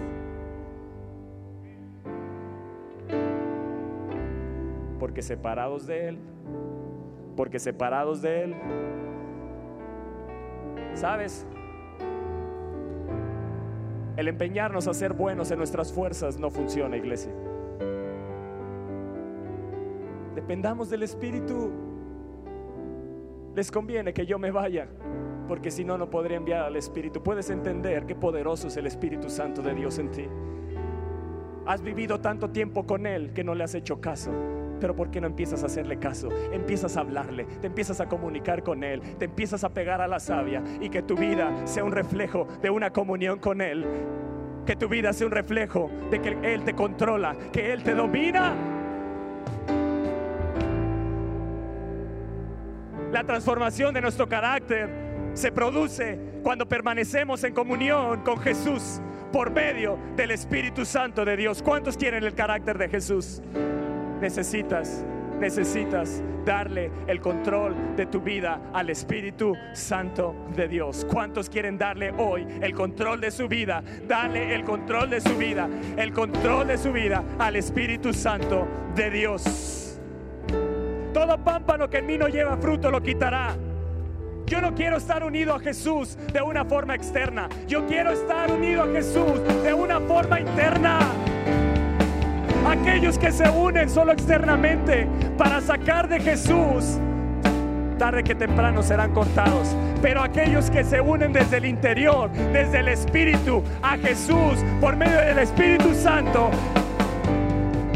Porque 5.00 5.22
separados 5.22 5.86
de 5.86 6.10
Él, 6.10 6.18
porque 7.36 7.60
separados 7.60 8.22
de 8.22 8.44
Él, 8.46 8.56
¿sabes? 10.96 11.46
El 14.18 14.28
empeñarnos 14.28 14.88
a 14.88 14.94
ser 14.94 15.14
buenos 15.14 15.52
en 15.52 15.60
nuestras 15.60 15.94
fuerzas 15.94 16.38
no 16.38 16.50
funciona, 16.50 16.98
iglesia. 16.98 17.32
dependamos 20.48 20.90
del 20.90 21.04
Espíritu. 21.04 21.70
Les 23.54 23.70
conviene 23.70 24.14
que 24.14 24.26
yo 24.26 24.40
me 24.40 24.50
vaya, 24.50 24.88
porque 25.46 25.70
si 25.70 25.84
no, 25.84 25.98
no 25.98 26.10
podría 26.10 26.38
enviar 26.38 26.64
al 26.64 26.78
Espíritu. 26.78 27.22
Puedes 27.22 27.50
entender 27.50 28.06
qué 28.06 28.16
poderoso 28.16 28.70
es 28.70 28.78
el 28.78 28.86
Espíritu 28.86 29.30
Santo 29.30 29.62
de 29.62 29.74
Dios 29.74 30.00
en 30.00 30.10
ti. 30.10 30.26
Has 31.66 31.82
vivido 31.82 32.22
tanto 32.22 32.50
tiempo 32.50 32.86
con 32.86 33.06
Él 33.06 33.34
que 33.34 33.44
no 33.44 33.56
le 33.56 33.66
has 33.66 33.76
hecho 33.76 34.00
caso. 34.00 34.32
Pero 34.80 34.96
¿por 34.96 35.10
qué 35.10 35.22
no 35.22 35.28
empiezas 35.28 35.64
a 35.64 35.68
hacerle 35.68 35.98
caso? 35.98 36.30
Empiezas 36.52 36.98
a 36.98 37.02
hablarle, 37.02 37.46
te 37.62 37.68
empiezas 37.68 38.00
a 38.02 38.08
comunicar 38.08 38.64
con 38.64 38.84
Él, 38.84 39.02
te 39.18 39.26
empiezas 39.26 39.64
a 39.64 39.70
pegar 39.70 40.02
a 40.02 40.08
la 40.08 40.20
savia 40.20 40.64
y 40.82 40.90
que 40.90 41.02
tu 41.02 41.16
vida 41.16 41.66
sea 41.66 41.84
un 41.84 41.92
reflejo 41.92 42.48
de 42.62 42.70
una 42.70 42.92
comunión 42.92 43.40
con 43.40 43.62
Él. 43.62 43.86
Que 44.66 44.76
tu 44.76 44.90
vida 44.90 45.14
sea 45.14 45.28
un 45.28 45.32
reflejo 45.32 45.90
de 46.12 46.22
que 46.22 46.38
Él 46.44 46.64
te 46.64 46.74
controla, 46.74 47.36
que 47.54 47.72
Él 47.72 47.84
te 47.84 47.96
domina 47.96 48.54
La 53.12 53.24
transformación 53.24 53.94
de 53.94 54.02
nuestro 54.02 54.28
carácter 54.28 54.90
se 55.34 55.52
produce 55.52 56.20
cuando 56.44 56.68
permanecemos 56.68 57.44
en 57.44 57.54
comunión 57.54 58.22
con 58.22 58.38
Jesús 58.40 59.02
por 59.32 59.50
medio 59.50 59.98
del 60.16 60.32
Espíritu 60.32 60.86
Santo 60.86 61.24
de 61.24 61.38
Dios. 61.38 61.64
¿Cuántos 61.64 61.96
quieren 61.96 62.24
el 62.24 62.34
carácter 62.34 62.78
de 62.78 62.90
Jesús? 62.90 63.42
Necesitas, 64.22 65.06
necesitas 65.40 66.24
darle 66.46 66.90
el 67.08 67.20
control 67.20 67.76
de 67.96 68.06
tu 68.06 68.22
vida 68.22 68.60
al 68.74 68.90
Espíritu 68.90 69.54
Santo 69.74 70.34
de 70.56 70.68
Dios. 70.68 71.06
¿Cuántos 71.12 71.50
quieren 71.50 71.78
darle 71.78 72.12
hoy 72.18 72.48
el 72.62 72.74
control 72.74 73.22
de 73.22 73.30
su 73.32 73.48
vida? 73.48 73.84
Darle 74.08 74.56
el 74.56 74.64
control 74.64 75.10
de 75.10 75.22
su 75.22 75.36
vida, 75.36 75.70
el 75.98 76.14
control 76.14 76.68
de 76.68 76.78
su 76.78 76.92
vida 76.92 77.24
al 77.38 77.58
Espíritu 77.58 78.14
Santo 78.14 78.68
de 78.96 79.12
Dios. 79.12 80.00
Todo 81.14 81.38
pámpano 81.44 81.90
que 81.90 81.98
en 81.98 82.06
mí 82.06 82.18
no 82.18 82.28
lleva 82.28 82.58
fruto 82.58 82.90
lo 82.90 83.02
quitará. 83.02 83.56
Yo 84.46 84.62
no 84.62 84.74
quiero 84.74 84.96
estar 84.96 85.26
unido 85.26 85.54
a 85.54 85.60
Jesús 85.60 86.18
de 86.32 86.42
una 86.42 86.64
forma 86.64 86.96
externa. 86.96 87.50
Yo 87.68 87.86
quiero 87.86 88.12
estar 88.12 88.50
unido 88.50 88.84
a 88.84 88.88
Jesús 88.88 89.42
de 89.62 89.74
una 89.74 90.00
forma 90.00 90.40
interna. 90.40 91.00
Aquellos 92.66 93.18
que 93.18 93.32
se 93.32 93.50
unen 93.50 93.90
solo 93.90 94.12
externamente 94.12 95.08
para 95.38 95.62
sacar 95.62 96.08
de 96.08 96.20
Jesús, 96.20 97.00
tarde 97.98 98.24
que 98.24 98.36
temprano 98.36 98.82
serán 98.84 99.14
cortados. 99.14 99.76
Pero 100.02 100.22
aquellos 100.22 100.70
que 100.70 100.84
se 100.84 101.02
unen 101.02 101.34
desde 101.34 101.58
el 101.58 101.66
interior, 101.66 102.30
desde 102.54 102.80
el 102.80 102.88
Espíritu 102.88 103.64
a 103.82 103.98
Jesús, 103.98 104.64
por 104.80 104.96
medio 104.96 105.20
del 105.20 105.40
Espíritu 105.40 105.94
Santo, 105.94 106.52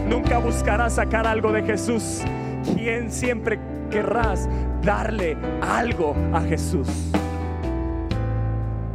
nunca 0.08 0.40
buscará 0.40 0.90
sacar 0.90 1.28
algo 1.28 1.52
de 1.52 1.64
Jesús 1.64 2.24
¿quién 2.64 3.12
siempre 3.12 3.60
querrás 3.90 4.48
darle 4.82 5.38
algo 5.62 6.16
a 6.34 6.42
Jesús? 6.42 7.12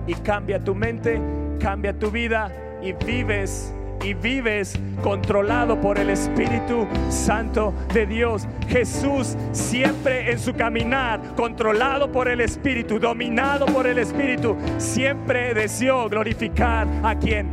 Y 0.07 0.14
cambia 0.14 0.62
tu 0.62 0.74
mente, 0.74 1.20
cambia 1.59 1.98
tu 1.98 2.11
vida 2.11 2.50
y 2.83 2.92
vives 2.92 3.72
y 4.07 4.14
vives 4.14 4.79
controlado 5.03 5.81
por 5.81 5.99
el 5.99 6.11
Espíritu 6.11 6.87
Santo 7.09 7.75
de 7.92 8.07
Dios. 8.07 8.47
Jesús 8.69 9.37
siempre 9.51 10.31
en 10.31 10.38
su 10.38 10.55
caminar, 10.55 11.21
controlado 11.35 12.12
por 12.12 12.29
el 12.29 12.40
Espíritu, 12.40 13.01
dominado 13.01 13.66
por 13.66 13.87
el 13.87 13.99
Espíritu, 13.99 14.57
siempre 14.79 15.55
deseó 15.55 16.09
glorificar 16.09 16.87
a 17.03 17.16
quien 17.16 17.51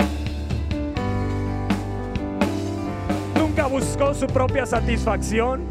nunca 3.36 3.66
buscó 3.66 4.14
su 4.14 4.28
propia 4.28 4.68
satisfacción, 4.68 5.64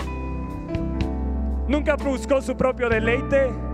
nunca 1.69 1.95
buscó 1.95 2.43
su 2.43 2.57
propio 2.57 2.89
deleite. 2.89 3.72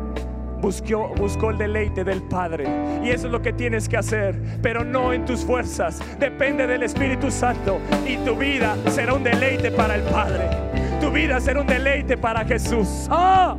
Buscó, 0.61 1.09
buscó, 1.17 1.51
el 1.51 1.59
deleite 1.59 2.05
del 2.05 2.23
Padre. 2.23 2.67
Y 3.05 3.11
eso 3.11 3.27
es 3.27 3.33
lo 3.33 3.41
que 3.41 3.53
tienes 3.53 3.89
que 3.89 3.97
hacer, 3.97 4.41
pero 4.63 4.85
no 4.85 5.13
en 5.13 5.25
tus 5.25 5.45
fuerzas. 5.45 6.01
Depende 6.19 6.67
del 6.67 6.83
Espíritu 6.83 7.31
Santo. 7.31 7.79
Y 8.07 8.17
tu 8.19 8.37
vida 8.37 8.77
será 8.89 9.15
un 9.15 9.23
deleite 9.23 9.71
para 9.71 9.95
el 9.95 10.03
Padre. 10.03 10.49
Tu 11.01 11.11
vida 11.11 11.41
será 11.41 11.61
un 11.61 11.67
deleite 11.67 12.17
para 12.17 12.45
Jesús. 12.45 13.07
¡Ah! 13.11 13.57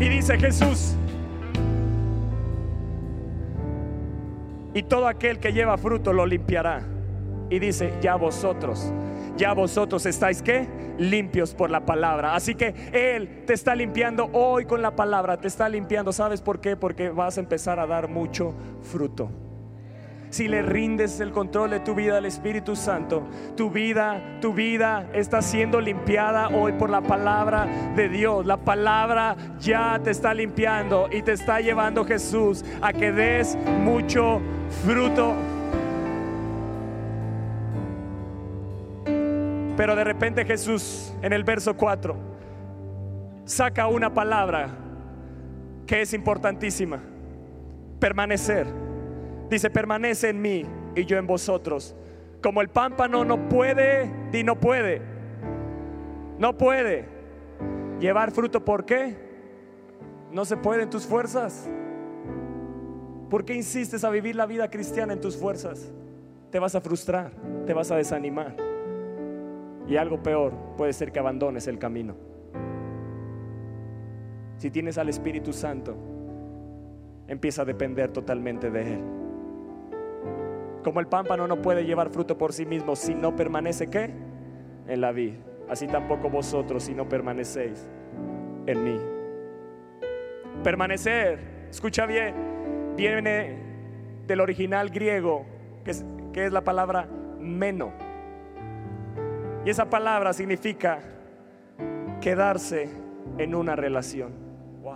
Y 0.00 0.08
dice 0.08 0.38
Jesús, 0.38 0.96
y 4.74 4.82
todo 4.84 5.08
aquel 5.08 5.40
que 5.40 5.52
lleva 5.52 5.76
fruto 5.76 6.12
lo 6.12 6.24
limpiará. 6.24 6.82
Y 7.50 7.58
dice, 7.58 7.94
ya 8.00 8.14
vosotros, 8.14 8.92
ya 9.38 9.54
vosotros 9.54 10.04
estáis 10.04 10.42
que 10.42 10.68
limpios 10.98 11.54
por 11.54 11.70
la 11.70 11.86
palabra. 11.86 12.34
Así 12.34 12.54
que 12.54 12.74
Él 12.92 13.44
te 13.46 13.54
está 13.54 13.74
limpiando 13.74 14.28
hoy 14.32 14.66
con 14.66 14.82
la 14.82 14.94
palabra, 14.94 15.38
te 15.38 15.48
está 15.48 15.68
limpiando. 15.68 16.12
¿Sabes 16.12 16.42
por 16.42 16.60
qué? 16.60 16.76
Porque 16.76 17.08
vas 17.08 17.38
a 17.38 17.40
empezar 17.40 17.80
a 17.80 17.86
dar 17.86 18.08
mucho 18.08 18.52
fruto. 18.82 19.30
Si 20.30 20.46
le 20.46 20.60
rindes 20.60 21.20
el 21.20 21.32
control 21.32 21.70
de 21.70 21.80
tu 21.80 21.94
vida 21.94 22.18
al 22.18 22.26
Espíritu 22.26 22.76
Santo, 22.76 23.26
tu 23.56 23.70
vida, 23.70 24.38
tu 24.42 24.52
vida 24.52 25.08
está 25.14 25.40
siendo 25.40 25.80
limpiada 25.80 26.48
hoy 26.48 26.72
por 26.72 26.90
la 26.90 27.00
palabra 27.00 27.66
de 27.96 28.10
Dios. 28.10 28.44
La 28.44 28.58
palabra 28.58 29.36
ya 29.58 29.98
te 30.04 30.10
está 30.10 30.34
limpiando 30.34 31.08
y 31.10 31.22
te 31.22 31.32
está 31.32 31.60
llevando 31.60 32.04
Jesús 32.04 32.62
a 32.82 32.92
que 32.92 33.10
des 33.10 33.56
mucho 33.82 34.42
fruto. 34.84 35.34
Pero 39.78 39.94
de 39.94 40.02
repente 40.02 40.44
Jesús 40.44 41.14
en 41.22 41.32
el 41.32 41.44
verso 41.44 41.76
4 41.76 42.16
saca 43.44 43.86
una 43.86 44.12
palabra 44.12 44.70
que 45.86 46.02
es 46.02 46.12
importantísima. 46.14 47.00
Permanecer. 48.00 48.66
Dice, 49.48 49.70
permanece 49.70 50.30
en 50.30 50.42
mí 50.42 50.64
y 50.96 51.04
yo 51.04 51.16
en 51.16 51.28
vosotros. 51.28 51.94
Como 52.42 52.60
el 52.60 52.70
pámpano 52.70 53.24
no 53.24 53.48
puede, 53.48 54.10
y 54.32 54.42
no 54.42 54.58
puede. 54.58 55.00
No 56.38 56.58
puede 56.58 57.04
llevar 58.00 58.32
fruto. 58.32 58.64
¿Por 58.64 58.84
qué? 58.84 59.16
No 60.32 60.44
se 60.44 60.56
puede 60.56 60.82
en 60.82 60.90
tus 60.90 61.06
fuerzas. 61.06 61.70
¿Por 63.30 63.44
qué 63.44 63.54
insistes 63.54 64.02
a 64.02 64.10
vivir 64.10 64.34
la 64.34 64.46
vida 64.46 64.68
cristiana 64.70 65.12
en 65.12 65.20
tus 65.20 65.36
fuerzas? 65.36 65.92
Te 66.50 66.58
vas 66.58 66.74
a 66.74 66.80
frustrar, 66.80 67.30
te 67.64 67.72
vas 67.72 67.92
a 67.92 67.96
desanimar. 67.96 68.67
Y 69.88 69.96
algo 69.96 70.22
peor 70.22 70.52
puede 70.76 70.92
ser 70.92 71.10
que 71.12 71.18
abandones 71.18 71.66
el 71.66 71.78
camino. 71.78 72.14
Si 74.58 74.70
tienes 74.70 74.98
al 74.98 75.08
Espíritu 75.08 75.52
Santo, 75.52 75.96
empieza 77.26 77.62
a 77.62 77.64
depender 77.64 78.10
totalmente 78.10 78.70
de 78.70 78.94
Él. 78.94 79.00
Como 80.84 81.00
el 81.00 81.06
pámpano 81.06 81.46
no 81.46 81.62
puede 81.62 81.84
llevar 81.84 82.10
fruto 82.10 82.36
por 82.36 82.52
sí 82.52 82.66
mismo 82.66 82.96
si 82.96 83.14
no 83.14 83.34
permanece 83.34 83.88
qué? 83.88 84.10
En 84.86 85.00
la 85.00 85.12
vid. 85.12 85.34
Así 85.68 85.86
tampoco 85.86 86.28
vosotros 86.28 86.82
si 86.82 86.94
no 86.94 87.08
permanecéis 87.08 87.88
en 88.66 88.84
mí. 88.84 88.98
Permanecer, 90.62 91.38
escucha 91.70 92.04
bien, 92.04 92.34
viene 92.96 93.56
del 94.26 94.40
original 94.40 94.90
griego, 94.90 95.46
que 95.84 95.92
es, 95.92 96.04
que 96.32 96.46
es 96.46 96.52
la 96.52 96.62
palabra 96.62 97.08
meno 97.38 98.07
y 99.68 99.70
esa 99.70 99.90
palabra 99.90 100.32
significa 100.32 100.98
quedarse 102.22 102.88
en 103.36 103.54
una 103.54 103.76
relación. 103.76 104.32
Wow. 104.80 104.94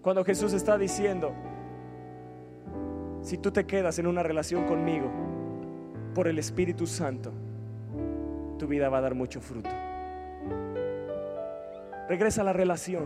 Cuando 0.00 0.24
Jesús 0.24 0.54
está 0.54 0.78
diciendo, 0.78 1.34
si 3.20 3.36
tú 3.36 3.50
te 3.50 3.66
quedas 3.66 3.98
en 3.98 4.06
una 4.06 4.22
relación 4.22 4.64
conmigo 4.64 5.10
por 6.14 6.26
el 6.26 6.38
Espíritu 6.38 6.86
Santo, 6.86 7.34
tu 8.58 8.66
vida 8.66 8.88
va 8.88 8.96
a 8.96 9.02
dar 9.02 9.14
mucho 9.14 9.42
fruto. 9.42 9.68
Regresa 12.08 12.40
a 12.40 12.44
la 12.44 12.54
relación, 12.54 13.04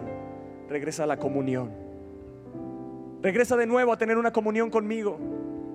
regresa 0.68 1.02
a 1.02 1.06
la 1.08 1.16
comunión. 1.16 1.72
Regresa 3.22 3.56
de 3.56 3.66
nuevo 3.66 3.92
a 3.92 3.98
tener 3.98 4.18
una 4.18 4.32
comunión 4.32 4.70
conmigo 4.70 5.18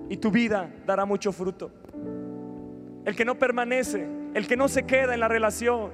y 0.08 0.16
tu 0.16 0.30
vida 0.30 0.72
dará 0.86 1.04
mucho 1.04 1.32
fruto 1.32 1.70
el 3.04 3.14
que 3.14 3.24
no 3.24 3.34
permanece, 3.36 4.06
el 4.34 4.46
que 4.46 4.56
no 4.56 4.68
se 4.68 4.84
queda 4.84 5.14
en 5.14 5.20
la 5.20 5.28
relación, 5.28 5.90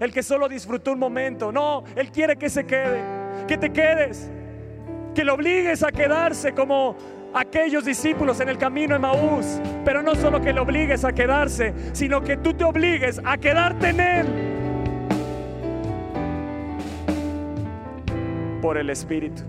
el 0.00 0.12
que 0.12 0.22
solo 0.22 0.48
disfrutó 0.48 0.92
un 0.92 0.98
momento. 0.98 1.52
No, 1.52 1.84
Él 1.94 2.10
quiere 2.10 2.36
que 2.36 2.48
se 2.48 2.64
quede, 2.64 3.02
que 3.46 3.58
te 3.58 3.70
quedes, 3.70 4.30
que 5.14 5.24
lo 5.24 5.34
obligues 5.34 5.82
a 5.82 5.92
quedarse 5.92 6.52
como 6.52 6.96
aquellos 7.34 7.84
discípulos 7.84 8.40
en 8.40 8.48
el 8.48 8.58
camino 8.58 8.94
de 8.94 9.00
Maús. 9.00 9.60
Pero 9.84 10.02
no 10.02 10.14
solo 10.14 10.40
que 10.40 10.52
lo 10.52 10.62
obligues 10.62 11.04
a 11.04 11.12
quedarse, 11.12 11.74
sino 11.92 12.22
que 12.22 12.36
tú 12.38 12.54
te 12.54 12.64
obligues 12.64 13.20
a 13.24 13.36
quedarte 13.36 13.90
en 13.90 14.00
Él. 14.00 14.26
Por 18.62 18.78
el 18.78 18.88
Espíritu. 18.88 19.42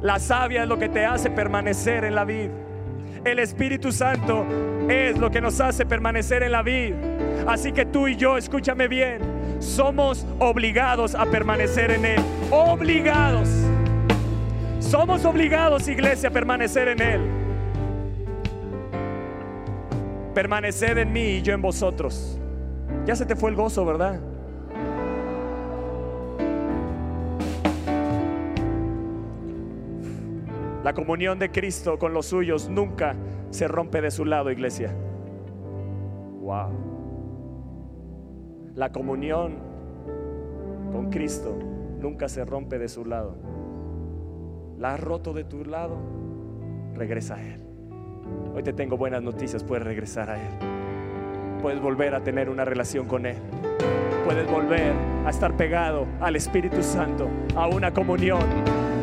La 0.00 0.18
savia 0.18 0.62
es 0.62 0.68
lo 0.68 0.78
que 0.78 0.88
te 0.88 1.04
hace 1.04 1.28
permanecer 1.30 2.04
en 2.04 2.14
la 2.14 2.24
vida. 2.24 2.52
El 3.28 3.40
Espíritu 3.40 3.92
Santo 3.92 4.46
es 4.88 5.18
lo 5.18 5.30
que 5.30 5.40
nos 5.42 5.60
hace 5.60 5.84
permanecer 5.84 6.42
en 6.42 6.52
la 6.52 6.62
vida. 6.62 6.96
Así 7.46 7.72
que 7.72 7.84
tú 7.84 8.08
y 8.08 8.16
yo, 8.16 8.38
escúchame 8.38 8.88
bien, 8.88 9.20
somos 9.58 10.26
obligados 10.38 11.14
a 11.14 11.26
permanecer 11.26 11.90
en 11.90 12.06
Él. 12.06 12.20
Obligados. 12.50 13.48
Somos 14.80 15.26
obligados, 15.26 15.88
iglesia, 15.88 16.30
a 16.30 16.32
permanecer 16.32 16.88
en 16.88 17.02
Él. 17.02 17.20
Permaneced 20.34 20.96
en 20.96 21.12
mí 21.12 21.36
y 21.36 21.42
yo 21.42 21.52
en 21.52 21.60
vosotros. 21.60 22.38
Ya 23.04 23.14
se 23.14 23.26
te 23.26 23.36
fue 23.36 23.50
el 23.50 23.56
gozo, 23.56 23.84
¿verdad? 23.84 24.20
La 30.88 30.94
comunión 30.94 31.38
de 31.38 31.50
Cristo 31.50 31.98
con 31.98 32.14
los 32.14 32.24
suyos 32.24 32.70
nunca 32.70 33.14
se 33.50 33.68
rompe 33.68 34.00
de 34.00 34.10
su 34.10 34.24
lado, 34.24 34.50
iglesia. 34.50 34.90
Wow. 36.40 36.70
La 38.74 38.90
comunión 38.90 39.58
con 40.90 41.10
Cristo 41.10 41.58
nunca 42.00 42.26
se 42.30 42.42
rompe 42.46 42.78
de 42.78 42.88
su 42.88 43.04
lado. 43.04 43.36
La 44.78 44.94
has 44.94 45.00
roto 45.00 45.34
de 45.34 45.44
tu 45.44 45.62
lado, 45.66 45.98
regresa 46.94 47.34
a 47.34 47.42
Él. 47.42 47.62
Hoy 48.54 48.62
te 48.62 48.72
tengo 48.72 48.96
buenas 48.96 49.22
noticias, 49.22 49.62
puedes 49.62 49.84
regresar 49.84 50.30
a 50.30 50.42
Él. 50.42 51.60
Puedes 51.60 51.82
volver 51.82 52.14
a 52.14 52.22
tener 52.22 52.48
una 52.48 52.64
relación 52.64 53.06
con 53.06 53.26
Él. 53.26 53.36
Puedes 54.24 54.50
volver 54.50 54.94
a 55.26 55.28
estar 55.28 55.54
pegado 55.54 56.06
al 56.18 56.34
Espíritu 56.34 56.82
Santo, 56.82 57.28
a 57.54 57.66
una 57.68 57.92
comunión 57.92 58.40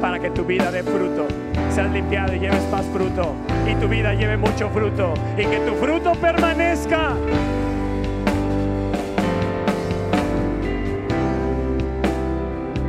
para 0.02 0.20
que 0.20 0.30
tu 0.30 0.44
vida 0.46 0.72
dé 0.72 0.84
fruto 0.84 1.28
seas 1.76 1.92
limpiado 1.92 2.34
y 2.34 2.40
lleves 2.40 2.66
más 2.72 2.86
fruto 2.86 3.36
y 3.70 3.76
tu 3.76 3.90
vida 3.90 4.14
lleve 4.14 4.38
mucho 4.38 4.70
fruto 4.70 5.14
y 5.38 5.46
que 5.46 5.58
tu 5.60 5.76
fruto 5.76 6.14
permanezca. 6.14 7.12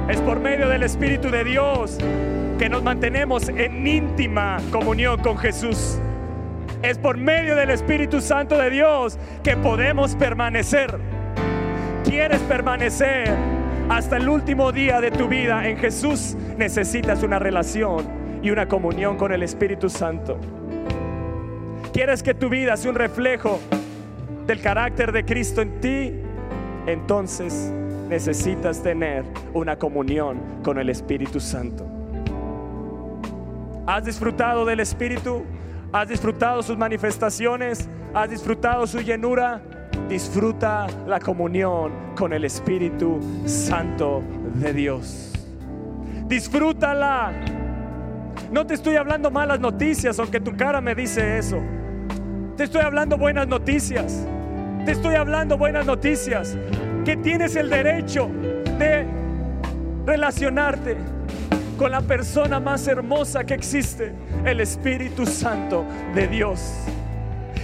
Es 0.09 0.21
por 0.21 0.39
medio 0.39 0.69
del 0.69 0.85
Espíritu 0.85 1.31
de 1.31 1.43
Dios 1.43 1.99
que 2.61 2.69
nos 2.69 2.85
mantenemos 2.85 3.49
en 3.49 3.87
íntima 3.87 4.59
comunión 4.71 5.21
con 5.21 5.37
Jesús. 5.37 5.99
Es 6.83 6.97
por 6.99 7.17
medio 7.17 7.57
del 7.57 7.71
Espíritu 7.71 8.21
Santo 8.21 8.57
de 8.57 8.71
Dios 8.71 9.19
que 9.43 9.57
podemos 9.57 10.15
permanecer. 10.15 10.97
¿Quieres 12.05 12.41
permanecer 12.43 13.56
hasta 13.89 14.17
el 14.17 14.29
último 14.29 14.73
día 14.73 15.01
de 15.01 15.11
tu 15.11 15.29
vida 15.29 15.69
en 15.69 15.77
Jesús? 15.77 16.37
Necesitas 16.57 17.23
una 17.23 17.39
relación 17.39 18.07
y 18.43 18.51
una 18.51 18.67
comunión 18.67 19.17
con 19.17 19.33
el 19.33 19.43
Espíritu 19.43 19.89
Santo. 19.89 20.39
¿Quieres 21.93 22.23
que 22.23 22.35
tu 22.35 22.49
vida 22.49 22.77
sea 22.77 22.91
un 22.91 22.97
reflejo 22.97 23.61
del 24.47 24.61
carácter 24.61 25.13
de 25.13 25.25
Cristo 25.25 25.63
en 25.63 25.81
ti? 25.81 26.13
Entonces 26.87 27.73
necesitas 28.09 28.83
tener 28.83 29.25
una 29.55 29.77
comunión 29.77 30.41
con 30.63 30.79
el 30.79 30.91
Espíritu 30.91 31.41
Santo. 31.41 31.87
¿Has 33.87 34.05
disfrutado 34.05 34.65
del 34.65 34.81
Espíritu? 34.81 35.45
¿Has 35.93 36.09
disfrutado 36.09 36.63
sus 36.63 36.77
manifestaciones? 36.77 37.89
¿Has 38.13 38.31
disfrutado 38.31 38.87
su 38.87 39.01
llenura? 39.01 39.63
Disfruta 40.09 40.87
la 41.07 41.19
comunión 41.19 42.15
con 42.17 42.33
el 42.33 42.45
Espíritu 42.45 43.19
Santo 43.45 44.23
de 44.55 44.73
Dios. 44.73 45.33
Disfrútala 46.29 47.33
No 48.53 48.67
te 48.67 48.75
estoy 48.75 48.97
hablando 48.97 49.31
malas 49.31 49.59
noticias, 49.59 50.19
aunque 50.21 50.41
tu 50.41 50.57
cara 50.57 50.81
me 50.81 50.95
dice 50.95 51.39
eso. 51.39 51.59
Te 52.57 52.65
estoy 52.65 52.83
hablando 52.83 53.19
buenas 53.19 53.49
noticias. 53.49 54.25
Te 54.85 54.93
estoy 54.93 55.17
hablando 55.17 55.59
buenas 55.59 55.85
noticias. 55.85 56.57
Que 57.05 57.17
tienes 57.17 57.57
el 57.57 57.69
derecho 57.69 58.31
de 58.79 59.05
relacionarte 60.07 60.97
con 61.77 61.91
la 61.91 62.01
persona 62.01 62.61
más 62.61 62.87
hermosa 62.87 63.45
que 63.45 63.55
existe, 63.55 64.13
el 64.45 64.61
Espíritu 64.61 65.27
Santo 65.27 65.85
de 66.15 66.29
Dios. 66.29 66.87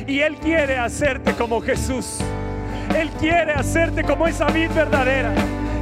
Y 0.06 0.20
Él 0.20 0.36
quiere 0.36 0.78
hacerte 0.78 1.32
como 1.34 1.60
Jesús. 1.60 2.18
Él 2.96 3.10
quiere 3.20 3.52
hacerte 3.52 4.02
como 4.02 4.26
esa 4.26 4.46
vid 4.46 4.70
verdadera. 4.70 5.32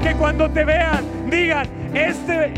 Que 0.02 0.14
cuando 0.14 0.50
te 0.50 0.64
vean 0.64 1.04
digan, 1.30 1.66
este 1.94 2.52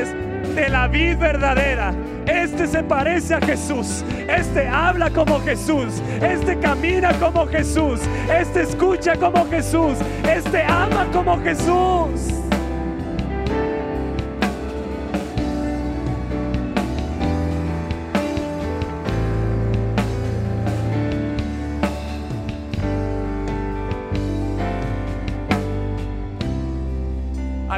es 0.00 0.54
de 0.54 0.68
la 0.68 0.88
vid 0.88 1.16
verdadera. 1.18 1.92
Este 2.26 2.66
se 2.66 2.82
parece 2.82 3.34
a 3.34 3.40
Jesús. 3.40 4.04
Este 4.28 4.68
habla 4.68 5.10
como 5.10 5.40
Jesús. 5.40 6.02
Este 6.20 6.58
camina 6.58 7.12
como 7.14 7.46
Jesús. 7.46 8.00
Este 8.30 8.62
escucha 8.62 9.16
como 9.16 9.48
Jesús. 9.48 9.98
Este 10.28 10.62
ama 10.64 11.06
como 11.12 11.40
Jesús. 11.42 12.34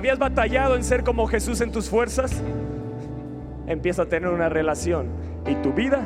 ¿Habías 0.00 0.18
batallado 0.18 0.74
en 0.76 0.82
ser 0.82 1.04
como 1.04 1.26
Jesús 1.26 1.60
en 1.60 1.72
tus 1.72 1.90
fuerzas? 1.90 2.42
Empieza 3.66 4.04
a 4.04 4.06
tener 4.06 4.30
una 4.30 4.48
relación 4.48 5.10
y 5.46 5.56
tu 5.56 5.74
vida, 5.74 6.02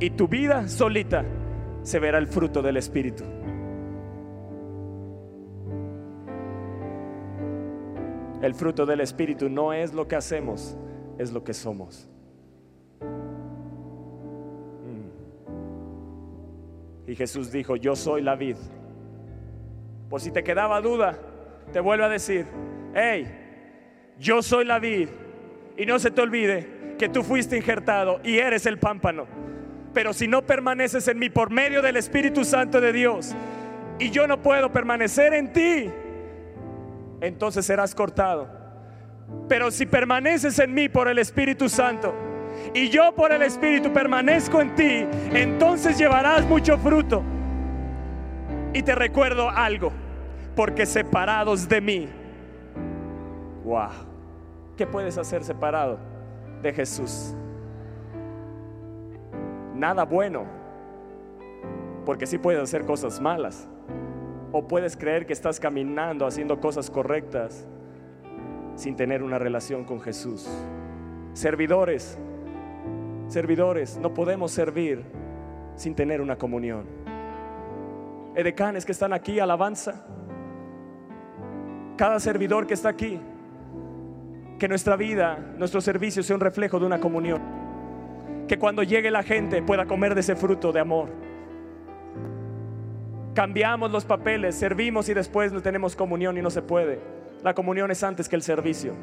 y 0.00 0.10
tu 0.10 0.26
vida 0.26 0.66
solita 0.66 1.24
se 1.84 2.00
verá 2.00 2.18
el 2.18 2.26
fruto 2.26 2.62
del 2.62 2.78
Espíritu. 2.78 3.22
El 8.42 8.56
fruto 8.56 8.84
del 8.84 9.00
Espíritu 9.00 9.48
no 9.48 9.72
es 9.72 9.94
lo 9.94 10.08
que 10.08 10.16
hacemos, 10.16 10.76
es 11.16 11.30
lo 11.30 11.44
que 11.44 11.54
somos. 11.54 12.08
Mm. 14.82 15.10
Y 17.12 17.14
Jesús 17.14 17.52
dijo, 17.52 17.76
yo 17.76 17.94
soy 17.94 18.22
la 18.22 18.34
vid. 18.34 18.56
Por 20.10 20.20
si 20.20 20.32
te 20.32 20.42
quedaba 20.42 20.80
duda, 20.80 21.16
te 21.72 21.78
vuelvo 21.78 22.04
a 22.04 22.08
decir, 22.08 22.46
hey, 22.96 23.26
yo 24.18 24.42
soy 24.42 24.64
la 24.64 24.78
vid. 24.78 25.08
Y 25.76 25.84
no 25.84 25.98
se 25.98 26.10
te 26.10 26.22
olvide 26.22 26.94
que 26.98 27.08
tú 27.08 27.22
fuiste 27.22 27.56
injertado 27.56 28.20
y 28.24 28.38
eres 28.38 28.64
el 28.64 28.78
pámpano. 28.78 29.26
Pero 29.92 30.14
si 30.14 30.26
no 30.26 30.42
permaneces 30.42 31.06
en 31.08 31.18
mí 31.18 31.28
por 31.28 31.50
medio 31.50 31.82
del 31.82 31.96
Espíritu 31.96 32.44
Santo 32.44 32.80
de 32.80 32.92
Dios 32.92 33.34
y 33.98 34.10
yo 34.10 34.26
no 34.26 34.40
puedo 34.40 34.72
permanecer 34.72 35.34
en 35.34 35.52
ti, 35.52 35.90
entonces 37.20 37.66
serás 37.66 37.94
cortado. 37.94 38.48
Pero 39.48 39.70
si 39.70 39.84
permaneces 39.84 40.58
en 40.58 40.72
mí 40.72 40.88
por 40.88 41.08
el 41.08 41.18
Espíritu 41.18 41.68
Santo 41.68 42.14
y 42.72 42.88
yo 42.88 43.14
por 43.14 43.32
el 43.32 43.42
Espíritu 43.42 43.92
permanezco 43.92 44.60
en 44.62 44.74
ti, 44.74 45.06
entonces 45.32 45.98
llevarás 45.98 46.46
mucho 46.46 46.78
fruto. 46.78 47.22
Y 48.72 48.82
te 48.82 48.94
recuerdo 48.94 49.50
algo, 49.50 49.92
porque 50.54 50.86
separados 50.86 51.68
de 51.68 51.80
mí, 51.80 52.08
Wow. 53.66 53.90
¿Qué 54.76 54.86
puedes 54.86 55.18
hacer 55.18 55.42
separado 55.42 55.98
de 56.62 56.72
Jesús? 56.72 57.34
Nada 59.74 60.04
bueno. 60.04 60.44
Porque 62.04 62.26
sí 62.26 62.38
puedes 62.38 62.62
hacer 62.62 62.86
cosas 62.86 63.20
malas. 63.20 63.68
O 64.52 64.68
puedes 64.68 64.96
creer 64.96 65.26
que 65.26 65.32
estás 65.32 65.58
caminando 65.58 66.26
haciendo 66.26 66.60
cosas 66.60 66.88
correctas 66.88 67.66
sin 68.76 68.94
tener 68.94 69.24
una 69.24 69.38
relación 69.38 69.84
con 69.84 70.00
Jesús. 70.00 70.48
Servidores, 71.32 72.16
servidores, 73.26 73.98
no 73.98 74.14
podemos 74.14 74.52
servir 74.52 75.02
sin 75.74 75.96
tener 75.96 76.20
una 76.20 76.38
comunión. 76.38 76.84
Edecanes 78.36 78.86
que 78.86 78.92
están 78.92 79.12
aquí, 79.12 79.40
alabanza. 79.40 80.06
Cada 81.96 82.20
servidor 82.20 82.66
que 82.66 82.74
está 82.74 82.90
aquí, 82.90 83.20
que 84.58 84.68
nuestra 84.68 84.96
vida, 84.96 85.38
nuestro 85.58 85.80
servicio 85.80 86.22
sea 86.22 86.36
un 86.36 86.40
reflejo 86.40 86.78
de 86.78 86.86
una 86.86 86.98
comunión. 86.98 87.42
Que 88.48 88.58
cuando 88.58 88.82
llegue 88.82 89.10
la 89.10 89.22
gente 89.22 89.62
pueda 89.62 89.86
comer 89.86 90.14
de 90.14 90.20
ese 90.20 90.36
fruto 90.36 90.72
de 90.72 90.80
amor. 90.80 91.08
Cambiamos 93.34 93.90
los 93.90 94.04
papeles, 94.04 94.54
servimos 94.54 95.08
y 95.08 95.14
después 95.14 95.52
no 95.52 95.60
tenemos 95.60 95.94
comunión 95.94 96.38
y 96.38 96.42
no 96.42 96.50
se 96.50 96.62
puede. 96.62 97.00
La 97.42 97.54
comunión 97.54 97.90
es 97.90 98.02
antes 98.02 98.28
que 98.28 98.36
el 98.36 98.42
servicio. 98.42 98.94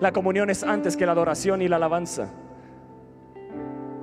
La 0.00 0.12
comunión 0.12 0.50
es 0.50 0.62
antes 0.62 0.96
que 0.96 1.06
la 1.06 1.12
adoración 1.12 1.62
y 1.62 1.68
la 1.68 1.76
alabanza. 1.76 2.28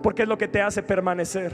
Porque 0.01 0.23
es 0.23 0.27
lo 0.27 0.37
que 0.37 0.47
te 0.47 0.61
hace 0.61 0.81
permanecer. 0.81 1.51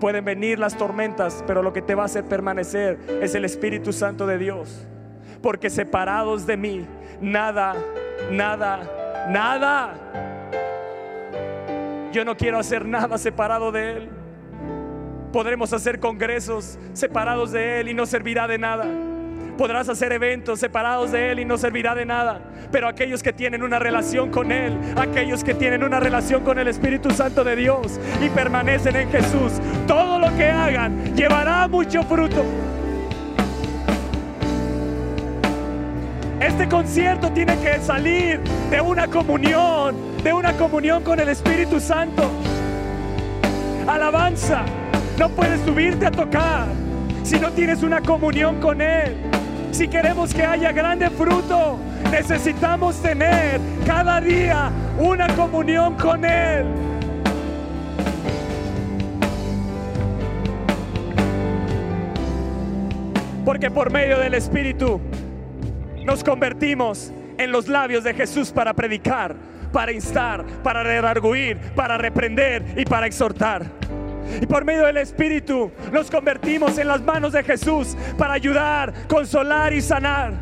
Pueden 0.00 0.24
venir 0.24 0.58
las 0.58 0.76
tormentas, 0.76 1.44
pero 1.46 1.62
lo 1.62 1.72
que 1.72 1.82
te 1.82 1.94
va 1.94 2.02
a 2.02 2.06
hacer 2.06 2.24
permanecer 2.24 2.98
es 3.20 3.34
el 3.34 3.44
Espíritu 3.44 3.92
Santo 3.92 4.26
de 4.26 4.38
Dios. 4.38 4.88
Porque 5.42 5.70
separados 5.70 6.46
de 6.46 6.56
mí, 6.56 6.86
nada 7.20 7.76
nada, 8.30 8.80
nada. 9.28 9.94
Yo 12.12 12.24
no 12.24 12.36
quiero 12.36 12.58
hacer 12.58 12.84
nada 12.86 13.18
separado 13.18 13.70
de 13.72 13.92
Él. 13.92 14.08
Podremos 15.32 15.72
hacer 15.72 16.00
congresos 16.00 16.78
separados 16.94 17.52
de 17.52 17.80
Él 17.80 17.88
y 17.88 17.94
no 17.94 18.06
servirá 18.06 18.48
de 18.48 18.58
nada. 18.58 18.86
Podrás 19.58 19.88
hacer 19.88 20.12
eventos 20.12 20.60
separados 20.60 21.10
de 21.10 21.32
Él 21.32 21.40
y 21.40 21.44
no 21.44 21.58
servirá 21.58 21.94
de 21.94 22.06
nada. 22.06 22.40
Pero 22.70 22.88
aquellos 22.88 23.22
que 23.22 23.32
tienen 23.32 23.62
una 23.62 23.78
relación 23.78 24.30
con 24.30 24.52
Él, 24.52 24.78
aquellos 24.96 25.42
que 25.42 25.52
tienen 25.52 25.82
una 25.82 26.00
relación 26.00 26.44
con 26.44 26.58
el 26.58 26.68
Espíritu 26.68 27.10
Santo 27.10 27.44
de 27.44 27.56
Dios 27.56 28.00
y 28.24 28.28
permanecen 28.30 28.96
en 28.96 29.10
Jesús, 29.10 29.52
todo 29.86 30.18
lo 30.18 30.34
que 30.36 30.46
hagan 30.46 31.14
llevará 31.14 31.66
mucho 31.66 32.02
fruto. 32.04 32.44
Este 36.40 36.68
concierto 36.68 37.32
tiene 37.32 37.58
que 37.58 37.80
salir 37.80 38.40
de 38.70 38.80
una 38.80 39.08
comunión, 39.08 39.96
de 40.22 40.32
una 40.32 40.52
comunión 40.52 41.02
con 41.02 41.18
el 41.18 41.28
Espíritu 41.28 41.80
Santo. 41.80 42.30
Alabanza, 43.88 44.64
no 45.18 45.28
puedes 45.30 45.60
subirte 45.62 46.06
a 46.06 46.12
tocar 46.12 46.66
si 47.24 47.40
no 47.40 47.50
tienes 47.50 47.82
una 47.82 48.00
comunión 48.00 48.60
con 48.60 48.80
Él. 48.80 49.16
Si 49.72 49.88
queremos 49.88 50.32
que 50.32 50.44
haya 50.44 50.70
grande 50.70 51.10
fruto, 51.10 51.76
necesitamos 52.12 53.02
tener 53.02 53.60
cada 53.84 54.20
día 54.20 54.70
una 54.98 55.26
comunión 55.34 55.94
con 55.94 56.24
Él. 56.24 56.66
Porque 63.44 63.70
por 63.70 63.90
medio 63.90 64.18
del 64.18 64.34
Espíritu 64.34 65.00
nos 66.08 66.24
convertimos 66.24 67.12
en 67.36 67.52
los 67.52 67.68
labios 67.68 68.02
de 68.02 68.14
Jesús 68.14 68.50
para 68.50 68.72
predicar, 68.72 69.36
para 69.74 69.92
instar, 69.92 70.42
para 70.62 70.82
redarguir, 70.82 71.58
para 71.76 71.98
reprender 71.98 72.64
y 72.78 72.86
para 72.86 73.06
exhortar. 73.06 73.66
Y 74.40 74.46
por 74.46 74.64
medio 74.64 74.86
del 74.86 74.96
Espíritu 74.96 75.70
nos 75.92 76.10
convertimos 76.10 76.78
en 76.78 76.88
las 76.88 77.02
manos 77.02 77.34
de 77.34 77.44
Jesús 77.44 77.94
para 78.16 78.32
ayudar, 78.32 78.94
consolar 79.06 79.74
y 79.74 79.82
sanar. 79.82 80.32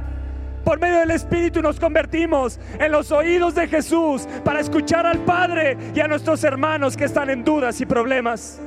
Por 0.64 0.78
medio 0.78 1.00
del 1.00 1.10
Espíritu 1.10 1.60
nos 1.60 1.80
convertimos 1.80 2.60
en 2.78 2.92
los 2.92 3.10
oídos 3.10 3.56
de 3.56 3.66
Jesús 3.66 4.28
para 4.44 4.60
escuchar 4.60 5.04
al 5.04 5.18
Padre 5.18 5.76
y 5.96 5.98
a 5.98 6.06
nuestros 6.06 6.44
hermanos 6.44 6.96
que 6.96 7.06
están 7.06 7.28
en 7.28 7.42
dudas 7.42 7.80
y 7.80 7.86
problemas 7.86 8.60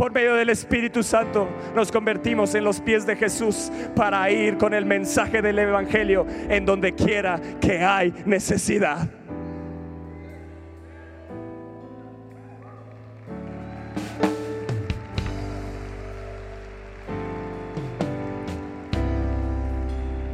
por 0.00 0.12
medio 0.12 0.34
del 0.34 0.48
Espíritu 0.48 1.02
Santo 1.02 1.46
nos 1.74 1.92
convertimos 1.92 2.54
en 2.54 2.64
los 2.64 2.80
pies 2.80 3.04
de 3.04 3.16
Jesús 3.16 3.70
para 3.94 4.30
ir 4.30 4.56
con 4.56 4.72
el 4.72 4.86
mensaje 4.86 5.42
del 5.42 5.58
Evangelio 5.58 6.26
en 6.48 6.64
donde 6.64 6.94
quiera 6.94 7.38
que 7.60 7.84
hay 7.84 8.14
necesidad. 8.24 9.06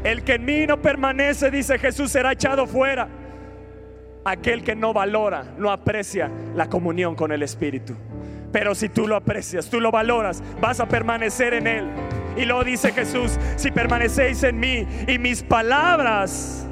El 0.04 0.22
que 0.22 0.34
en 0.34 0.44
mí 0.44 0.64
no 0.68 0.80
permanece, 0.80 1.50
dice 1.50 1.76
Jesús, 1.80 2.12
será 2.12 2.30
echado 2.30 2.68
fuera. 2.68 3.08
Aquel 4.24 4.62
que 4.62 4.76
no 4.76 4.92
valora, 4.92 5.42
no 5.58 5.72
aprecia 5.72 6.30
la 6.54 6.68
comunión 6.68 7.16
con 7.16 7.32
el 7.32 7.42
Espíritu. 7.42 7.96
Pero 8.52 8.74
si 8.74 8.88
tú 8.88 9.06
lo 9.06 9.16
aprecias, 9.16 9.68
tú 9.68 9.80
lo 9.80 9.90
valoras, 9.90 10.42
vas 10.60 10.80
a 10.80 10.88
permanecer 10.88 11.54
en 11.54 11.66
Él. 11.66 11.90
Y 12.36 12.44
luego 12.44 12.64
dice 12.64 12.92
Jesús, 12.92 13.38
si 13.56 13.70
permanecéis 13.70 14.42
en 14.42 14.58
mí 14.60 14.86
y 15.06 15.18
mis 15.18 15.42
palabras 15.42 16.66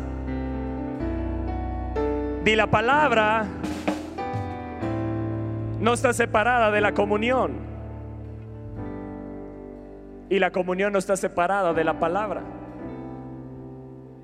Di 2.45 2.55
la 2.57 2.66
palabra 2.66 3.47
no 5.81 5.95
está 5.95 6.12
separada 6.12 6.70
de 6.70 6.83
la 6.83 6.93
comunión. 6.93 7.53
Y 10.29 10.39
la 10.39 10.51
comunión 10.51 10.93
no 10.93 10.99
está 10.99 11.16
separada 11.16 11.72
de 11.72 11.85
la 11.85 11.99
palabra. 11.99 12.43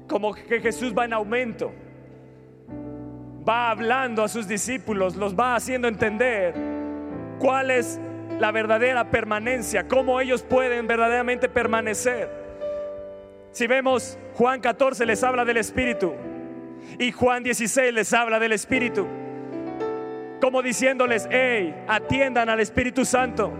Como 0.06 0.34
que 0.34 0.60
Jesús 0.60 0.92
va 0.96 1.06
en 1.06 1.14
aumento. 1.14 1.72
Va 3.48 3.70
hablando 3.70 4.22
a 4.22 4.28
sus 4.28 4.46
discípulos, 4.46 5.16
los 5.16 5.34
va 5.34 5.54
haciendo 5.54 5.88
entender 5.88 6.54
cuál 7.40 7.72
es 7.72 7.98
la 8.38 8.52
verdadera 8.52 9.10
permanencia, 9.10 9.88
cómo 9.88 10.20
ellos 10.20 10.42
pueden 10.42 10.86
verdaderamente 10.86 11.48
permanecer. 11.48 12.30
Si 13.50 13.66
vemos 13.66 14.16
Juan 14.34 14.60
14 14.60 15.04
les 15.04 15.24
habla 15.24 15.44
del 15.44 15.56
Espíritu 15.56 16.14
y 16.98 17.10
Juan 17.10 17.42
16 17.42 17.92
les 17.92 18.12
habla 18.12 18.38
del 18.38 18.52
Espíritu, 18.52 19.06
como 20.40 20.62
diciéndoles, 20.62 21.28
hey, 21.30 21.74
atiendan 21.88 22.48
al 22.48 22.60
Espíritu 22.60 23.04
Santo, 23.04 23.52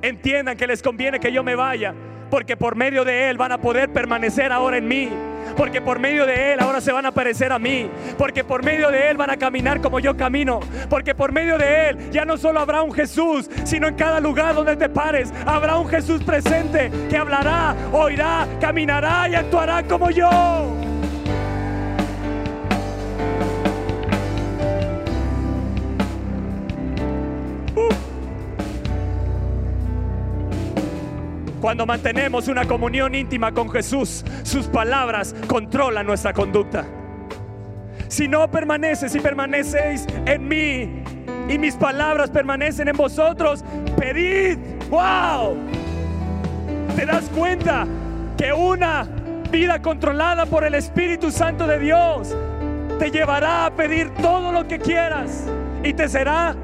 entiendan 0.00 0.56
que 0.56 0.66
les 0.66 0.82
conviene 0.82 1.20
que 1.20 1.30
yo 1.30 1.44
me 1.44 1.54
vaya, 1.54 1.94
porque 2.30 2.56
por 2.56 2.76
medio 2.76 3.04
de 3.04 3.28
Él 3.28 3.36
van 3.36 3.52
a 3.52 3.58
poder 3.58 3.92
permanecer 3.92 4.52
ahora 4.52 4.78
en 4.78 4.88
mí 4.88 5.10
porque 5.56 5.80
por 5.80 5.98
medio 5.98 6.26
de 6.26 6.52
Él 6.52 6.60
ahora 6.60 6.80
se 6.80 6.92
van 6.92 7.06
a 7.06 7.12
parecer 7.12 7.52
a 7.52 7.58
mí, 7.58 7.90
porque 8.16 8.44
por 8.44 8.64
medio 8.64 8.90
de 8.90 9.10
Él 9.10 9.16
van 9.16 9.30
a 9.30 9.36
caminar 9.36 9.80
como 9.80 10.00
yo 10.00 10.16
camino, 10.16 10.60
porque 10.88 11.14
por 11.14 11.32
medio 11.32 11.58
de 11.58 11.90
Él 11.90 12.10
ya 12.10 12.24
no 12.24 12.36
solo 12.36 12.60
habrá 12.60 12.82
un 12.82 12.92
Jesús, 12.92 13.50
sino 13.64 13.88
en 13.88 13.94
cada 13.94 14.20
lugar 14.20 14.54
donde 14.54 14.76
te 14.76 14.88
pares 14.88 15.32
habrá 15.46 15.76
un 15.76 15.88
Jesús 15.88 16.22
presente 16.22 16.90
que 17.08 17.16
hablará, 17.16 17.74
oirá, 17.92 18.46
caminará 18.60 19.28
y 19.28 19.34
actuará 19.34 19.82
como 19.82 20.10
yo. 20.10 20.87
Cuando 31.60 31.86
mantenemos 31.86 32.46
una 32.48 32.66
comunión 32.66 33.14
íntima 33.14 33.52
con 33.52 33.68
Jesús, 33.70 34.24
sus 34.44 34.66
palabras 34.66 35.34
controlan 35.48 36.06
nuestra 36.06 36.32
conducta. 36.32 36.86
Si 38.06 38.28
no 38.28 38.48
permaneces 38.50 39.14
y 39.14 39.20
permanecéis 39.20 40.06
en 40.24 40.48
mí 40.48 41.02
y 41.48 41.58
mis 41.58 41.74
palabras 41.74 42.30
permanecen 42.30 42.88
en 42.88 42.96
vosotros, 42.96 43.64
pedid. 43.98 44.56
¡Wow! 44.88 45.56
¿Te 46.94 47.04
das 47.04 47.28
cuenta 47.34 47.86
que 48.36 48.52
una 48.52 49.06
vida 49.50 49.82
controlada 49.82 50.46
por 50.46 50.64
el 50.64 50.74
Espíritu 50.74 51.30
Santo 51.30 51.66
de 51.66 51.78
Dios 51.78 52.36
te 52.98 53.10
llevará 53.10 53.66
a 53.66 53.70
pedir 53.70 54.10
todo 54.14 54.52
lo 54.52 54.66
que 54.66 54.78
quieras 54.78 55.44
y 55.82 55.92
te 55.92 56.08
será 56.08 56.54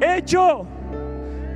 hecho? 0.00 0.66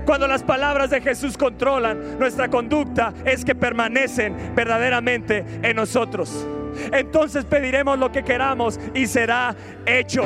Cuando 0.04 0.26
las 0.26 0.42
palabras 0.42 0.90
de 0.90 1.00
Jesús 1.00 1.36
controlan 1.36 2.18
nuestra 2.18 2.48
conducta, 2.48 3.12
es 3.24 3.44
que 3.44 3.54
permanecen 3.54 4.54
verdaderamente 4.54 5.44
en 5.62 5.76
nosotros. 5.76 6.46
Entonces 6.92 7.44
pediremos 7.44 7.98
lo 7.98 8.10
que 8.10 8.22
queramos 8.22 8.78
y 8.94 9.06
será 9.06 9.54
hecho. 9.86 10.24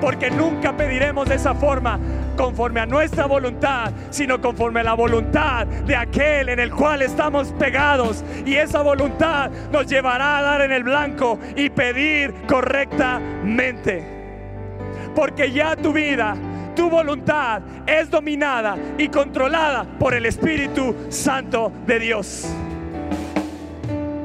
Porque 0.00 0.30
nunca 0.30 0.74
pediremos 0.74 1.28
de 1.28 1.34
esa 1.34 1.54
forma 1.54 1.98
conforme 2.34 2.80
a 2.80 2.86
nuestra 2.86 3.26
voluntad, 3.26 3.92
sino 4.08 4.40
conforme 4.40 4.80
a 4.80 4.84
la 4.84 4.94
voluntad 4.94 5.66
de 5.66 5.94
aquel 5.94 6.48
en 6.48 6.58
el 6.58 6.70
cual 6.70 7.02
estamos 7.02 7.52
pegados. 7.58 8.24
Y 8.46 8.54
esa 8.54 8.80
voluntad 8.80 9.50
nos 9.70 9.86
llevará 9.86 10.38
a 10.38 10.42
dar 10.42 10.62
en 10.62 10.72
el 10.72 10.84
blanco 10.84 11.38
y 11.54 11.68
pedir 11.68 12.32
correctamente. 12.48 14.02
Porque 15.14 15.52
ya 15.52 15.76
tu 15.76 15.92
vida 15.92 16.34
tu 16.80 16.88
voluntad 16.88 17.60
es 17.86 18.08
dominada 18.10 18.74
y 18.96 19.08
controlada 19.08 19.84
por 19.98 20.14
el 20.14 20.24
Espíritu 20.24 20.96
Santo 21.10 21.70
de 21.86 21.98
Dios. 21.98 22.50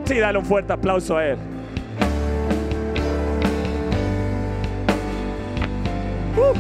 Sí, 0.05 0.17
dale 0.17 0.37
un 0.37 0.45
fuerte 0.45 0.71
aplauso 0.71 1.17
a 1.17 1.25
Él. 1.25 1.37
Uh. 6.37 6.53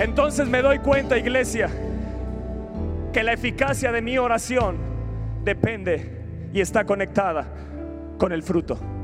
Entonces 0.00 0.46
me 0.46 0.62
doy 0.62 0.78
cuenta, 0.78 1.18
iglesia, 1.18 1.68
que 3.12 3.24
la 3.24 3.32
eficacia 3.32 3.90
de 3.90 4.02
mi 4.02 4.18
oración 4.18 4.76
depende 5.42 6.48
y 6.52 6.60
está 6.60 6.84
conectada 6.84 7.44
con 8.18 8.30
el 8.30 8.44
fruto. 8.44 8.97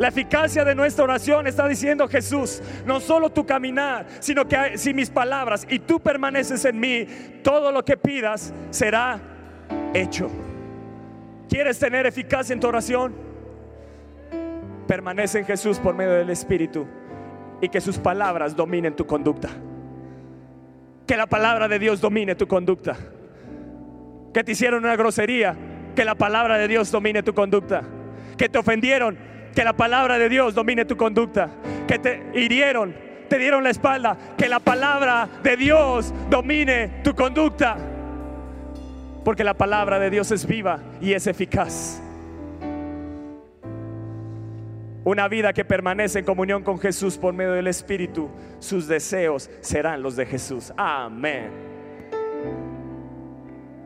La 0.00 0.08
eficacia 0.08 0.64
de 0.64 0.74
nuestra 0.74 1.04
oración 1.04 1.46
está 1.46 1.68
diciendo 1.68 2.08
Jesús, 2.08 2.62
no 2.86 3.00
solo 3.00 3.28
tu 3.28 3.44
caminar, 3.44 4.06
sino 4.20 4.48
que 4.48 4.78
si 4.78 4.94
mis 4.94 5.10
palabras 5.10 5.66
y 5.68 5.78
tú 5.78 6.00
permaneces 6.00 6.64
en 6.64 6.80
mí, 6.80 7.06
todo 7.44 7.70
lo 7.70 7.84
que 7.84 7.98
pidas 7.98 8.54
será 8.70 9.20
hecho. 9.92 10.30
¿Quieres 11.50 11.78
tener 11.78 12.06
eficacia 12.06 12.54
en 12.54 12.60
tu 12.60 12.68
oración? 12.68 13.12
Permanece 14.86 15.40
en 15.40 15.44
Jesús 15.44 15.78
por 15.78 15.94
medio 15.94 16.12
del 16.12 16.30
Espíritu 16.30 16.86
y 17.60 17.68
que 17.68 17.82
sus 17.82 17.98
palabras 17.98 18.56
dominen 18.56 18.96
tu 18.96 19.06
conducta. 19.06 19.50
Que 21.06 21.14
la 21.14 21.26
palabra 21.26 21.68
de 21.68 21.78
Dios 21.78 22.00
domine 22.00 22.34
tu 22.36 22.48
conducta. 22.48 22.96
Que 24.32 24.42
te 24.44 24.52
hicieron 24.52 24.82
una 24.82 24.96
grosería, 24.96 25.54
que 25.94 26.06
la 26.06 26.14
palabra 26.14 26.56
de 26.56 26.68
Dios 26.68 26.90
domine 26.90 27.22
tu 27.22 27.34
conducta. 27.34 27.82
Que 28.38 28.48
te 28.48 28.56
ofendieron, 28.56 29.28
que 29.54 29.64
la 29.64 29.72
palabra 29.72 30.18
de 30.18 30.28
Dios 30.28 30.54
domine 30.54 30.84
tu 30.84 30.96
conducta. 30.96 31.50
Que 31.86 31.98
te 31.98 32.22
hirieron, 32.34 32.94
te 33.28 33.38
dieron 33.38 33.64
la 33.64 33.70
espalda. 33.70 34.16
Que 34.36 34.48
la 34.48 34.60
palabra 34.60 35.28
de 35.42 35.56
Dios 35.56 36.12
domine 36.28 37.00
tu 37.02 37.14
conducta. 37.14 37.76
Porque 39.24 39.44
la 39.44 39.54
palabra 39.54 39.98
de 39.98 40.10
Dios 40.10 40.30
es 40.30 40.46
viva 40.46 40.80
y 41.00 41.12
es 41.12 41.26
eficaz. 41.26 42.02
Una 45.02 45.28
vida 45.28 45.52
que 45.52 45.64
permanece 45.64 46.18
en 46.18 46.24
comunión 46.24 46.62
con 46.62 46.78
Jesús 46.78 47.16
por 47.16 47.32
medio 47.32 47.52
del 47.52 47.66
Espíritu, 47.66 48.28
sus 48.58 48.86
deseos 48.86 49.50
serán 49.60 50.02
los 50.02 50.14
de 50.14 50.26
Jesús. 50.26 50.72
Amén. 50.76 51.50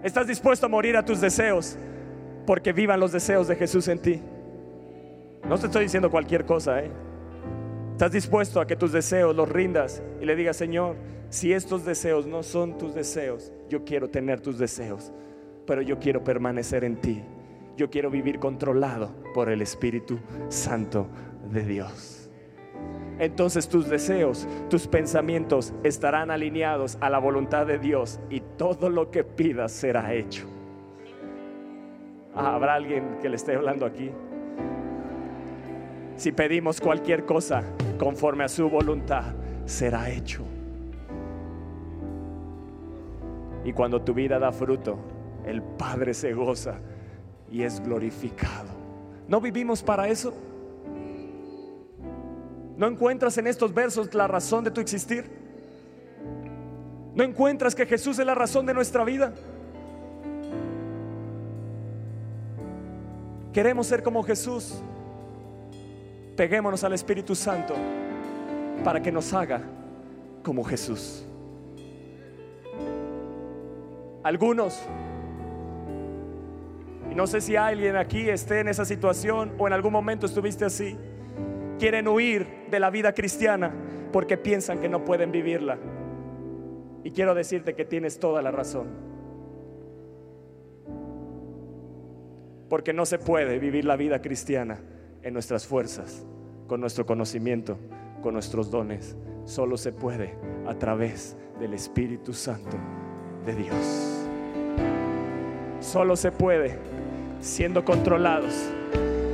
¿Estás 0.02 0.26
dispuesto 0.26 0.66
a 0.66 0.68
morir 0.68 0.96
a 0.96 1.04
tus 1.04 1.20
deseos? 1.20 1.78
Porque 2.46 2.72
vivan 2.72 3.00
los 3.00 3.12
deseos 3.12 3.48
de 3.48 3.56
Jesús 3.56 3.88
en 3.88 3.98
ti. 4.00 4.22
No 5.48 5.58
te 5.58 5.66
estoy 5.66 5.82
diciendo 5.84 6.10
cualquier 6.10 6.46
cosa, 6.46 6.80
¿eh? 6.80 6.90
¿Estás 7.92 8.12
dispuesto 8.12 8.60
a 8.60 8.66
que 8.66 8.76
tus 8.76 8.92
deseos 8.92 9.36
los 9.36 9.48
rindas 9.48 10.02
y 10.20 10.24
le 10.24 10.34
digas, 10.36 10.56
Señor, 10.56 10.96
si 11.28 11.52
estos 11.52 11.84
deseos 11.84 12.26
no 12.26 12.42
son 12.42 12.78
tus 12.78 12.94
deseos, 12.94 13.52
yo 13.68 13.84
quiero 13.84 14.08
tener 14.08 14.40
tus 14.40 14.58
deseos, 14.58 15.12
pero 15.66 15.82
yo 15.82 15.98
quiero 15.98 16.24
permanecer 16.24 16.82
en 16.82 16.96
ti. 16.96 17.22
Yo 17.76 17.90
quiero 17.90 18.10
vivir 18.10 18.38
controlado 18.38 19.12
por 19.34 19.50
el 19.50 19.60
Espíritu 19.60 20.18
Santo 20.48 21.08
de 21.50 21.64
Dios. 21.64 22.30
Entonces 23.18 23.68
tus 23.68 23.88
deseos, 23.88 24.48
tus 24.70 24.88
pensamientos 24.88 25.74
estarán 25.84 26.30
alineados 26.30 26.96
a 27.00 27.10
la 27.10 27.18
voluntad 27.18 27.66
de 27.66 27.78
Dios 27.78 28.18
y 28.30 28.40
todo 28.56 28.88
lo 28.88 29.10
que 29.10 29.24
pidas 29.24 29.72
será 29.72 30.14
hecho. 30.14 30.46
Ah, 32.34 32.54
¿Habrá 32.54 32.74
alguien 32.74 33.18
que 33.22 33.28
le 33.28 33.36
esté 33.36 33.54
hablando 33.54 33.86
aquí? 33.86 34.10
Si 36.16 36.32
pedimos 36.32 36.80
cualquier 36.80 37.24
cosa 37.24 37.64
conforme 37.98 38.44
a 38.44 38.48
su 38.48 38.68
voluntad, 38.68 39.34
será 39.64 40.10
hecho. 40.10 40.44
Y 43.64 43.72
cuando 43.72 44.02
tu 44.02 44.14
vida 44.14 44.38
da 44.38 44.52
fruto, 44.52 44.98
el 45.46 45.62
Padre 45.62 46.14
se 46.14 46.32
goza 46.32 46.78
y 47.50 47.62
es 47.62 47.80
glorificado. 47.80 48.70
¿No 49.26 49.40
vivimos 49.40 49.82
para 49.82 50.08
eso? 50.08 50.34
¿No 52.76 52.86
encuentras 52.86 53.38
en 53.38 53.46
estos 53.46 53.72
versos 53.72 54.12
la 54.14 54.26
razón 54.28 54.64
de 54.64 54.70
tu 54.70 54.80
existir? 54.80 55.24
¿No 57.14 57.22
encuentras 57.22 57.74
que 57.74 57.86
Jesús 57.86 58.18
es 58.18 58.26
la 58.26 58.34
razón 58.34 58.66
de 58.66 58.74
nuestra 58.74 59.04
vida? 59.04 59.32
Queremos 63.52 63.86
ser 63.86 64.02
como 64.02 64.22
Jesús. 64.24 64.82
Peguémonos 66.36 66.82
al 66.82 66.92
Espíritu 66.92 67.34
Santo 67.34 67.74
para 68.82 69.00
que 69.00 69.12
nos 69.12 69.32
haga 69.32 69.62
como 70.42 70.64
Jesús. 70.64 71.24
Algunos, 74.24 74.82
y 77.10 77.14
no 77.14 77.26
sé 77.26 77.40
si 77.40 77.54
alguien 77.54 77.96
aquí 77.96 78.28
esté 78.28 78.60
en 78.60 78.68
esa 78.68 78.84
situación 78.84 79.52
o 79.58 79.66
en 79.66 79.74
algún 79.74 79.92
momento 79.92 80.26
estuviste 80.26 80.64
así, 80.64 80.96
quieren 81.78 82.08
huir 82.08 82.66
de 82.70 82.80
la 82.80 82.90
vida 82.90 83.12
cristiana 83.12 83.72
porque 84.12 84.36
piensan 84.36 84.80
que 84.80 84.88
no 84.88 85.04
pueden 85.04 85.30
vivirla. 85.30 85.78
Y 87.04 87.10
quiero 87.12 87.34
decirte 87.34 87.74
que 87.74 87.84
tienes 87.84 88.18
toda 88.18 88.42
la 88.42 88.50
razón. 88.50 88.88
Porque 92.68 92.92
no 92.92 93.06
se 93.06 93.18
puede 93.18 93.58
vivir 93.58 93.84
la 93.84 93.96
vida 93.96 94.20
cristiana 94.20 94.80
en 95.24 95.32
nuestras 95.32 95.66
fuerzas, 95.66 96.24
con 96.68 96.80
nuestro 96.80 97.04
conocimiento, 97.06 97.78
con 98.22 98.34
nuestros 98.34 98.70
dones. 98.70 99.16
Solo 99.46 99.76
se 99.76 99.92
puede 99.92 100.34
a 100.66 100.74
través 100.74 101.36
del 101.58 101.74
Espíritu 101.74 102.32
Santo 102.32 102.76
de 103.44 103.54
Dios. 103.54 104.26
Solo 105.80 106.16
se 106.16 106.30
puede 106.30 106.78
siendo 107.40 107.84
controlados 107.84 108.54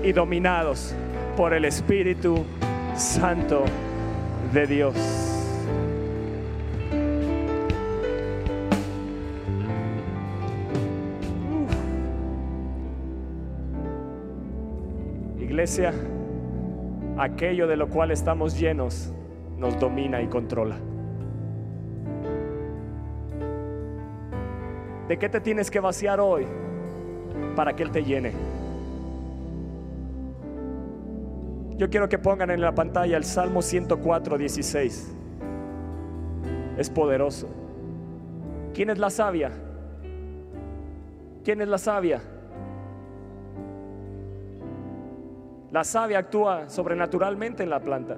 y 0.03 0.13
dominados 0.13 0.95
por 1.37 1.53
el 1.53 1.65
Espíritu 1.65 2.45
Santo 2.97 3.65
de 4.53 4.67
Dios. 4.67 5.30
Iglesia, 15.61 15.93
aquello 17.19 17.67
de 17.67 17.77
lo 17.77 17.91
cual 17.91 18.13
estamos 18.13 18.59
llenos 18.59 19.13
nos 19.59 19.79
domina 19.79 20.23
y 20.23 20.27
controla. 20.27 20.79
¿De 25.07 25.19
qué 25.19 25.29
te 25.29 25.39
tienes 25.43 25.71
que 25.71 25.79
vaciar 25.79 26.19
hoy 26.19 26.47
para 27.55 27.77
que 27.77 27.83
Él 27.83 27.91
te 27.91 28.03
llene? 28.03 28.33
Yo 31.77 31.91
quiero 31.91 32.09
que 32.09 32.17
pongan 32.17 32.51
en 32.51 32.63
la 32.63 32.75
pantalla 32.75 33.19
el 33.19 33.25
Salmo 33.25 33.61
104, 33.61 34.39
16. 34.39 35.15
Es 36.79 36.89
poderoso. 36.89 37.51
¿Quién 38.73 38.89
es 38.89 38.99
la 38.99 39.11
sabia? 39.11 39.51
¿Quién 41.45 41.61
es 41.61 41.69
la 41.69 41.77
sabia? 41.77 42.23
La 45.71 45.85
sabia 45.85 46.19
actúa 46.19 46.69
sobrenaturalmente 46.69 47.63
en 47.63 47.71
la 47.71 47.81
planta. 47.81 48.17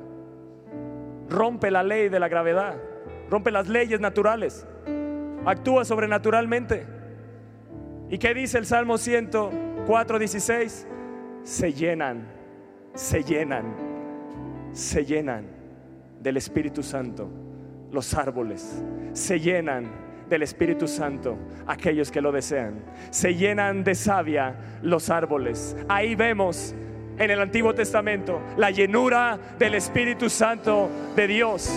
Rompe 1.28 1.70
la 1.70 1.82
ley 1.82 2.09
de 2.09 2.20
la 2.20 2.28
gravedad. 2.28 2.76
Rompe 3.28 3.50
las 3.50 3.68
leyes 3.68 4.00
naturales 4.00 4.66
actúa 5.44 5.84
sobrenaturalmente. 5.84 6.86
¿Y 8.09 8.18
qué 8.18 8.34
dice 8.34 8.59
el 8.59 8.66
Salmo 8.66 8.98
104, 8.98 10.18
16? 10.18 10.86
Se 11.42 11.72
llenan, 11.72 12.28
se 12.94 13.22
llenan, 13.24 13.74
se 14.72 15.05
llenan 15.05 15.46
del 16.20 16.36
Espíritu 16.36 16.82
Santo 16.82 17.28
los 17.90 18.14
árboles, 18.14 18.82
se 19.12 19.40
llenan 19.40 19.90
del 20.28 20.42
Espíritu 20.42 20.86
Santo 20.86 21.36
aquellos 21.66 22.11
que 22.11 22.20
lo 22.20 22.32
desean, 22.32 22.84
se 23.11 23.34
llenan 23.34 23.82
de 23.84 23.94
savia 23.94 24.55
los 24.82 25.11
árboles. 25.11 25.76
Ahí 25.88 26.14
vemos 26.14 26.74
en 27.19 27.31
el 27.31 27.41
Antiguo 27.41 27.75
Testamento 27.75 28.41
la 28.57 28.71
llenura 28.71 29.39
del 29.59 29.75
Espíritu 29.75 30.29
Santo 30.31 30.91
de 31.15 31.27
Dios. 31.27 31.71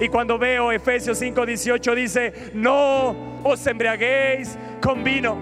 Y 0.00 0.08
cuando 0.08 0.38
veo 0.38 0.70
Efesios 0.72 1.20
5:18 1.20 1.94
dice, 1.94 2.32
no 2.54 3.40
os 3.42 3.66
embriaguéis 3.66 4.58
con 4.80 5.02
vino, 5.02 5.36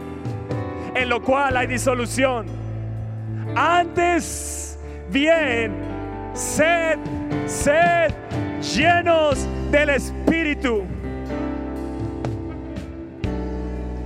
en 0.95 1.09
lo 1.09 1.23
cual 1.23 1.57
hay 1.57 1.67
disolución. 1.67 2.47
Antes 3.55 4.79
bien, 5.11 5.73
sed, 6.35 6.99
sed 7.47 8.13
llenos 8.61 9.47
del 9.71 9.91
Espíritu. 9.91 10.85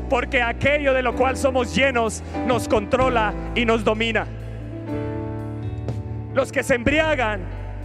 Porque 0.08 0.42
aquello 0.42 0.92
de 0.92 1.02
lo 1.02 1.14
cual 1.14 1.36
somos 1.36 1.74
llenos 1.74 2.22
nos 2.46 2.66
controla 2.66 3.32
y 3.54 3.64
nos 3.64 3.84
domina. 3.84 4.26
Los 6.34 6.52
que 6.52 6.62
se 6.62 6.74
embriagan 6.74 7.40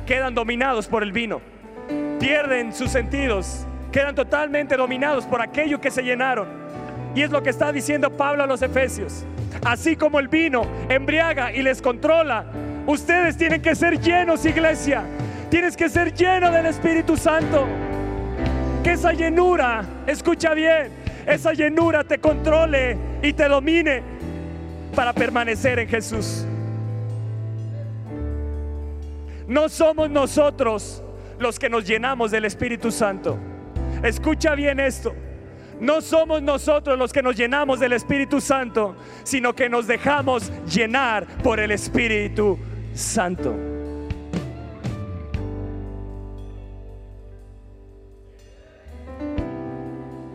quedan 0.06 0.36
dominados 0.36 0.88
por 0.88 1.04
el 1.04 1.12
vino 1.12 1.42
pierden 2.20 2.74
sus 2.74 2.92
sentidos, 2.92 3.66
quedan 3.92 4.16
totalmente 4.16 4.76
dominados 4.76 5.26
por 5.26 5.42
aquello 5.42 5.80
que 5.80 5.92
se 5.92 6.02
llenaron. 6.02 6.48
Y 7.14 7.22
es 7.22 7.30
lo 7.30 7.44
que 7.44 7.50
está 7.50 7.72
diciendo 7.72 8.10
Pablo 8.10 8.44
a 8.44 8.48
los 8.48 8.62
Efesios. 8.62 9.24
Así 9.64 9.96
como 9.96 10.20
el 10.20 10.28
vino 10.28 10.66
embriaga 10.90 11.54
y 11.54 11.62
les 11.62 11.82
controla, 11.82 12.46
ustedes 12.88 13.38
tienen 13.38 13.62
que 13.62 13.76
ser 13.76 14.00
llenos, 14.00 14.46
iglesia. 14.46 15.04
Tienes 15.50 15.78
que 15.78 15.88
ser 15.88 16.14
lleno 16.14 16.52
del 16.52 16.66
Espíritu 16.66 17.16
Santo. 17.16 17.68
Que 18.84 18.94
esa 18.94 19.14
llenura, 19.14 19.84
escucha 20.08 20.54
bien, 20.54 20.90
esa 21.26 21.54
llenura 21.54 22.04
te 22.04 22.18
controle 22.18 22.98
y 23.22 23.34
te 23.34 23.48
domine 23.48 24.02
para 24.96 25.14
permanecer 25.14 25.80
en 25.80 25.88
Jesús. 25.88 26.46
No 29.48 29.70
somos 29.70 30.10
nosotros 30.10 31.04
los 31.40 31.60
que 31.60 31.70
nos 31.70 31.86
llenamos 31.86 32.32
del 32.32 32.46
Espíritu 32.46 32.92
Santo. 32.92 33.38
Escucha 34.04 34.56
bien 34.56 34.80
esto. 34.80 35.14
No 35.80 36.02
somos 36.02 36.42
nosotros 36.42 36.98
los 36.98 37.12
que 37.12 37.22
nos 37.22 37.36
llenamos 37.36 37.80
del 37.80 37.94
Espíritu 37.94 38.40
Santo, 38.40 38.96
sino 39.24 39.54
que 39.54 39.70
nos 39.70 39.88
dejamos 39.88 40.52
llenar 40.66 41.28
por 41.44 41.60
el 41.60 41.72
Espíritu 41.72 42.58
Santo. 42.94 43.54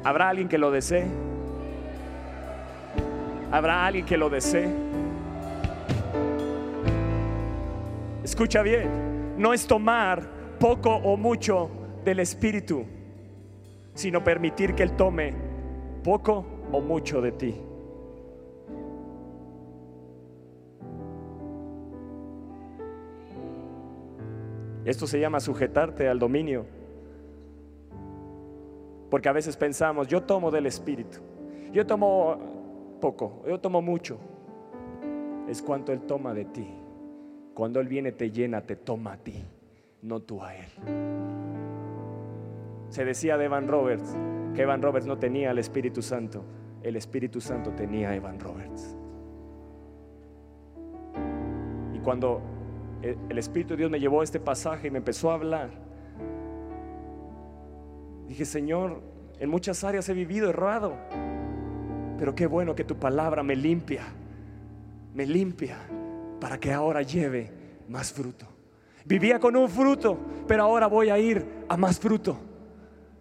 ¿Habrá 0.05 0.29
alguien 0.29 0.49
que 0.49 0.59
lo 0.59 0.71
desee? 0.71 1.07
¿Habrá 3.51 3.87
alguien 3.87 4.05
que 4.05 4.17
lo 4.17 4.31
desee? 4.31 4.90
Escucha 8.31 8.63
bien, 8.63 9.35
no 9.39 9.53
es 9.53 9.67
tomar 9.67 10.23
poco 10.61 10.95
o 10.95 11.17
mucho 11.17 11.69
del 12.05 12.21
Espíritu, 12.21 12.85
sino 13.93 14.23
permitir 14.23 14.77
que 14.77 14.85
Él 14.85 14.93
tome 14.93 15.35
poco 16.05 16.47
o 16.71 16.81
mucho 16.81 17.21
de 17.21 17.33
ti. 17.33 17.61
Esto 24.85 25.09
se 25.09 25.19
llama 25.19 25.41
sujetarte 25.41 26.09
al 26.09 26.21
dominio. 26.21 26.67
Porque 29.11 29.29
a 29.29 29.33
veces 29.33 29.57
pensamos, 29.57 30.07
yo 30.07 30.23
tomo 30.23 30.53
del 30.53 30.67
Espíritu, 30.67 31.19
yo 31.73 31.85
tomo 31.85 32.39
poco, 33.01 33.43
yo 33.49 33.59
tomo 33.59 33.83
mucho. 33.83 34.19
Es 35.49 35.61
cuanto 35.61 35.93
Él 35.93 36.03
toma 36.03 36.33
de 36.33 36.45
ti. 36.45 36.80
Cuando 37.55 37.81
Él 37.81 37.89
viene, 37.89 38.13
te 38.13 38.31
llena, 38.31 38.61
te 38.63 38.77
toma 38.77 39.15
a 39.15 39.17
ti 39.17 39.45
no 40.03 40.21
tú 40.21 40.43
a 40.43 40.55
Él. 40.55 40.69
Se 42.89 43.05
decía 43.05 43.37
de 43.37 43.45
Evan 43.45 43.69
Roberts 43.69 44.17
que 44.55 44.63
Evan 44.63 44.83
Roberts 44.83 45.07
no 45.07 45.19
tenía 45.19 45.51
el 45.53 45.59
Espíritu 45.59 46.03
Santo, 46.03 46.45
el 46.83 46.97
Espíritu 46.97 47.41
Santo 47.41 47.71
tenía 47.73 48.11
a 48.11 48.17
Evan 48.17 48.41
Roberts. 48.41 48.97
Y 51.95 51.99
cuando 52.01 52.41
el 53.03 53.39
Espíritu 53.39 53.71
de 53.71 53.79
Dios 53.79 53.91
me 53.91 54.01
llevó 54.01 54.23
a 54.23 54.25
este 54.25 54.41
pasaje 54.41 54.89
y 54.89 54.91
me 54.91 54.99
empezó 54.99 55.31
a 55.31 55.35
hablar, 55.35 55.71
dije, 58.27 58.45
Señor, 58.45 59.03
en 59.39 59.49
muchas 59.49 59.85
áreas 59.85 60.09
he 60.09 60.15
vivido 60.15 60.51
errado, 60.51 60.95
pero 62.19 62.35
qué 62.35 62.47
bueno 62.47 62.75
que 62.75 62.85
tu 62.85 62.97
palabra 62.97 63.43
me 63.43 63.55
limpia, 63.55 64.03
me 65.15 65.27
limpia 65.27 65.79
para 66.41 66.59
que 66.59 66.73
ahora 66.73 67.03
lleve 67.03 67.53
más 67.89 68.13
fruto. 68.13 68.47
Vivía 69.05 69.39
con 69.39 69.57
un 69.57 69.69
fruto, 69.69 70.19
pero 70.47 70.63
ahora 70.63 70.87
voy 70.87 71.11
a 71.11 71.19
ir 71.19 71.65
a 71.69 71.77
más 71.77 71.99
fruto. 71.99 72.39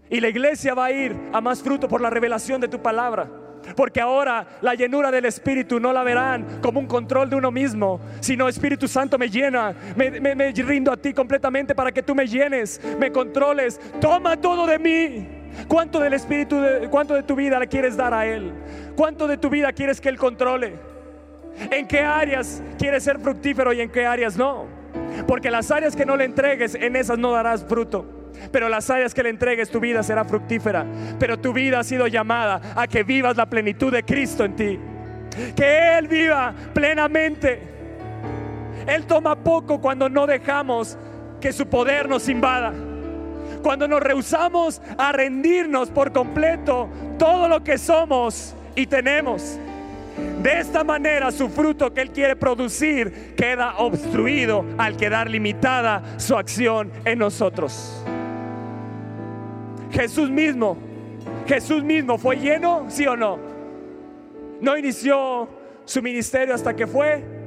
Y 0.09 0.20
la 0.20 0.30
iglesia 0.30 0.74
va 0.74 0.86
a 0.86 0.91
ir 0.91 1.15
a 1.32 1.41
más 1.41 1.61
fruto 1.61 1.88
por 1.88 2.01
la 2.01 2.09
revelación 2.09 2.59
de 2.59 2.67
tu 2.67 2.82
palabra. 2.82 3.30
Porque 3.76 4.01
ahora 4.01 4.47
la 4.61 4.74
llenura 4.74 5.11
del 5.11 5.26
Espíritu 5.26 5.80
no 5.80 5.91
la 5.91 6.03
verán 6.03 6.59
como 6.61 6.80
un 6.80 6.88
control 6.88 7.30
de 7.30 7.36
uno 7.36 7.51
mismo, 7.51 7.99
sino 8.20 8.47
Espíritu 8.47 8.88
Santo 8.88 9.17
me 9.17 9.30
llena, 9.30 9.76
me, 9.95 10.51
rindo 10.51 10.91
a 10.91 10.97
ti 10.97 11.13
completamente 11.13 11.76
para 11.76 11.91
que 11.91 12.01
tú 12.01 12.15
me 12.15 12.26
llenes, 12.26 12.82
me 12.97 13.11
controles. 13.11 13.80
Toma 13.99 14.38
todo 14.38 14.65
de 14.65 14.80
mí. 14.80 15.28
¿Cuánto 15.67 15.99
del 15.99 16.13
Espíritu, 16.13 16.57
cuánto 16.89 17.13
de 17.15 17.24
tu 17.24 17.36
vida 17.36 17.59
le 17.59 17.67
quieres 17.67 17.97
dar 17.97 18.13
a 18.13 18.26
Él? 18.26 18.53
¿Cuánto 18.95 19.28
de 19.28 19.38
tu 19.38 19.49
vida 19.49 19.74
quieres 19.74 19.99
que 19.99 20.09
Él 20.09 20.17
controle? 20.17 20.88
¿En 21.72 21.88
qué 21.88 22.01
áreas 22.01 22.62
quieres 22.78 23.03
ser 23.03 23.20
fructífero 23.20 23.74
y 23.74 23.82
en 23.82 23.89
qué 23.89 24.05
áreas 24.05 24.38
no? 24.38 24.66
Porque 25.28 25.51
las 25.51 25.72
áreas 25.72 25.95
que 25.95 26.05
no 26.05 26.16
le 26.16 26.26
entregues, 26.26 26.76
en 26.76 26.95
esas 26.95 27.18
no 27.18 27.32
darás 27.32 27.66
fruto. 27.66 28.05
Pero 28.51 28.70
las 28.70 28.89
áreas 28.89 29.14
que 29.14 29.24
le 29.24 29.30
entregues, 29.30 29.70
tu 29.70 29.80
vida 29.80 30.01
será 30.03 30.24
fructífera. 30.24 30.86
Pero 31.20 31.39
tu 31.39 31.53
vida 31.53 31.80
ha 31.80 31.84
sido 31.84 32.07
llamada 32.07 32.62
a 32.76 32.88
que 32.88 33.03
vivas 33.03 33.36
la 33.38 33.45
plenitud 33.45 33.91
de 33.91 34.03
Cristo 34.03 34.45
en 34.45 34.55
ti. 34.55 34.80
Que 35.55 35.97
Él 35.97 36.07
viva 36.07 36.53
plenamente. 36.74 37.62
Él 38.88 39.05
toma 39.05 39.36
poco 39.36 39.80
cuando 39.80 40.10
no 40.10 40.26
dejamos 40.26 40.97
que 41.39 41.51
su 41.51 41.68
poder 41.68 42.07
nos 42.07 42.30
invada. 42.30 42.74
Cuando 43.62 43.88
nos 43.88 44.01
rehusamos 44.01 44.82
a 44.97 45.12
rendirnos 45.12 45.89
por 45.89 46.14
completo 46.14 46.89
todo 47.18 47.47
lo 47.47 47.64
que 47.64 47.78
somos 47.78 48.55
y 48.76 48.88
tenemos. 48.88 49.60
De 50.41 50.59
esta 50.59 50.84
manera 50.84 51.32
su 51.32 51.49
fruto 51.49 51.93
que 51.93 52.01
Él 52.01 52.11
quiere 52.11 52.36
producir 52.36 53.36
queda 53.36 53.78
obstruido 53.78 54.65
al 54.78 54.95
quedar 54.95 55.30
limitada 55.30 56.01
su 56.17 56.36
acción 56.36 56.91
en 57.03 57.20
nosotros. 57.20 58.03
Jesús 59.91 60.30
mismo, 60.30 60.78
Jesús 61.45 61.84
mismo 61.84 62.17
fue 62.17 62.38
lleno, 62.38 62.86
sí 62.89 63.05
o 63.05 63.17
no. 63.17 63.38
No 64.61 64.78
inició 64.78 65.49
su 65.86 66.01
ministerio 66.01 66.53
hasta 66.53 66.76
que 66.76 66.88
fue 66.88 67.38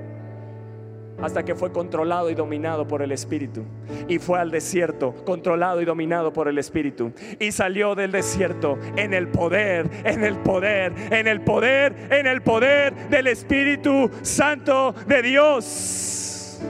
hasta 1.23 1.45
que 1.45 1.55
fue 1.55 1.73
controlado 1.73 2.31
y 2.31 2.35
dominado 2.35 2.87
por 2.87 3.03
el 3.03 3.13
Espíritu. 3.13 3.65
Y 4.09 4.19
fue 4.19 4.39
al 4.39 4.51
desierto, 4.51 5.15
controlado 5.25 5.81
y 5.81 5.85
dominado 5.85 6.33
por 6.33 6.49
el 6.49 6.59
Espíritu. 6.59 7.13
Y 7.39 7.53
salió 7.53 7.95
del 7.95 8.13
desierto 8.13 8.79
en 8.97 9.15
el 9.15 9.29
poder, 9.29 9.89
en 10.05 10.25
el 10.25 10.37
poder, 10.37 10.93
en 11.11 11.29
el 11.29 11.41
poder, 11.41 11.95
en 12.11 12.27
el 12.27 12.43
poder 12.43 13.09
del 13.09 13.29
Espíritu 13.29 14.11
Santo 14.23 14.95
de 15.07 15.23
Dios. 15.23 16.61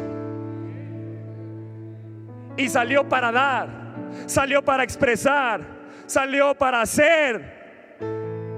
Y 2.56 2.68
salió 2.68 3.08
para 3.08 3.32
dar, 3.32 3.68
salió 4.26 4.62
para 4.62 4.84
expresar, 4.84 5.62
salió 6.06 6.54
para 6.54 6.82
hacer. 6.82 7.62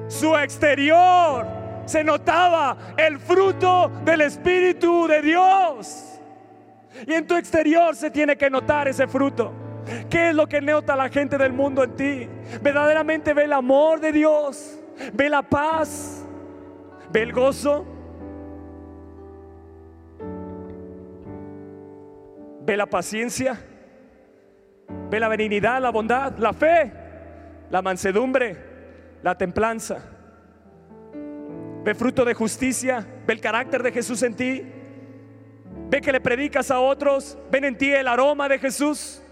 Su 0.08 0.36
exterior 0.36 1.63
se 1.86 2.04
notaba 2.04 2.76
el 2.96 3.18
fruto 3.18 3.90
del 4.04 4.22
Espíritu 4.22 5.06
de 5.06 5.22
Dios. 5.22 6.20
Y 7.06 7.12
en 7.12 7.26
tu 7.26 7.36
exterior 7.36 7.94
se 7.96 8.10
tiene 8.10 8.36
que 8.36 8.48
notar 8.48 8.88
ese 8.88 9.06
fruto. 9.06 9.52
¿Qué 10.08 10.30
es 10.30 10.34
lo 10.34 10.46
que 10.46 10.60
nota 10.60 10.96
la 10.96 11.08
gente 11.08 11.36
del 11.36 11.52
mundo 11.52 11.84
en 11.84 11.96
ti? 11.96 12.28
Verdaderamente 12.62 13.34
ve 13.34 13.44
el 13.44 13.52
amor 13.52 14.00
de 14.00 14.12
Dios, 14.12 14.78
ve 15.12 15.28
la 15.28 15.42
paz, 15.42 16.24
ve 17.10 17.22
el 17.22 17.32
gozo, 17.32 17.84
ve 22.62 22.76
la 22.76 22.86
paciencia, 22.86 23.60
ve 25.10 25.20
la 25.20 25.28
benignidad, 25.28 25.82
la 25.82 25.90
bondad, 25.90 26.38
la 26.38 26.52
fe, 26.52 26.92
la 27.70 27.82
mansedumbre, 27.82 28.56
la 29.22 29.36
templanza. 29.36 30.13
Ve 31.84 31.94
fruto 31.94 32.24
de 32.24 32.32
justicia, 32.32 33.06
ve 33.26 33.34
el 33.34 33.40
carácter 33.40 33.82
de 33.82 33.92
Jesús 33.92 34.22
en 34.22 34.34
ti. 34.34 34.62
Ve 35.90 36.00
que 36.00 36.12
le 36.12 36.20
predicas 36.20 36.70
a 36.70 36.80
otros, 36.80 37.36
ven 37.50 37.64
en 37.64 37.76
ti 37.76 37.92
el 37.92 38.08
aroma 38.08 38.48
de 38.48 38.58
Jesús. 38.58 39.22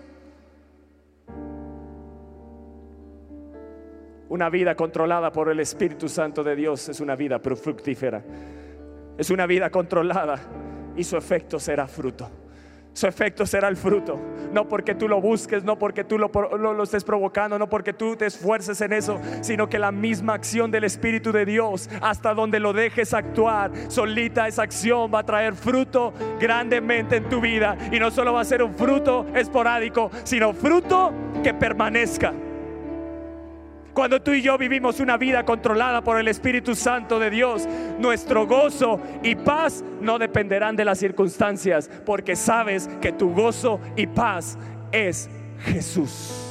Una 4.28 4.50
vida 4.50 4.74
controlada 4.74 5.32
por 5.32 5.48
el 5.48 5.60
Espíritu 5.60 6.08
Santo 6.08 6.44
de 6.44 6.54
Dios 6.54 6.90
es 6.90 7.00
una 7.00 7.16
vida 7.16 7.38
fructífera. 7.38 8.22
Es 9.16 9.30
una 9.30 9.46
vida 9.46 9.70
controlada 9.70 10.38
y 10.94 11.04
su 11.04 11.16
efecto 11.16 11.58
será 11.58 11.86
fruto. 11.86 12.41
Su 12.94 13.06
efecto 13.06 13.46
será 13.46 13.68
el 13.68 13.76
fruto. 13.76 14.20
No 14.52 14.68
porque 14.68 14.94
tú 14.94 15.08
lo 15.08 15.20
busques, 15.20 15.64
no 15.64 15.78
porque 15.78 16.04
tú 16.04 16.18
lo, 16.18 16.82
estés 16.82 17.04
provocando, 17.04 17.58
no 17.58 17.68
porque 17.68 17.92
tú 17.94 18.16
te 18.16 18.26
esfuerces 18.26 18.80
en 18.82 18.92
eso, 18.92 19.18
sino 19.40 19.68
que 19.68 19.78
la 19.78 19.90
misma 19.90 20.34
acción 20.34 20.70
del 20.70 20.84
Espíritu 20.84 21.32
de 21.32 21.46
Dios, 21.46 21.88
hasta 22.02 22.34
donde 22.34 22.60
lo 22.60 22.74
dejes 22.74 23.14
actuar, 23.14 23.70
solita 23.88 24.46
esa 24.46 24.62
acción 24.62 25.10
va 25.12 25.20
a 25.20 25.26
traer 25.26 25.54
fruto 25.54 26.12
grandemente 26.38 27.16
en 27.16 27.28
tu 27.28 27.40
vida. 27.40 27.78
Y 27.90 27.98
no 27.98 28.10
solo 28.10 28.34
va 28.34 28.42
a 28.42 28.44
ser 28.44 28.62
un 28.62 28.74
fruto 28.74 29.26
esporádico, 29.34 30.10
sino 30.24 30.52
fruto 30.52 31.12
que 31.42 31.54
permanezca. 31.54 32.34
Cuando 33.94 34.22
tú 34.22 34.32
y 34.32 34.40
yo 34.40 34.56
vivimos 34.56 35.00
una 35.00 35.18
vida 35.18 35.44
controlada 35.44 36.02
por 36.02 36.18
el 36.18 36.28
Espíritu 36.28 36.74
Santo 36.74 37.18
de 37.18 37.30
Dios, 37.30 37.68
nuestro 37.98 38.46
gozo 38.46 38.98
y 39.22 39.34
paz 39.34 39.84
no 40.00 40.18
dependerán 40.18 40.76
de 40.76 40.84
las 40.84 40.98
circunstancias, 40.98 41.90
porque 42.06 42.34
sabes 42.34 42.88
que 43.00 43.12
tu 43.12 43.34
gozo 43.34 43.80
y 43.96 44.06
paz 44.06 44.56
es 44.92 45.28
Jesús. 45.60 46.48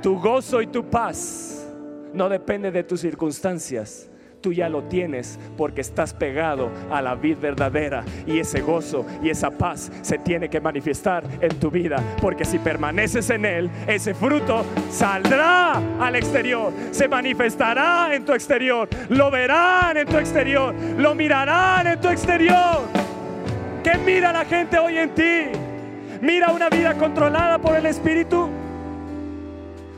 Tu 0.00 0.18
gozo 0.18 0.62
y 0.62 0.68
tu 0.68 0.88
paz 0.88 1.66
no 2.14 2.28
depende 2.28 2.70
de 2.70 2.84
tus 2.84 3.00
circunstancias 3.00 4.07
tú 4.40 4.52
ya 4.52 4.68
lo 4.68 4.84
tienes 4.84 5.38
porque 5.56 5.80
estás 5.80 6.14
pegado 6.14 6.70
a 6.90 7.02
la 7.02 7.14
vida 7.14 7.38
verdadera 7.40 8.04
y 8.26 8.38
ese 8.38 8.60
gozo 8.60 9.04
y 9.22 9.30
esa 9.30 9.50
paz 9.50 9.90
se 10.02 10.18
tiene 10.18 10.48
que 10.48 10.60
manifestar 10.60 11.24
en 11.40 11.58
tu 11.58 11.70
vida 11.70 12.02
porque 12.20 12.44
si 12.44 12.58
permaneces 12.58 13.30
en 13.30 13.44
él 13.44 13.70
ese 13.86 14.14
fruto 14.14 14.64
saldrá 14.90 15.80
al 16.00 16.16
exterior 16.16 16.72
se 16.90 17.08
manifestará 17.08 18.14
en 18.14 18.24
tu 18.24 18.32
exterior 18.32 18.88
lo 19.08 19.30
verán 19.30 19.96
en 19.96 20.06
tu 20.06 20.16
exterior 20.16 20.74
lo 20.74 21.14
mirarán 21.14 21.86
en 21.86 22.00
tu 22.00 22.08
exterior 22.08 22.82
¿qué 23.82 23.98
mira 23.98 24.32
la 24.32 24.44
gente 24.44 24.78
hoy 24.78 24.98
en 24.98 25.14
ti? 25.14 25.42
mira 26.20 26.52
una 26.52 26.68
vida 26.68 26.94
controlada 26.94 27.58
por 27.58 27.76
el 27.76 27.86
Espíritu 27.86 28.48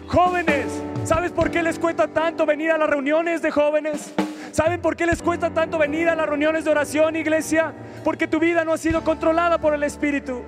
jóvenes 0.07 0.83
¿Sabes 1.05 1.33
por 1.33 1.51
qué 1.51 1.63
les 1.63 1.79
cuesta 1.79 2.07
tanto 2.07 2.45
venir 2.45 2.71
a 2.71 2.79
las 2.79 2.89
reuniones 2.89 3.43
de 3.43 3.51
jóvenes? 3.51 4.13
¿Saben 4.53 4.81
por 4.81 4.97
qué 4.97 5.07
les 5.07 5.23
cuesta 5.23 5.51
tanto 5.51 5.79
venir 5.79 6.09
a 6.09 6.15
las 6.15 6.29
reuniones 6.29 6.65
de 6.65 6.71
oración, 6.71 7.17
iglesia? 7.17 7.73
Porque 8.03 8.27
tu 8.27 8.41
vida 8.41 8.65
no 8.65 8.73
ha 8.73 8.79
sido 8.79 9.03
controlada 9.05 9.59
por 9.59 9.75
el 9.75 9.83
Espíritu. 9.83 10.43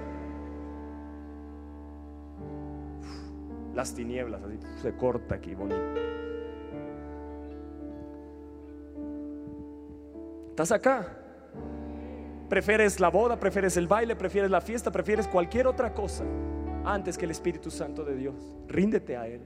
Las 3.74 3.94
tinieblas, 3.94 4.42
así 4.42 4.58
se 4.82 4.92
corta 4.96 5.36
aquí, 5.36 5.54
bonito. 5.54 5.80
¿Estás 10.50 10.72
acá? 10.72 11.06
¿Prefieres 12.50 13.00
la 13.00 13.08
boda? 13.08 13.40
¿Prefieres 13.40 13.78
el 13.78 13.86
baile? 13.86 14.14
¿Prefieres 14.14 14.50
la 14.50 14.60
fiesta? 14.60 14.90
¿Prefieres 14.90 15.26
cualquier 15.26 15.66
otra 15.66 15.94
cosa 15.94 16.24
antes 16.84 17.16
que 17.16 17.24
el 17.24 17.30
Espíritu 17.30 17.70
Santo 17.70 18.04
de 18.04 18.14
Dios? 18.16 18.34
Ríndete 18.68 19.16
a 19.16 19.26
Él. 19.26 19.40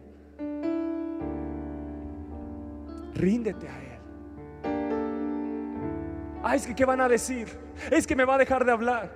Ríndete 3.14 3.68
a 3.68 3.78
Él. 3.80 3.85
Es 6.54 6.66
que 6.66 6.74
¿qué 6.74 6.84
van 6.84 7.00
a 7.00 7.08
decir? 7.08 7.48
Es 7.90 8.06
que 8.06 8.14
me 8.16 8.24
va 8.24 8.36
a 8.36 8.38
dejar 8.38 8.64
de 8.64 8.72
hablar. 8.72 9.10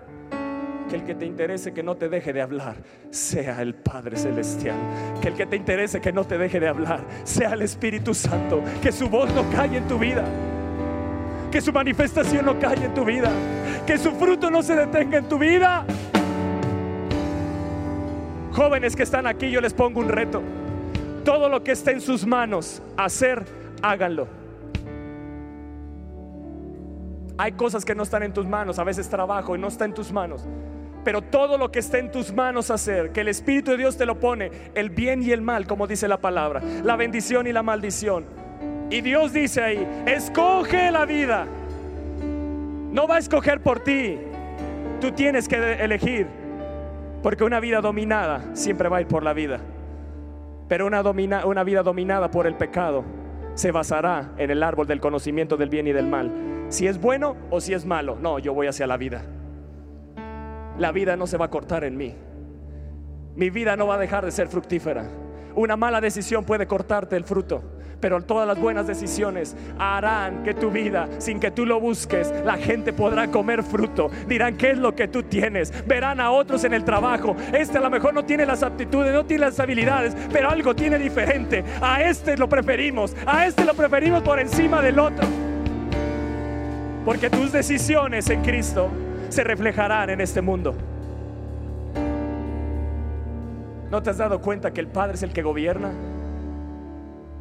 Que 0.88 0.96
el 0.96 1.04
que 1.04 1.14
te 1.14 1.24
interese 1.24 1.72
que 1.72 1.82
no 1.82 1.96
te 1.96 2.08
deje 2.08 2.32
de 2.32 2.42
hablar 2.42 2.76
sea 3.10 3.62
el 3.62 3.74
Padre 3.74 4.16
Celestial. 4.16 4.76
Que 5.22 5.28
el 5.28 5.34
que 5.34 5.46
te 5.46 5.56
interese 5.56 6.00
que 6.00 6.12
no 6.12 6.24
te 6.24 6.36
deje 6.36 6.58
de 6.58 6.68
hablar 6.68 7.00
sea 7.22 7.52
el 7.52 7.62
Espíritu 7.62 8.12
Santo. 8.12 8.62
Que 8.82 8.90
su 8.90 9.08
voz 9.08 9.32
no 9.32 9.48
calle 9.50 9.78
en 9.78 9.86
tu 9.86 9.98
vida. 9.98 10.24
Que 11.50 11.60
su 11.60 11.72
manifestación 11.72 12.44
no 12.44 12.58
calle 12.58 12.86
en 12.86 12.94
tu 12.94 13.04
vida. 13.04 13.30
Que 13.86 13.98
su 13.98 14.10
fruto 14.12 14.50
no 14.50 14.62
se 14.62 14.74
detenga 14.74 15.18
en 15.18 15.28
tu 15.28 15.38
vida. 15.38 15.84
Jóvenes 18.52 18.96
que 18.96 19.04
están 19.04 19.26
aquí, 19.26 19.50
yo 19.50 19.60
les 19.60 19.72
pongo 19.72 20.00
un 20.00 20.08
reto. 20.08 20.42
Todo 21.24 21.48
lo 21.48 21.62
que 21.62 21.72
esté 21.72 21.92
en 21.92 22.00
sus 22.00 22.26
manos 22.26 22.82
hacer, 22.96 23.44
háganlo. 23.82 24.26
Hay 27.40 27.52
cosas 27.52 27.86
que 27.86 27.94
no 27.94 28.02
están 28.02 28.22
en 28.22 28.34
tus 28.34 28.46
manos, 28.46 28.78
a 28.78 28.84
veces 28.84 29.08
trabajo 29.08 29.56
y 29.56 29.58
no 29.58 29.68
está 29.68 29.86
en 29.86 29.94
tus 29.94 30.12
manos. 30.12 30.44
Pero 31.02 31.22
todo 31.22 31.56
lo 31.56 31.72
que 31.72 31.78
esté 31.78 31.98
en 31.98 32.10
tus 32.10 32.34
manos 32.34 32.70
hacer, 32.70 33.12
que 33.12 33.22
el 33.22 33.28
Espíritu 33.28 33.70
de 33.70 33.78
Dios 33.78 33.96
te 33.96 34.04
lo 34.04 34.20
pone, 34.20 34.50
el 34.74 34.90
bien 34.90 35.22
y 35.22 35.30
el 35.30 35.40
mal, 35.40 35.66
como 35.66 35.86
dice 35.86 36.06
la 36.06 36.18
palabra, 36.18 36.60
la 36.84 36.96
bendición 36.96 37.46
y 37.46 37.52
la 37.54 37.62
maldición. 37.62 38.26
Y 38.90 39.00
Dios 39.00 39.32
dice 39.32 39.62
ahí, 39.62 39.88
escoge 40.04 40.90
la 40.90 41.06
vida. 41.06 41.46
No 42.92 43.08
va 43.08 43.16
a 43.16 43.18
escoger 43.20 43.62
por 43.62 43.80
ti. 43.80 44.18
Tú 45.00 45.12
tienes 45.12 45.48
que 45.48 45.56
elegir. 45.82 46.26
Porque 47.22 47.42
una 47.42 47.58
vida 47.58 47.80
dominada 47.80 48.54
siempre 48.54 48.90
va 48.90 48.98
a 48.98 49.00
ir 49.00 49.06
por 49.06 49.22
la 49.22 49.32
vida. 49.32 49.60
Pero 50.68 50.86
una, 50.86 51.00
una 51.46 51.64
vida 51.64 51.82
dominada 51.82 52.30
por 52.30 52.46
el 52.46 52.56
pecado 52.56 53.02
se 53.54 53.72
basará 53.72 54.32
en 54.36 54.50
el 54.50 54.62
árbol 54.62 54.86
del 54.86 55.00
conocimiento 55.00 55.56
del 55.56 55.70
bien 55.70 55.86
y 55.86 55.92
del 55.92 56.06
mal 56.06 56.49
si 56.70 56.86
es 56.86 56.98
bueno 56.98 57.36
o 57.50 57.60
si 57.60 57.74
es 57.74 57.84
malo. 57.84 58.16
No, 58.20 58.38
yo 58.38 58.54
voy 58.54 58.68
hacia 58.68 58.86
la 58.86 58.96
vida. 58.96 59.22
La 60.78 60.92
vida 60.92 61.16
no 61.16 61.26
se 61.26 61.36
va 61.36 61.46
a 61.46 61.50
cortar 61.50 61.84
en 61.84 61.96
mí. 61.96 62.14
Mi 63.36 63.50
vida 63.50 63.76
no 63.76 63.86
va 63.86 63.96
a 63.96 63.98
dejar 63.98 64.24
de 64.24 64.30
ser 64.30 64.48
fructífera. 64.48 65.04
Una 65.54 65.76
mala 65.76 66.00
decisión 66.00 66.44
puede 66.44 66.66
cortarte 66.66 67.16
el 67.16 67.24
fruto, 67.24 67.62
pero 68.00 68.22
todas 68.22 68.46
las 68.46 68.58
buenas 68.58 68.86
decisiones 68.86 69.56
harán 69.78 70.44
que 70.44 70.54
tu 70.54 70.70
vida, 70.70 71.08
sin 71.18 71.40
que 71.40 71.50
tú 71.50 71.66
lo 71.66 71.80
busques, 71.80 72.32
la 72.44 72.56
gente 72.56 72.92
podrá 72.92 73.28
comer 73.30 73.64
fruto. 73.64 74.08
Dirán 74.28 74.56
qué 74.56 74.70
es 74.70 74.78
lo 74.78 74.94
que 74.94 75.08
tú 75.08 75.24
tienes. 75.24 75.72
Verán 75.86 76.20
a 76.20 76.30
otros 76.30 76.62
en 76.64 76.72
el 76.72 76.84
trabajo. 76.84 77.36
Este 77.52 77.78
a 77.78 77.80
lo 77.80 77.90
mejor 77.90 78.14
no 78.14 78.24
tiene 78.24 78.46
las 78.46 78.62
aptitudes, 78.62 79.12
no 79.12 79.26
tiene 79.26 79.46
las 79.46 79.58
habilidades, 79.58 80.16
pero 80.32 80.50
algo 80.50 80.74
tiene 80.74 80.98
diferente. 80.98 81.64
A 81.82 82.02
este 82.02 82.36
lo 82.36 82.48
preferimos, 82.48 83.16
a 83.26 83.46
este 83.46 83.64
lo 83.64 83.74
preferimos 83.74 84.22
por 84.22 84.38
encima 84.38 84.80
del 84.80 85.00
otro. 85.00 85.49
Porque 87.04 87.30
tus 87.30 87.50
decisiones 87.50 88.28
en 88.28 88.42
Cristo 88.42 88.88
se 89.30 89.42
reflejarán 89.42 90.10
en 90.10 90.20
este 90.20 90.40
mundo. 90.40 90.74
¿No 93.90 94.02
te 94.02 94.10
has 94.10 94.18
dado 94.18 94.40
cuenta 94.40 94.72
que 94.72 94.80
el 94.80 94.86
Padre 94.86 95.14
es 95.14 95.22
el 95.22 95.32
que 95.32 95.42
gobierna? 95.42 95.92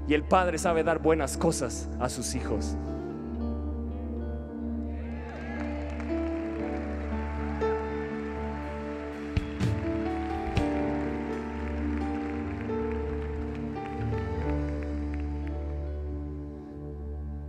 Y 0.07 0.13
el 0.13 0.23
Padre 0.23 0.57
sabe 0.57 0.83
dar 0.83 0.99
buenas 0.99 1.37
cosas 1.37 1.87
a 1.99 2.09
sus 2.09 2.33
hijos. 2.35 2.75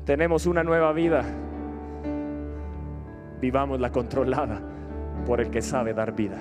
Tenemos 0.04 0.46
una 0.46 0.64
nueva 0.64 0.92
vida. 0.92 1.24
Vivamos 3.40 3.80
la 3.80 3.90
controlada 3.90 4.60
por 5.26 5.40
el 5.40 5.50
que 5.50 5.62
sabe 5.62 5.94
dar 5.94 6.14
vida. 6.14 6.40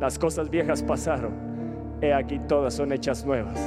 Las 0.00 0.18
cosas 0.18 0.48
viejas 0.48 0.82
pasaron. 0.82 1.32
He 2.00 2.14
aquí 2.14 2.38
todas 2.38 2.74
son 2.74 2.92
hechas 2.92 3.24
nuevas. 3.26 3.60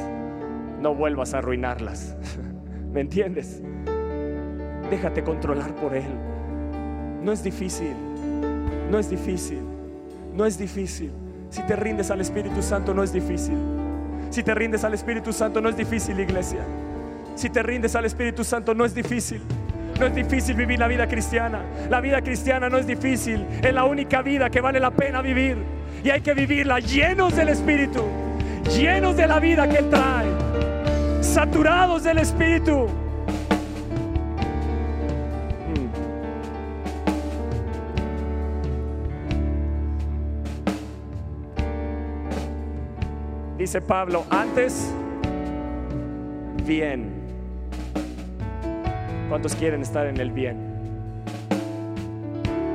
No 0.82 0.95
vuelvas 0.95 1.34
a 1.34 1.38
arruinarlas. 1.38 2.18
¿Me 2.91 3.01
entiendes? 3.01 3.61
Déjate 4.89 5.24
controlar 5.24 5.76
por 5.76 5.95
Él. 5.95 6.03
No 7.22 7.32
es 7.32 7.43
difícil. 7.43 7.93
No 8.89 8.97
es 8.97 9.09
difícil. 9.09 9.61
No 10.34 10.45
es 10.45 10.57
difícil. 10.57 11.11
Si 11.49 11.61
te 11.64 11.76
rindes 11.76 12.09
al 12.09 12.22
Espíritu 12.22 12.61
Santo 12.64 12.93
no 12.93 13.03
es 13.03 13.14
difícil. 13.14 13.57
Si 14.32 14.41
te 14.41 14.55
rindes 14.55 14.84
al 14.84 14.95
Espíritu 14.95 15.32
Santo 15.32 15.61
no 15.61 15.70
es 15.70 15.78
difícil, 15.78 16.20
iglesia. 16.20 16.66
Si 17.36 17.49
te 17.51 17.61
rindes 17.61 17.95
al 17.95 18.05
Espíritu 18.05 18.43
Santo 18.43 18.74
no 18.74 18.86
es 18.86 18.95
difícil. 18.95 19.41
No 20.00 20.08
es 20.08 20.16
difícil 20.16 20.56
vivir 20.56 20.80
la 20.80 20.88
vida 20.88 21.08
cristiana. 21.08 21.62
La 21.89 22.02
vida 22.02 22.22
cristiana 22.22 22.70
no 22.70 22.78
es 22.78 22.88
difícil. 22.88 23.46
Es 23.62 23.74
la 23.74 23.86
única 23.86 24.22
vida 24.22 24.50
que 24.50 24.62
vale 24.62 24.80
la 24.80 24.91
pena 24.91 25.22
vivir. 25.22 25.58
Y 26.04 26.10
hay 26.10 26.22
que 26.22 26.34
vivirla 26.34 26.80
llenos 26.80 27.36
del 27.36 27.50
Espíritu. 27.50 28.04
Llenos 28.76 29.16
de 29.16 29.28
la 29.28 29.39
vida 29.39 29.68
que 29.68 29.84
trae. 29.84 30.28
Saturados 31.22 32.04
del 32.04 32.18
Espíritu. 32.18 32.88
Dice 43.64 43.80
Pablo, 43.80 44.26
antes, 44.30 44.94
bien. 46.66 47.12
¿Cuántos 49.34 49.56
quieren 49.56 49.82
estar 49.82 50.06
en 50.06 50.18
el 50.18 50.32
bien? 50.32 50.56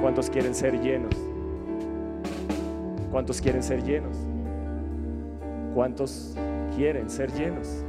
¿Cuántos 0.03 0.29
quieren 0.29 0.57
ser 0.57 0.81
llenos? 0.81 1.15
¿Cuántos 3.13 3.41
quieren 3.41 3.63
ser 3.63 3.85
llenos? 3.85 4.17
¿Cuántos 5.73 6.35
quieren 6.75 7.09
ser 7.09 7.33
llenos? 7.33 7.85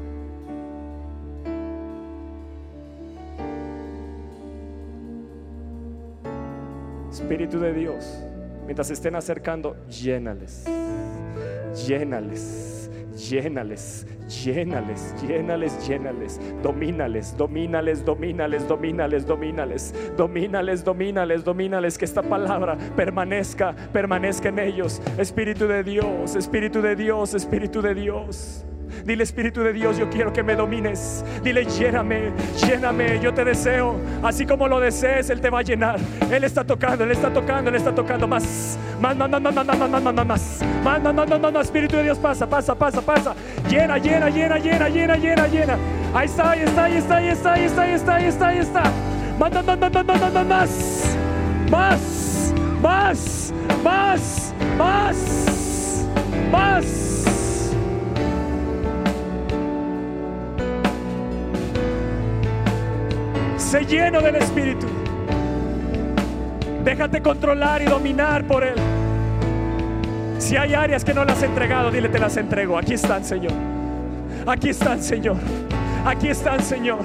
Espíritu 7.12 7.60
de 7.60 7.74
Dios, 7.74 8.24
mientras 8.66 8.86
se 8.86 8.94
estén 8.94 9.16
acercando, 9.16 9.78
llénales, 9.88 10.66
llénales 11.88 12.79
llénales, 13.20 14.08
llénales, 14.28 15.14
llénales, 15.22 15.88
llénales, 15.88 16.40
domínales, 16.64 17.36
domínales, 17.38 18.06
domínales, 18.06 18.68
domínales, 18.68 19.26
domínales, 19.26 19.94
domínales, 20.18 20.84
domínales, 20.84 21.44
domínales, 21.44 21.98
que 21.98 22.06
esta 22.06 22.24
palabra 22.24 22.78
permanezca, 22.96 23.76
permanezca 23.92 24.50
en 24.50 24.60
ellos. 24.60 25.02
Espíritu 25.18 25.68
de 25.68 25.84
Dios, 25.84 26.36
Espíritu 26.36 26.82
de 26.82 26.96
Dios, 26.96 27.34
Espíritu 27.34 27.82
de 27.82 27.96
Dios. 27.96 28.66
Dile 29.06 29.24
Espíritu 29.24 29.62
de 29.62 29.74
Dios, 29.74 29.98
yo 29.98 30.10
quiero 30.10 30.32
que 30.34 30.44
me 30.44 30.56
domines. 30.56 31.24
Dile, 31.44 31.66
lléname, 31.66 32.32
lléname, 32.58 33.20
yo 33.20 33.34
te 33.34 33.44
deseo. 33.44 33.96
Así 34.24 34.46
como 34.46 34.68
lo 34.68 34.80
desees, 34.80 35.30
Él 35.30 35.42
te 35.42 35.50
va 35.50 35.60
a 35.60 35.64
llenar. 35.64 36.00
Él 36.32 36.44
está 36.44 36.64
tocando, 36.64 37.04
Él 37.04 37.12
está 37.12 37.32
tocando, 37.32 37.70
Él 37.70 37.76
está 37.76 37.94
tocando 37.94 38.28
más. 38.28 38.78
Más, 39.02 39.16
más, 39.16 39.30
más, 39.30 39.42
más, 39.42 39.54
más, 39.54 39.66
más, 39.66 39.78
más, 39.78 39.90
más, 39.90 40.04
más, 40.04 40.16
más, 40.16 40.28
más, 40.84 41.02
más, 41.04 41.30
más, 41.30 41.42
más, 41.42 41.54
más, 41.54 41.66
Espíritu 41.66 41.98
de 41.98 42.04
Dios, 42.04 42.18
pasa, 42.18 42.48
pasa, 42.48 42.76
pasa, 42.76 43.02
pasa. 43.02 43.36
Llena, 43.70 43.98
llena, 43.98 44.30
llena, 44.30 44.58
llena, 44.58 44.90
llena, 44.90 45.16
llena, 45.16 45.48
llena. 45.48 45.78
Ahí 46.14 46.26
está, 46.26 46.52
ahí 46.52 46.62
está, 46.62 46.84
ahí 46.86 46.98
está, 46.98 47.16
ahí 47.18 47.28
está, 47.28 47.54
ahí 47.54 47.64
está, 47.64 47.84
ahí 47.84 47.94
está, 47.94 48.16
ahí 48.16 48.26
está, 48.26 48.48
ahí 48.48 48.58
está. 48.58 48.84
Más, 49.40 49.52
más, 49.52 49.66
más, 49.66 49.80
más, 49.80 49.92
más, 50.06 50.06
más, 50.06 50.70
más, 51.70 52.54
más, 52.82 52.82
más, 52.82 53.54
más, 53.62 54.54
más, 54.78 56.06
más, 56.52 57.29
Sé 63.70 63.86
lleno 63.86 64.20
del 64.20 64.36
Espíritu. 64.36 64.88
Déjate 66.84 67.22
controlar 67.22 67.84
y 67.84 67.86
dominar 67.86 68.44
por 68.46 68.64
Él. 68.64 68.74
Si 70.40 70.58
hay 70.58 70.74
áreas 70.74 71.06
que 71.06 71.14
no 71.14 71.24
las 71.24 71.44
he 71.44 71.46
entregado, 71.46 71.92
dile, 71.92 72.10
te 72.10 72.18
las 72.18 72.36
entrego. 72.38 72.80
Aquí 72.80 72.96
están, 72.96 73.24
Señor. 73.24 73.52
Aquí 74.48 74.70
están, 74.70 75.04
Señor. 75.04 75.38
Aquí 76.04 76.30
están, 76.30 76.64
Señor. 76.64 76.98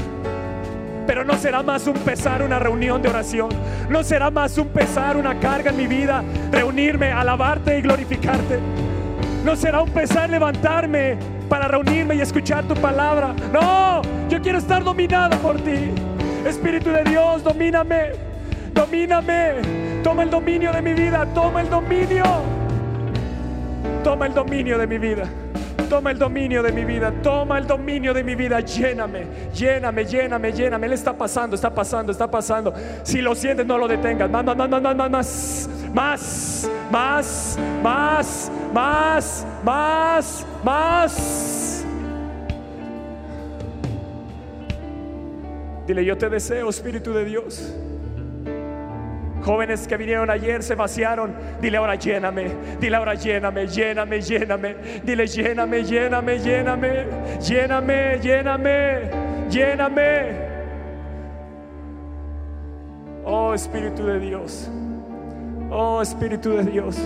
Pero 1.06 1.22
no 1.22 1.34
será 1.36 1.62
más 1.62 1.86
un 1.86 1.98
pesar 1.98 2.40
una 2.40 2.58
reunión 2.58 3.02
de 3.02 3.10
oración. 3.10 3.50
No 3.90 4.02
será 4.02 4.30
más 4.30 4.56
un 4.56 4.68
pesar 4.68 5.18
una 5.18 5.38
carga 5.38 5.68
en 5.68 5.76
mi 5.76 5.86
vida. 5.86 6.24
Reunirme, 6.50 7.12
alabarte 7.12 7.78
y 7.78 7.82
glorificarte. 7.82 8.58
No 9.44 9.54
será 9.54 9.82
un 9.82 9.90
pesar 9.90 10.30
levantarme 10.30 11.18
para 11.46 11.68
reunirme 11.68 12.14
y 12.14 12.22
escuchar 12.22 12.64
tu 12.64 12.72
palabra. 12.72 13.34
No, 13.52 14.00
yo 14.30 14.40
quiero 14.40 14.56
estar 14.56 14.82
dominado 14.82 15.36
por 15.40 15.56
ti. 15.56 15.92
Espíritu 16.46 16.90
de 16.90 17.04
Dios, 17.04 17.42
domíname, 17.42 18.12
domíname, 18.72 19.54
toma 20.02 20.22
el 20.22 20.30
dominio 20.30 20.72
de 20.72 20.82
mi 20.82 20.92
vida, 20.92 21.26
toma 21.34 21.62
el 21.62 21.70
dominio, 21.70 22.24
toma 24.02 24.26
el 24.26 24.34
dominio 24.34 24.78
de 24.78 24.86
mi 24.86 24.98
vida. 24.98 25.24
Toma 25.88 26.12
el 26.12 26.18
dominio 26.18 26.62
de 26.62 26.72
mi 26.72 26.84
vida, 26.84 27.12
toma 27.22 27.58
el 27.58 27.66
dominio 27.66 28.14
de 28.14 28.24
mi 28.24 28.34
vida, 28.34 28.60
lléname, 28.60 29.26
lléname, 29.52 30.04
lléname, 30.04 30.52
lléname. 30.52 30.86
Él 30.86 30.92
está 30.94 31.12
pasando, 31.12 31.54
está 31.54 31.72
pasando, 31.72 32.10
está 32.10 32.28
pasando. 32.28 32.72
Si 33.02 33.20
lo 33.20 33.34
sientes, 33.34 33.66
no 33.66 33.76
lo 33.76 33.86
detengas. 33.86 34.30
Más, 34.30 34.44
más, 34.44 34.56
más, 34.56 34.70
más, 34.72 34.98
más, 35.92 36.58
más, 36.90 37.60
más, 37.82 38.50
más, 38.72 39.46
más, 39.62 39.64
más, 39.64 40.46
más. 40.64 41.63
Dile, 45.86 46.04
yo 46.04 46.16
te 46.16 46.28
deseo, 46.28 46.68
Espíritu 46.70 47.12
de 47.12 47.24
Dios. 47.24 47.74
Jóvenes 49.44 49.86
que 49.86 49.98
vinieron 49.98 50.30
ayer 50.30 50.62
se 50.62 50.74
vaciaron. 50.74 51.34
Dile 51.60 51.76
ahora 51.76 51.96
lléname. 51.96 52.50
Dile 52.80 52.96
ahora 52.96 53.14
lléname, 53.14 53.66
lléname, 53.66 54.20
lléname. 54.22 54.76
Dile 55.04 55.26
lléname, 55.26 55.84
lléname, 55.84 56.38
lléname. 56.38 57.06
Lléname, 57.40 58.18
lléname, 58.22 59.10
lléname. 59.50 60.54
Oh 63.26 63.52
Espíritu 63.52 64.06
de 64.06 64.18
Dios. 64.18 64.70
Oh 65.70 66.00
Espíritu 66.00 66.50
de 66.56 66.64
Dios. 66.64 66.96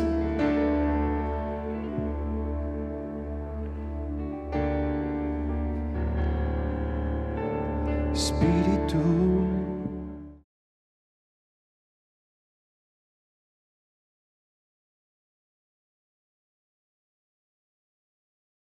Espíritu 8.13 8.68